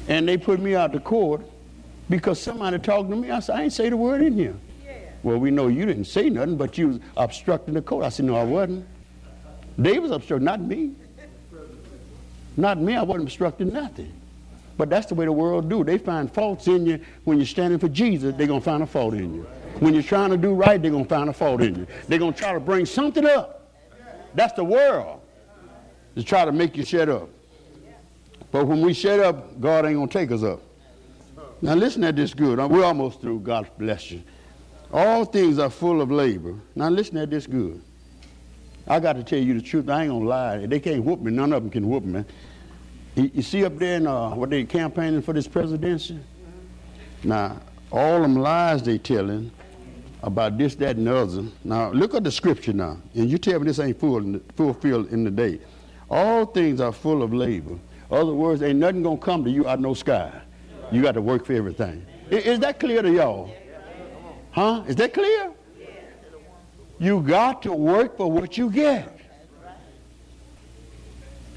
And 0.09 0.27
they 0.27 0.37
put 0.39 0.61
me 0.61 0.75
out 0.75 0.93
to 0.93 1.01
court 1.01 1.43
because 2.09 2.41
somebody 2.41 2.79
talked 2.79 3.11
to 3.11 3.17
me. 3.17 3.31
I 3.31 3.41
said, 3.41 3.57
I 3.57 3.63
ain't 3.65 3.73
say 3.73 3.91
the 3.91 3.97
word 3.97 4.23
in 4.23 4.35
here. 4.35 4.57
Well, 5.23 5.39
we 5.39 5.51
know 5.51 5.69
you 5.69 5.85
didn't 5.85 6.05
say 6.05 6.31
nothing, 6.31 6.57
but 6.57 6.79
you 6.79 6.89
was 6.89 7.01
obstructing 7.17 7.75
the 7.75 7.83
court. 7.83 8.05
I 8.05 8.09
said, 8.09 8.27
no, 8.27 8.37
I 8.37 8.45
wasn't. 8.45 8.87
They 9.77 9.99
was 9.99 10.11
obstructing, 10.11 10.45
not 10.45 10.61
me. 10.61 10.93
Not 12.57 12.81
me. 12.81 12.97
I 12.97 13.03
wasn't 13.03 13.25
obstructing 13.25 13.73
nothing. 13.73 14.13
But 14.77 14.91
that's 14.91 15.07
the 15.07 15.15
way 15.15 15.25
the 15.25 15.33
world 15.33 15.69
do. 15.69 15.85
They 15.85 15.99
find 15.99 16.33
faults 16.33 16.69
in 16.69 16.87
you. 16.87 17.01
When 17.25 17.37
you're 17.37 17.47
standing 17.47 17.79
for 17.79 17.89
Jesus, 17.89 18.35
they're 18.37 18.47
going 18.47 18.61
to 18.61 18.65
find 18.65 18.83
a 18.83 18.87
fault 18.87 19.15
in 19.15 19.35
you. 19.35 19.47
When 19.81 19.95
you're 19.95 20.03
trying 20.03 20.31
to 20.31 20.37
do 20.37 20.55
right, 20.55 20.81
they're 20.81 20.91
going 20.91 21.05
to 21.05 21.09
find 21.09 21.31
a 21.31 21.33
fault 21.33 21.63
in 21.63 21.75
you. 21.75 21.87
They're 22.09 22.19
going 22.19 22.33
to 22.33 22.39
try 22.39 22.53
to 22.53 22.61
bring 22.61 22.87
something 22.87 23.25
up. 23.25 23.73
That's 24.35 24.53
the 24.55 24.65
world. 24.65 25.21
To 26.17 26.23
try 26.23 26.45
to 26.45 26.53
make 26.53 26.77
you 26.77 26.85
shut 26.85 27.09
up. 27.09 27.29
But 28.51 28.67
when 28.67 28.81
we 28.81 28.93
shut 28.93 29.21
up, 29.21 29.61
God 29.61 29.87
ain't 29.87 29.95
going 29.95 30.09
to 30.09 30.13
take 30.13 30.31
us 30.31 30.43
up. 30.43 30.63
Now 31.61 31.75
listen 31.75 32.03
at 32.05 32.17
this 32.17 32.35
good. 32.35 32.59
We're 32.59 32.85
almost 32.85 33.21
through. 33.21 33.41
God 33.41 33.69
bless 33.79 34.11
you. 34.11 34.23
All 34.93 35.25
things 35.25 35.59
are 35.59 35.71
full 35.71 36.01
of 36.01 36.11
labor. 36.11 36.55
Now 36.75 36.89
listen 36.89 37.17
at 37.19 37.31
this 37.31 37.47
good. 37.47 37.83
I 38.87 39.01
got 39.01 39.15
to 39.15 39.23
tell 39.23 39.39
you 39.39 39.55
the 39.55 39.61
truth. 39.61 39.89
I 39.89 40.05
ain't 40.05 40.11
gonna 40.11 40.25
lie. 40.25 40.67
They 40.67 40.81
can't 40.81 41.05
whoop 41.05 41.21
me. 41.21 41.31
None 41.31 41.53
of 41.53 41.63
them 41.63 41.71
can 41.71 41.89
whoop 41.89 42.05
me. 42.05 42.25
You, 43.15 43.43
see 43.43 43.65
up 43.65 43.77
there 43.79 43.97
in 43.97 44.07
uh, 44.07 44.31
what 44.31 44.49
they 44.51 44.65
campaigning 44.65 45.21
for 45.21 45.35
this 45.35 45.49
presidency? 45.49 46.19
Now 47.25 47.61
all 47.91 48.23
them 48.23 48.37
lies 48.37 48.83
they 48.83 48.99
telling 48.99 49.51
about 50.23 50.59
this, 50.59 50.75
that, 50.77 50.97
and 50.97 51.07
the 51.07 51.17
other. 51.17 51.45
Now 51.65 51.91
look 51.91 52.15
at 52.15 52.25
the 52.25 52.31
scripture 52.31 52.73
now, 52.73 52.99
and 53.15 53.31
you 53.31 53.39
tell 53.39 53.59
me 53.61 53.67
this 53.67 53.79
ain't 53.79 53.99
full, 53.99 54.41
fulfilled 54.57 55.13
in 55.13 55.25
the 55.25 55.31
day. 55.31 55.61
All 56.11 56.47
things 56.47 56.81
are 56.81 56.93
full 56.93 57.23
of 57.23 57.33
labor. 57.35 57.79
Other 58.11 58.33
words, 58.33 58.63
ain't 58.63 58.79
nothing 58.79 59.03
gonna 59.03 59.19
come 59.19 59.45
to 59.45 59.51
you 59.51 59.69
out 59.69 59.75
of 59.75 59.81
no 59.81 59.95
sky. 59.95 60.33
You 60.91 61.03
got 61.03 61.13
to 61.13 61.21
work 61.21 61.45
for 61.45 61.53
everything. 61.53 62.05
I- 62.31 62.37
Is 62.37 62.59
that 62.61 62.81
clear 62.81 63.03
to 63.03 63.11
y'all? 63.13 63.51
Huh? 64.53 64.83
Is 64.89 64.97
that 64.97 65.13
clear? 65.13 65.53
You 66.99 67.21
got 67.21 67.63
to 67.63 67.73
work 67.73 68.17
for 68.17 68.31
what 68.31 68.57
you 68.59 68.71
get. 68.71 69.15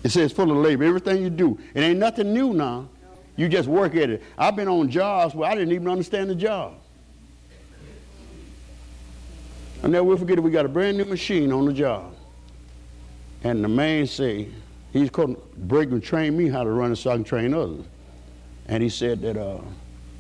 It 0.03 0.09
says 0.09 0.32
full 0.32 0.51
of 0.51 0.57
labor. 0.57 0.84
Everything 0.84 1.24
you 1.24 1.30
do. 1.30 1.57
It 1.74 1.82
ain't 1.82 1.99
nothing 1.99 2.34
new 2.34 2.53
now. 2.53 2.89
You 3.38 3.47
just 3.47 3.68
work 3.68 3.95
at 3.95 4.09
it. 4.09 4.22
I've 4.38 4.55
been 4.55 4.68
on 4.68 4.89
jobs 4.89 5.34
where 5.34 5.49
I 5.49 5.55
didn't 5.55 5.72
even 5.72 5.88
understand 5.88 6.30
the 6.30 6.36
job. 6.36 6.74
I 9.84 9.88
never 9.88 10.03
will 10.03 10.17
forget 10.17 10.38
it. 10.38 10.41
We 10.41 10.51
got 10.51 10.65
a 10.65 10.69
brand 10.69 10.97
new 10.97 11.05
machine 11.05 11.51
on 11.51 11.65
the 11.65 11.73
job. 11.73 12.13
And 13.43 13.63
the 13.63 13.67
man 13.67 14.05
say, 14.05 14.49
he's 14.93 15.09
going 15.09 15.36
to 15.36 15.41
break 15.57 15.89
and 15.89 16.03
train 16.03 16.38
me 16.38 16.47
how 16.47 16.63
to 16.63 16.69
run 16.69 16.91
it 16.91 16.97
so 16.97 17.11
I 17.11 17.15
can 17.15 17.23
train 17.23 17.53
others. 17.53 17.86
And 18.67 18.84
he 18.84 18.89
said 18.89 19.21
that 19.21 19.38
uh, 19.38 19.61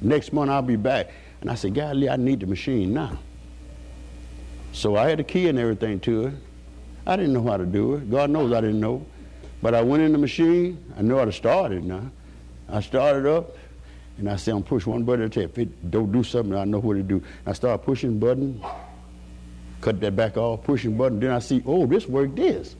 next 0.01 0.33
month 0.33 0.49
I'll 0.49 0.61
be 0.61 0.75
back. 0.75 1.11
And 1.41 1.49
I 1.49 1.55
said, 1.55 1.75
Golly, 1.75 2.09
I 2.09 2.15
need 2.15 2.39
the 2.39 2.47
machine 2.47 2.93
now. 2.93 3.19
So 4.73 4.95
I 4.95 5.09
had 5.09 5.19
the 5.19 5.23
key 5.23 5.47
and 5.47 5.59
everything 5.59 5.99
to 6.01 6.27
it. 6.27 6.33
I 7.05 7.15
didn't 7.15 7.33
know 7.33 7.43
how 7.43 7.57
to 7.57 7.65
do 7.65 7.95
it. 7.95 8.09
God 8.09 8.29
knows 8.29 8.51
I 8.53 8.61
didn't 8.61 8.79
know. 8.79 9.05
But 9.61 9.75
I 9.75 9.81
went 9.81 10.01
in 10.01 10.11
the 10.11 10.17
machine. 10.17 10.83
I 10.97 11.01
know 11.01 11.17
how 11.17 11.25
to 11.25 11.31
start 11.31 11.71
it 11.71 11.83
now. 11.83 12.09
I 12.67 12.79
started 12.81 13.25
up, 13.25 13.57
and 14.17 14.29
I 14.29 14.37
said, 14.37 14.55
I'm 14.55 14.63
push 14.63 14.85
one 14.85 15.03
button 15.03 15.25
a 15.25 15.29
time. 15.29 15.43
If 15.43 15.57
it 15.57 15.91
don't 15.91 16.11
do 16.11 16.23
something, 16.23 16.55
I 16.55 16.63
know 16.63 16.79
what 16.79 16.93
to 16.93 17.03
do. 17.03 17.21
I 17.45 17.53
started 17.53 17.79
pushing 17.79 18.17
button, 18.17 18.63
cut 19.81 19.99
that 20.01 20.15
back 20.15 20.37
off, 20.37 20.63
pushing 20.63 20.95
button. 20.95 21.19
Then 21.19 21.31
I 21.31 21.39
see, 21.39 21.63
oh, 21.65 21.85
this 21.85 22.07
worked 22.07 22.35
this. 22.35 22.75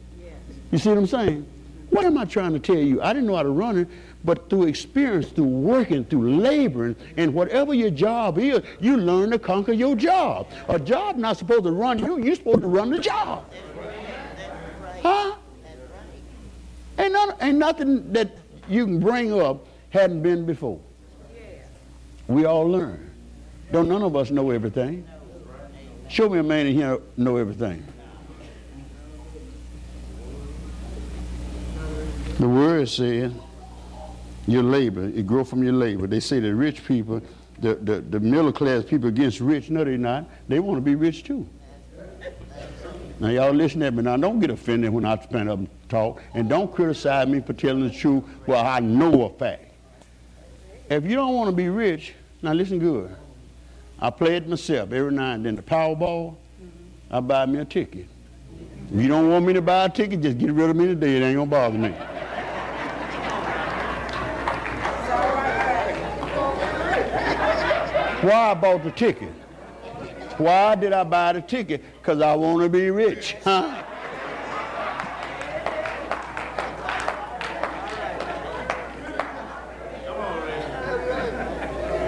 You 0.72 0.78
see 0.78 0.90
what 0.90 0.98
I'm 1.00 1.08
saying? 1.08 1.46
What 1.90 2.06
am 2.06 2.18
I 2.18 2.24
trying 2.24 2.54
to 2.54 2.60
tell 2.60 2.78
you? 2.78 3.02
I 3.02 3.12
didn't 3.12 3.28
know 3.28 3.36
how 3.36 3.44
to 3.44 3.50
run 3.50 3.78
it, 3.78 3.88
but 4.24 4.50
through 4.50 4.68
experience, 4.68 5.28
through 5.28 5.44
working, 5.44 6.06
through 6.06 6.38
laboring, 6.38 6.96
and 7.18 7.34
whatever 7.34 7.74
your 7.74 7.90
job 7.90 8.38
is, 8.38 8.62
you 8.80 8.96
learn 8.96 9.32
to 9.32 9.40
conquer 9.40 9.74
your 9.74 9.96
job. 9.96 10.48
A 10.70 10.80
job 10.80 11.18
not 11.18 11.38
supposed 11.38 11.66
to 11.66 11.72
run 11.72 12.00
you, 12.00 12.24
you're 12.24 12.36
supposed 12.36 12.62
to 12.62 12.68
run 12.68 12.92
the 12.92 13.00
job. 13.00 13.46
Huh? 15.02 15.36
Ain't, 16.98 17.16
ain't 17.42 17.58
nothing 17.58 18.14
that 18.14 18.38
you 18.70 18.86
can 18.86 19.00
bring 19.00 19.38
up 19.40 19.66
hadn't 19.90 20.22
been 20.22 20.46
before. 20.46 20.80
We 22.28 22.46
all 22.46 22.70
learn. 22.70 23.12
Don't 23.74 23.90
none 23.90 24.04
of 24.04 24.16
us 24.16 24.32
know 24.32 24.52
everything. 24.52 25.06
Show 26.12 26.28
me 26.28 26.40
a 26.40 26.44
man 26.44 26.68
in 26.68 26.76
here 26.76 27.00
know 27.16 27.38
everything. 27.38 27.88
The 32.38 32.50
word 32.50 32.90
says 32.90 33.32
your 34.46 34.64
labor, 34.64 35.06
it 35.06 35.26
grow 35.26 35.46
from 35.46 35.64
your 35.64 35.72
labor. 35.72 36.08
They 36.08 36.20
say 36.20 36.42
the 36.42 36.54
rich 36.54 36.84
people, 36.84 37.22
the, 37.60 37.76
the, 37.76 38.02
the 38.02 38.20
middle 38.20 38.52
class 38.52 38.84
people 38.84 39.08
against 39.08 39.40
rich, 39.40 39.70
no 39.70 39.86
they're 39.86 39.98
not. 39.98 40.26
They 40.50 40.60
want 40.60 40.80
to 40.80 40.82
be 40.82 40.96
rich 40.96 41.24
too. 41.24 41.48
Now 43.22 43.30
y'all 43.30 43.54
listen 43.54 43.82
at 43.82 43.94
me 43.94 44.04
now. 44.04 44.18
Don't 44.18 44.42
get 44.42 44.50
offended 44.50 44.90
when 44.90 45.06
I 45.06 45.18
stand 45.24 45.50
up 45.50 45.60
and 45.60 45.70
talk. 45.88 46.22
And 46.34 46.50
don't 46.50 46.74
criticize 46.74 47.30
me 47.30 47.40
for 47.40 47.54
telling 47.54 47.84
the 47.84 47.90
truth 47.90 48.26
well 48.48 48.66
I 48.66 48.82
know 48.82 49.28
a 49.28 49.30
fact. 49.30 49.72
If 50.90 51.06
you 51.06 51.16
don't 51.16 51.36
want 51.36 51.50
to 51.50 51.56
be 51.56 51.70
rich, 51.70 52.16
now 52.42 52.52
listen 52.52 52.80
good. 52.80 53.16
I 54.04 54.10
play 54.10 54.38
it 54.38 54.48
myself 54.48 54.92
every 54.92 55.12
now 55.12 55.34
and 55.34 55.46
then. 55.46 55.56
The 55.56 55.62
Powerball, 55.62 56.36
I 57.12 57.20
buy 57.20 57.46
me 57.46 57.60
a 57.60 57.66
ticket. 57.66 58.08
If 58.92 59.00
you 59.00 59.08
don't 59.08 59.30
want 59.30 59.46
me 59.46 59.54
to 59.54 59.62
buy 59.62 59.86
a 59.86 59.90
ticket, 59.90 60.22
just 60.22 60.40
get 60.40 60.52
rid 60.52 60.72
of 60.72 60.76
me 60.76 60.88
today. 60.88 61.18
It 61.18 61.22
ain't 61.22 61.38
gonna 61.38 61.50
bother 61.50 61.78
me. 61.78 61.90
Why 68.22 68.52
I 68.52 68.54
bought 68.56 68.84
the 68.84 68.92
ticket? 68.92 69.32
Why 70.38 70.76
did 70.76 70.94
I 70.94 71.04
buy 71.04 71.34
the 71.34 71.42
ticket? 71.42 71.84
Because 72.02 72.22
I 72.22 72.34
want 72.34 72.64
to 72.64 72.70
be 72.70 72.90
rich. 72.90 73.36
Huh? 73.44 73.84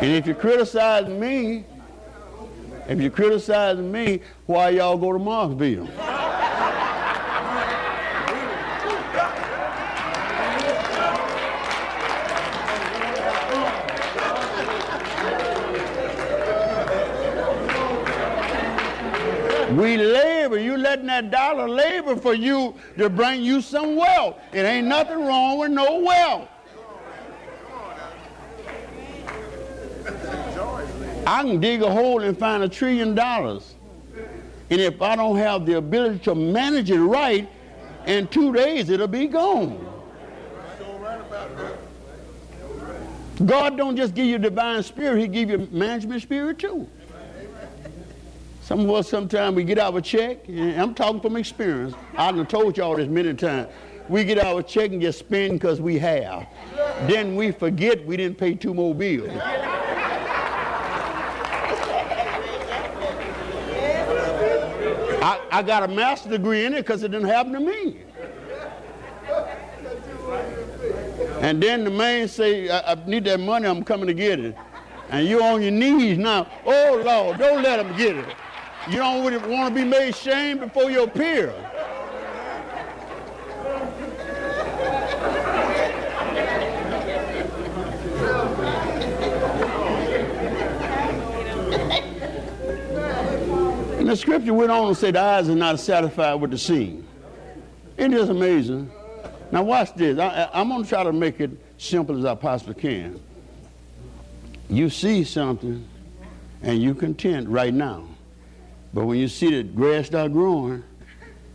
And 0.01 0.11
if 0.11 0.27
you 0.27 0.33
criticize 0.33 1.07
me, 1.07 1.65
if 2.87 2.99
you're 2.99 3.11
criticizing 3.11 3.91
me, 3.91 4.21
why 4.45 4.69
y'all 4.69 4.97
go 4.97 5.11
to 5.13 5.19
Marksville? 5.19 5.89
We 19.75 19.97
labor. 19.97 20.59
You 20.59 20.77
letting 20.77 21.07
that 21.07 21.31
dollar 21.31 21.67
labor 21.67 22.15
for 22.15 22.35
you 22.35 22.75
to 22.97 23.09
bring 23.09 23.41
you 23.41 23.59
some 23.59 23.95
wealth. 23.95 24.37
It 24.51 24.61
ain't 24.65 24.87
nothing 24.87 25.25
wrong 25.25 25.57
with 25.57 25.71
no 25.71 25.99
wealth. 25.99 26.47
I 31.25 31.43
can 31.43 31.59
dig 31.59 31.81
a 31.81 31.89
hole 31.89 32.21
and 32.21 32.37
find 32.37 32.63
a 32.63 32.69
trillion 32.69 33.15
dollars. 33.15 33.75
And 34.69 34.81
if 34.81 35.01
I 35.01 35.15
don't 35.15 35.37
have 35.37 35.65
the 35.65 35.77
ability 35.77 36.19
to 36.19 36.35
manage 36.35 36.89
it 36.89 36.99
right, 36.99 37.49
in 38.07 38.27
two 38.27 38.53
days 38.53 38.89
it'll 38.89 39.07
be 39.07 39.27
gone. 39.27 39.89
God 43.45 43.77
don't 43.77 43.95
just 43.95 44.13
give 44.13 44.25
you 44.25 44.37
divine 44.37 44.83
spirit, 44.83 45.19
he 45.19 45.27
give 45.27 45.49
you 45.49 45.67
management 45.71 46.21
spirit 46.21 46.59
too. 46.59 46.87
Some 48.61 48.81
of 48.81 48.91
us 48.91 49.09
sometimes 49.09 49.55
we 49.55 49.63
get 49.63 49.77
our 49.77 49.99
check, 49.99 50.47
and 50.47 50.81
I'm 50.81 50.93
talking 50.93 51.19
from 51.19 51.35
experience. 51.35 51.95
I've 52.15 52.47
told 52.47 52.77
y'all 52.77 52.95
this 52.95 53.09
many 53.09 53.33
times. 53.33 53.69
We 54.07 54.23
get 54.23 54.39
our 54.39 54.61
check 54.61 54.91
and 54.91 55.01
just 55.01 55.19
spend 55.19 55.53
because 55.53 55.81
we 55.81 55.97
have. 55.99 56.47
Then 57.07 57.35
we 57.35 57.51
forget 57.51 58.05
we 58.05 58.17
didn't 58.17 58.37
pay 58.37 58.53
two 58.53 58.73
more 58.73 58.93
bills. 58.93 59.29
I, 65.33 65.59
I 65.59 65.63
got 65.63 65.83
a 65.83 65.87
master's 65.87 66.31
degree 66.31 66.65
in 66.65 66.73
it 66.73 66.81
because 66.81 67.03
it 67.03 67.09
didn't 67.09 67.27
happen 67.27 67.53
to 67.53 67.59
me. 67.59 67.97
And 71.41 71.61
then 71.61 71.83
the 71.83 71.89
man 71.89 72.27
say, 72.27 72.69
I, 72.69 72.93
I 72.93 72.95
need 73.05 73.25
that 73.25 73.39
money, 73.39 73.67
I'm 73.67 73.83
coming 73.83 74.07
to 74.07 74.13
get 74.13 74.39
it. 74.39 74.55
And 75.09 75.27
you 75.27 75.43
on 75.43 75.61
your 75.61 75.71
knees 75.71 76.17
now. 76.17 76.47
Oh 76.65 77.01
Lord, 77.03 77.37
don't 77.37 77.61
let 77.63 77.85
him 77.85 77.95
get 77.97 78.15
it. 78.15 78.35
You 78.89 78.97
don't 78.97 79.23
want 79.49 79.73
to 79.73 79.81
be 79.81 79.87
made 79.87 80.15
shame 80.15 80.59
before 80.59 80.91
your 80.91 81.07
peers. 81.07 81.53
The 94.13 94.17
scripture 94.17 94.53
went 94.53 94.69
on 94.69 94.89
to 94.89 94.93
say 94.93 95.09
the 95.09 95.19
eyes 95.19 95.49
are 95.49 95.55
not 95.55 95.79
satisfied 95.79 96.35
with 96.35 96.51
the 96.51 96.57
seeing. 96.57 97.03
It 97.97 98.13
is 98.13 98.29
amazing. 98.29 98.91
Now 99.51 99.63
watch 99.63 99.95
this. 99.95 100.19
I, 100.19 100.47
I'm 100.53 100.69
going 100.69 100.83
to 100.83 100.87
try 100.87 101.03
to 101.03 101.11
make 101.11 101.39
it 101.39 101.49
simple 101.79 102.19
as 102.19 102.23
I 102.23 102.35
possibly 102.35 102.75
can. 102.75 103.19
You 104.69 104.91
see 104.91 105.23
something 105.23 105.87
and 106.61 106.79
you 106.79 106.93
content 106.93 107.49
right 107.49 107.73
now. 107.73 108.07
But 108.93 109.05
when 109.05 109.17
you 109.17 109.27
see 109.27 109.49
the 109.49 109.63
grass 109.63 110.05
start 110.05 110.31
growing, 110.31 110.83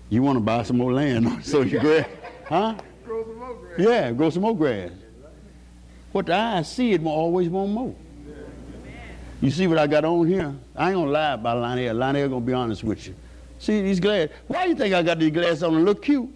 you 0.08 0.24
want 0.24 0.34
to 0.34 0.40
buy 0.40 0.64
some 0.64 0.78
more 0.78 0.92
land. 0.92 1.28
so 1.44 1.60
you 1.60 1.78
grass, 1.78 2.08
huh? 2.48 2.74
Grow 3.04 3.22
some 3.24 3.38
more 3.38 3.54
grass. 3.54 3.78
Yeah, 3.78 4.10
grow 4.10 4.30
some 4.30 4.42
more 4.42 4.56
grass. 4.56 4.90
What 6.10 6.26
the 6.26 6.34
eyes 6.34 6.72
see, 6.72 6.90
it 6.90 7.02
will 7.02 7.12
always 7.12 7.48
want 7.48 7.70
more. 7.70 7.94
You 9.40 9.50
see 9.50 9.68
what 9.68 9.78
I 9.78 9.86
got 9.86 10.04
on 10.04 10.26
here? 10.26 10.52
I 10.74 10.88
ain't 10.88 10.96
gonna 10.96 11.10
lie 11.10 11.32
about 11.34 11.58
Lionel. 11.58 11.96
Lionel 11.96 12.28
gonna 12.28 12.40
be 12.40 12.52
honest 12.52 12.82
with 12.82 13.06
you. 13.06 13.14
See 13.60 13.82
these 13.82 14.00
glasses? 14.00 14.34
Why 14.48 14.64
you 14.64 14.74
think 14.74 14.94
I 14.94 15.02
got 15.02 15.18
these 15.18 15.30
glasses 15.30 15.62
on 15.62 15.76
and 15.76 15.84
look 15.84 16.02
cute? 16.02 16.28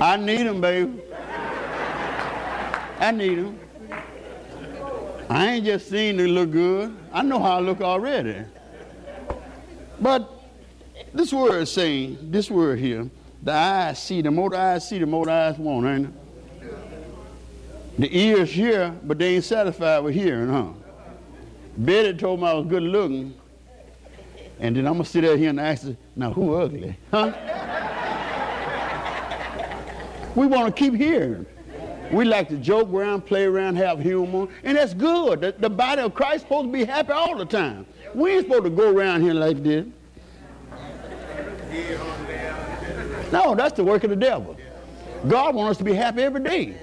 I 0.00 0.16
need 0.16 0.46
them, 0.48 0.60
baby. 0.60 1.00
I 2.98 3.12
need 3.12 3.38
them. 3.38 3.58
I 5.28 5.48
ain't 5.52 5.64
just 5.64 5.88
seen 5.88 6.16
they 6.16 6.26
look 6.26 6.50
good. 6.50 6.96
I 7.12 7.22
know 7.22 7.38
how 7.38 7.58
I 7.58 7.60
look 7.60 7.80
already. 7.80 8.44
But 10.00 10.28
this 11.14 11.32
word 11.32 11.62
is 11.62 11.70
saying, 11.70 12.18
this 12.32 12.50
word 12.50 12.80
here, 12.80 13.08
the 13.42 13.52
eyes 13.52 14.02
see, 14.02 14.22
the 14.22 14.30
more 14.32 14.50
the 14.50 14.58
eyes 14.58 14.88
see, 14.88 14.98
the 14.98 15.06
more 15.06 15.26
the 15.26 15.32
eyes 15.32 15.56
want, 15.56 15.86
ain't 15.86 16.06
it? 16.06 16.21
The 18.02 18.18
ears 18.18 18.50
hear, 18.50 18.90
but 19.04 19.20
they 19.20 19.36
ain't 19.36 19.44
satisfied 19.44 20.00
with 20.00 20.16
hearing, 20.16 20.48
huh? 20.48 20.70
Betty 21.76 22.18
told 22.18 22.40
me 22.40 22.48
I 22.48 22.54
was 22.54 22.66
good 22.66 22.82
looking, 22.82 23.32
and 24.58 24.74
then 24.74 24.88
I'm 24.88 24.94
gonna 24.94 25.04
sit 25.04 25.24
out 25.24 25.38
here 25.38 25.50
and 25.50 25.60
ask 25.60 25.84
her, 25.84 25.96
now 26.16 26.32
who 26.32 26.56
ugly? 26.56 26.96
Huh? 27.12 27.32
We 30.34 30.48
want 30.48 30.74
to 30.74 30.82
keep 30.82 30.94
hearing. 30.94 31.46
We 32.10 32.24
like 32.24 32.48
to 32.48 32.56
joke 32.56 32.92
around, 32.92 33.24
play 33.24 33.44
around, 33.44 33.76
have 33.76 34.00
humor, 34.00 34.48
and 34.64 34.76
that's 34.76 34.94
good. 34.94 35.40
The, 35.40 35.52
the 35.56 35.70
body 35.70 36.02
of 36.02 36.12
Christ 36.12 36.42
supposed 36.42 36.66
to 36.66 36.72
be 36.72 36.82
happy 36.82 37.12
all 37.12 37.36
the 37.36 37.44
time. 37.44 37.86
We 38.16 38.32
ain't 38.32 38.46
supposed 38.46 38.64
to 38.64 38.70
go 38.70 38.90
around 38.90 39.22
here 39.22 39.34
like 39.34 39.62
this. 39.62 39.86
No, 43.30 43.54
that's 43.54 43.74
the 43.74 43.84
work 43.84 44.02
of 44.02 44.10
the 44.10 44.16
devil. 44.16 44.56
God 45.28 45.54
wants 45.54 45.70
us 45.70 45.76
to 45.76 45.84
be 45.84 45.92
happy 45.92 46.22
every 46.22 46.42
day. 46.42 46.78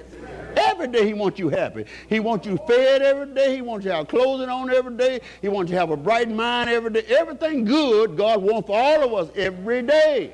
Every 0.80 0.92
day 0.92 1.06
he 1.06 1.12
wants 1.12 1.38
you 1.38 1.50
happy. 1.50 1.84
He 2.08 2.20
wants 2.20 2.46
you 2.46 2.56
fed 2.66 3.02
every 3.02 3.34
day. 3.34 3.54
He 3.54 3.60
wants 3.60 3.84
you 3.84 3.90
to 3.90 3.98
have 3.98 4.08
clothing 4.08 4.48
on 4.48 4.70
every 4.70 4.96
day. 4.96 5.20
He 5.42 5.48
wants 5.50 5.70
you 5.70 5.74
to 5.74 5.80
have 5.80 5.90
a 5.90 5.96
bright 5.96 6.30
mind 6.30 6.70
every 6.70 6.90
day. 6.90 7.04
Everything 7.06 7.66
good 7.66 8.16
God 8.16 8.40
wants 8.40 8.66
for 8.66 8.80
all 8.80 9.02
of 9.04 9.12
us 9.12 9.36
every 9.36 9.82
day. 9.82 10.32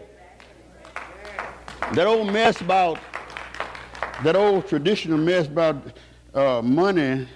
That 1.95 2.07
old 2.07 2.33
mess 2.33 2.61
about, 2.61 3.01
that 4.23 4.37
old 4.37 4.69
traditional 4.69 5.19
mess 5.19 5.49
about 5.49 5.83
uh, 6.33 6.63
money 6.63 7.27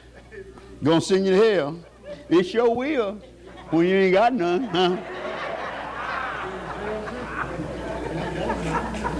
gonna 0.84 1.00
send 1.00 1.26
you 1.26 1.32
to 1.32 1.52
hell. 1.52 1.80
It 2.28 2.44
sure 2.44 2.72
will 2.72 3.20
when 3.70 3.88
you 3.88 3.96
ain't 3.96 4.14
got 4.14 4.34
none, 4.34 4.62
huh? 4.62 4.96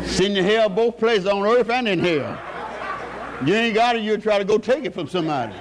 Send 0.07 0.37
you 0.37 0.43
to 0.43 0.49
hell 0.49 0.69
both 0.69 0.97
places 0.97 1.27
on 1.27 1.45
earth 1.45 1.69
and 1.71 1.89
in 1.89 1.99
hell. 1.99 2.50
You 3.45 3.55
ain't 3.55 3.75
got 3.75 3.97
it, 3.97 4.03
you'll 4.03 4.21
try 4.21 4.39
to 4.39 4.45
go 4.45 4.59
take 4.59 4.85
it 4.85 4.93
from 4.93 5.09
somebody. 5.09 5.55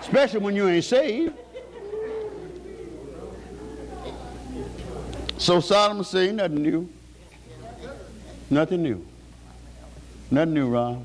Especially 0.00 0.40
when 0.40 0.56
you 0.56 0.68
ain't 0.68 0.84
saved. 0.84 1.34
So 5.38 5.60
Solomon 5.60 6.04
said, 6.04 6.34
nothing 6.34 6.62
new. 6.62 6.88
Nothing 8.50 8.82
new. 8.82 9.06
Nothing 10.30 10.54
new, 10.54 10.68
Ron. 10.68 11.04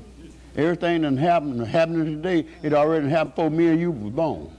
Everything 0.56 1.02
that 1.02 1.16
happened, 1.16 1.64
happening 1.66 2.22
today, 2.22 2.46
it 2.62 2.72
already 2.72 3.08
happened 3.08 3.34
before 3.36 3.50
me 3.50 3.68
and 3.68 3.80
you 3.80 3.90
was 3.92 4.12
born. 4.12 4.50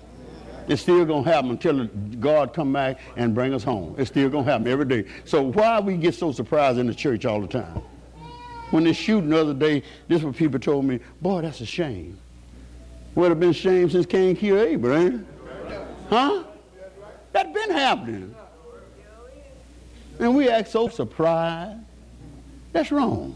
It's 0.67 0.81
still 0.81 1.03
gonna 1.05 1.29
happen 1.29 1.51
until 1.51 1.85
God 2.19 2.53
come 2.53 2.71
back 2.71 2.99
and 3.17 3.35
bring 3.35 3.53
us 3.53 3.63
home. 3.63 3.95
It's 3.97 4.09
still 4.09 4.29
gonna 4.29 4.49
happen 4.49 4.67
every 4.67 4.85
day. 4.85 5.05
So 5.25 5.41
why 5.51 5.79
we 5.79 5.97
get 5.97 6.15
so 6.15 6.31
surprised 6.31 6.79
in 6.79 6.87
the 6.87 6.95
church 6.95 7.25
all 7.25 7.41
the 7.41 7.47
time? 7.47 7.81
When 8.71 8.85
they 8.85 8.93
shooting 8.93 9.29
the 9.29 9.39
other 9.39 9.53
day, 9.53 9.83
this 10.07 10.19
is 10.19 10.25
what 10.25 10.35
people 10.35 10.59
told 10.59 10.85
me, 10.85 10.99
boy, 11.21 11.41
that's 11.41 11.61
a 11.61 11.65
shame. 11.65 12.17
Would 13.15 13.31
it's 13.33 13.39
been 13.39 13.53
shame 13.53 13.89
since 13.89 14.05
Cain 14.05 14.35
killed 14.35 14.59
Abel, 14.59 14.95
ain't 14.95 15.15
it? 15.15 15.25
Huh? 16.09 16.43
That's 17.33 17.53
been 17.53 17.71
happening. 17.71 18.35
And 20.19 20.35
we 20.35 20.49
act 20.49 20.69
so 20.69 20.87
surprised. 20.87 21.79
That's 22.71 22.91
wrong. 22.91 23.35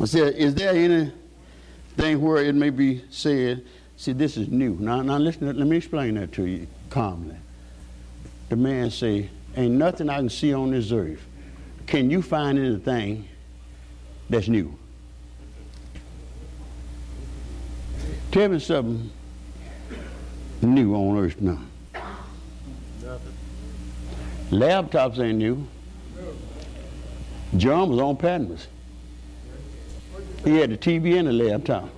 I 0.00 0.04
said, 0.04 0.34
is 0.34 0.54
there 0.54 0.72
anything 0.72 2.20
where 2.20 2.44
it 2.44 2.54
may 2.54 2.70
be 2.70 3.04
said, 3.10 3.64
see, 3.96 4.12
this 4.12 4.36
is 4.36 4.48
new. 4.48 4.76
Now, 4.78 5.02
now 5.02 5.18
listen, 5.18 5.46
let 5.46 5.66
me 5.66 5.76
explain 5.76 6.14
that 6.14 6.32
to 6.32 6.46
you 6.46 6.66
calmly. 6.90 7.36
The 8.48 8.56
man 8.56 8.90
say, 8.90 9.30
ain't 9.56 9.74
nothing 9.74 10.08
I 10.08 10.16
can 10.16 10.28
see 10.28 10.52
on 10.52 10.70
this 10.70 10.92
earth. 10.92 11.24
Can 11.86 12.10
you 12.10 12.22
find 12.22 12.58
anything 12.58 13.28
that's 14.30 14.48
new? 14.48 14.76
Tell 18.32 18.48
me 18.48 18.58
something 18.58 19.10
new 20.60 20.94
on 20.94 21.18
earth 21.18 21.40
now. 21.40 21.60
Nothing. 23.02 23.34
Laptops 24.50 25.18
ain't 25.20 25.38
new. 25.38 25.66
John 27.56 27.90
was 27.90 28.00
on 28.00 28.16
Patmos. 28.16 28.66
He 30.44 30.56
had 30.56 30.70
the 30.70 30.76
TV 30.76 31.18
and 31.18 31.28
the 31.28 31.32
laptop. 31.32 31.88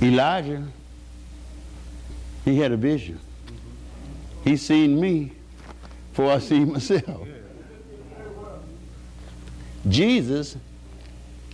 Elijah, 0.00 0.62
he 2.44 2.58
had 2.58 2.70
a 2.72 2.76
vision. 2.76 3.18
He 4.44 4.56
seen 4.56 5.00
me 5.00 5.32
before 6.18 6.32
I 6.32 6.40
see 6.40 6.64
myself. 6.64 7.28
Jesus 9.88 10.56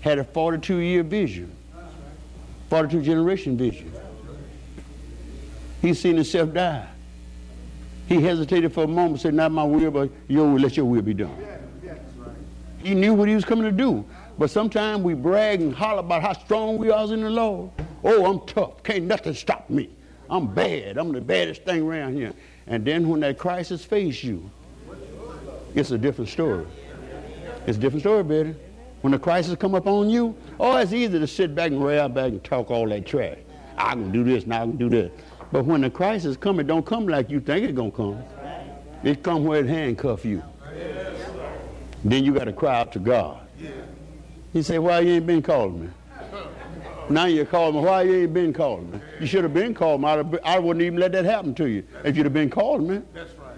had 0.00 0.18
a 0.18 0.24
42 0.24 0.78
year 0.78 1.02
vision, 1.02 1.54
42 2.70 3.02
generation 3.02 3.58
vision. 3.58 3.92
He 5.82 5.92
seen 5.92 6.14
himself 6.14 6.54
die. 6.54 6.88
He 8.06 8.22
hesitated 8.22 8.72
for 8.72 8.84
a 8.84 8.86
moment, 8.86 9.20
said, 9.20 9.34
Not 9.34 9.52
my 9.52 9.64
will, 9.64 9.90
but 9.90 10.08
your 10.28 10.50
will, 10.50 10.58
let 10.58 10.78
your 10.78 10.86
will 10.86 11.02
be 11.02 11.12
done. 11.12 11.36
He 12.82 12.94
knew 12.94 13.12
what 13.12 13.28
he 13.28 13.34
was 13.34 13.44
coming 13.44 13.64
to 13.64 13.72
do. 13.72 14.02
But 14.38 14.50
sometimes 14.50 15.02
we 15.02 15.12
brag 15.12 15.60
and 15.60 15.74
holler 15.74 16.00
about 16.00 16.22
how 16.22 16.32
strong 16.32 16.78
we 16.78 16.90
are 16.90 17.04
in 17.12 17.20
the 17.20 17.28
Lord. 17.28 17.70
Oh, 18.02 18.24
I'm 18.24 18.46
tough. 18.46 18.82
Can't 18.82 19.04
nothing 19.04 19.34
stop 19.34 19.68
me. 19.68 19.90
I'm 20.30 20.54
bad. 20.54 20.96
I'm 20.96 21.12
the 21.12 21.20
baddest 21.20 21.64
thing 21.64 21.82
around 21.82 22.14
here. 22.14 22.32
And 22.66 22.84
then 22.84 23.08
when 23.08 23.20
that 23.20 23.38
crisis 23.38 23.84
faces 23.84 24.24
you, 24.24 24.50
it's 25.74 25.90
a 25.90 25.98
different 25.98 26.30
story. 26.30 26.66
It's 27.66 27.76
a 27.76 27.80
different 27.80 28.02
story, 28.02 28.22
baby. 28.22 28.54
When 29.00 29.12
the 29.12 29.18
crisis 29.18 29.56
come 29.56 29.74
up 29.74 29.86
on 29.86 30.08
you, 30.08 30.34
oh, 30.58 30.76
it's 30.76 30.92
easy 30.92 31.18
to 31.18 31.26
sit 31.26 31.54
back 31.54 31.70
and 31.72 31.84
rail 31.84 32.08
back 32.08 32.32
and 32.32 32.42
talk 32.42 32.70
all 32.70 32.88
that 32.88 33.04
trash. 33.04 33.38
I 33.76 33.90
can 33.90 34.12
do 34.12 34.24
this 34.24 34.44
and 34.44 34.54
I 34.54 34.60
can 34.60 34.76
do 34.76 34.88
that. 34.90 35.12
But 35.52 35.64
when 35.66 35.82
the 35.82 35.90
crisis 35.90 36.36
come, 36.36 36.58
it 36.60 36.66
don't 36.66 36.86
come 36.86 37.06
like 37.06 37.28
you 37.28 37.40
think 37.40 37.64
it's 37.64 37.76
gonna 37.76 37.90
come. 37.90 38.22
It 39.02 39.22
come 39.22 39.44
where 39.44 39.60
it 39.60 39.66
handcuff 39.66 40.24
you. 40.24 40.42
Then 42.04 42.24
you 42.24 42.32
got 42.32 42.44
to 42.44 42.52
cry 42.52 42.80
out 42.80 42.92
to 42.92 42.98
God. 42.98 43.40
He 44.52 44.62
said, 44.62 44.78
why 44.78 45.00
you 45.00 45.14
ain't 45.14 45.26
been 45.26 45.42
calling 45.42 45.84
me? 45.84 45.90
Now 47.10 47.26
you're 47.26 47.44
calling 47.44 47.76
me. 47.76 47.80
Why 47.82 48.02
you 48.02 48.22
ain't 48.22 48.34
been 48.34 48.52
calling 48.52 48.90
me? 48.90 49.00
You 49.20 49.26
should 49.26 49.44
have 49.44 49.54
been 49.54 49.74
calling 49.74 50.02
me. 50.02 50.08
I'd 50.08 50.18
have, 50.18 50.38
I 50.44 50.58
wouldn't 50.58 50.82
even 50.82 50.98
let 50.98 51.12
that 51.12 51.24
happen 51.24 51.54
to 51.56 51.68
you 51.68 51.84
if 52.04 52.16
you'd 52.16 52.26
have 52.26 52.32
been 52.32 52.50
calling 52.50 52.86
me. 52.88 53.02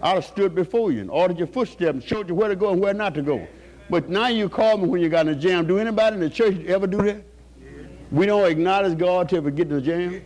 I'd 0.03 0.15
have 0.15 0.25
stood 0.25 0.55
before 0.55 0.93
you 0.93 1.01
and 1.01 1.11
ordered 1.11 1.39
your 1.39 1.47
footsteps 1.47 1.93
and 1.93 2.03
showed 2.03 2.29
you 2.29 2.35
where 2.35 2.49
to 2.49 2.57
go 2.57 2.71
and 2.73 2.81
where 2.81 2.95
not 2.95 3.15
to 3.15 3.23
go. 3.23 3.47
But 3.89 4.09
now 4.09 4.27
you 4.29 4.49
call 4.49 4.79
me 4.79 4.89
when 4.89 5.01
you 5.01 5.09
got 5.09 5.29
in 5.29 5.35
a 5.35 5.37
jam. 5.37 5.67
Do 5.67 5.79
anybody 5.79 6.15
in 6.15 6.21
the 6.21 6.31
church 6.31 6.59
ever 6.67 6.87
do 6.87 7.03
that? 7.03 7.23
We 8.11 8.27
don't 8.27 8.51
acknowledge 8.51 8.99
God 8.99 9.29
till 9.29 9.43
we 9.43 9.53
get 9.53 9.69
in 9.69 9.75
the 9.75 9.81
jam. 9.81 10.23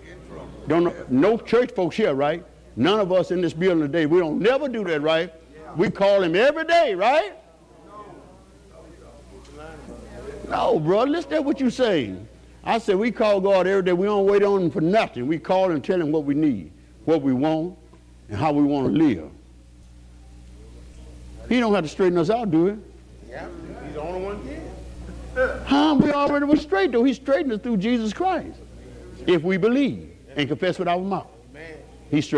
Don't 0.66 0.84
know, 0.84 0.94
no 1.08 1.36
church 1.38 1.72
folks 1.72 1.96
here, 1.96 2.14
right? 2.14 2.44
None 2.76 3.00
of 3.00 3.12
us 3.12 3.30
in 3.30 3.40
this 3.40 3.52
building 3.52 3.82
today. 3.82 4.06
We 4.06 4.18
don't 4.18 4.38
never 4.38 4.68
do 4.68 4.84
that, 4.84 5.02
right? 5.02 5.32
We 5.76 5.90
call 5.90 6.22
him 6.22 6.34
every 6.34 6.64
day, 6.64 6.94
right? 6.94 7.34
No, 10.48 10.80
bro, 10.80 11.04
listen 11.04 11.30
to 11.30 11.42
what 11.42 11.60
you're 11.60 11.70
saying. 11.70 12.26
I 12.64 12.78
said 12.78 12.96
we 12.96 13.10
call 13.10 13.40
God 13.40 13.66
every 13.66 13.82
day. 13.82 13.92
We 13.92 14.06
don't 14.06 14.26
wait 14.26 14.42
on 14.42 14.62
him 14.62 14.70
for 14.70 14.80
nothing. 14.80 15.26
We 15.26 15.38
call 15.38 15.66
him 15.66 15.72
and 15.72 15.84
tell 15.84 16.00
him 16.00 16.12
what 16.12 16.24
we 16.24 16.34
need, 16.34 16.72
what 17.04 17.22
we 17.22 17.32
want, 17.32 17.76
and 18.28 18.36
how 18.36 18.52
we 18.52 18.62
want 18.62 18.88
to 18.88 18.92
live. 18.92 19.30
He 21.48 21.58
don't 21.58 21.74
have 21.74 21.84
to 21.84 21.88
straighten 21.88 22.18
us 22.18 22.30
out, 22.30 22.50
do 22.50 22.68
it? 22.68 22.78
Yeah, 23.28 23.46
he's 23.84 23.94
the 23.94 24.00
only 24.00 24.24
one 24.24 24.42
can. 24.46 24.60
Huh? 25.66 25.96
We 26.00 26.12
already 26.12 26.44
were 26.44 26.56
straight, 26.56 26.92
though. 26.92 27.04
He 27.04 27.14
straightened 27.14 27.52
us 27.52 27.60
through 27.60 27.78
Jesus 27.78 28.12
Christ. 28.12 28.58
If 29.26 29.42
we 29.42 29.56
believe 29.56 30.10
and 30.36 30.48
confess 30.48 30.78
with 30.78 30.88
our 30.88 31.00
mouth. 31.00 31.28
He 32.10 32.20
straightened 32.20 32.28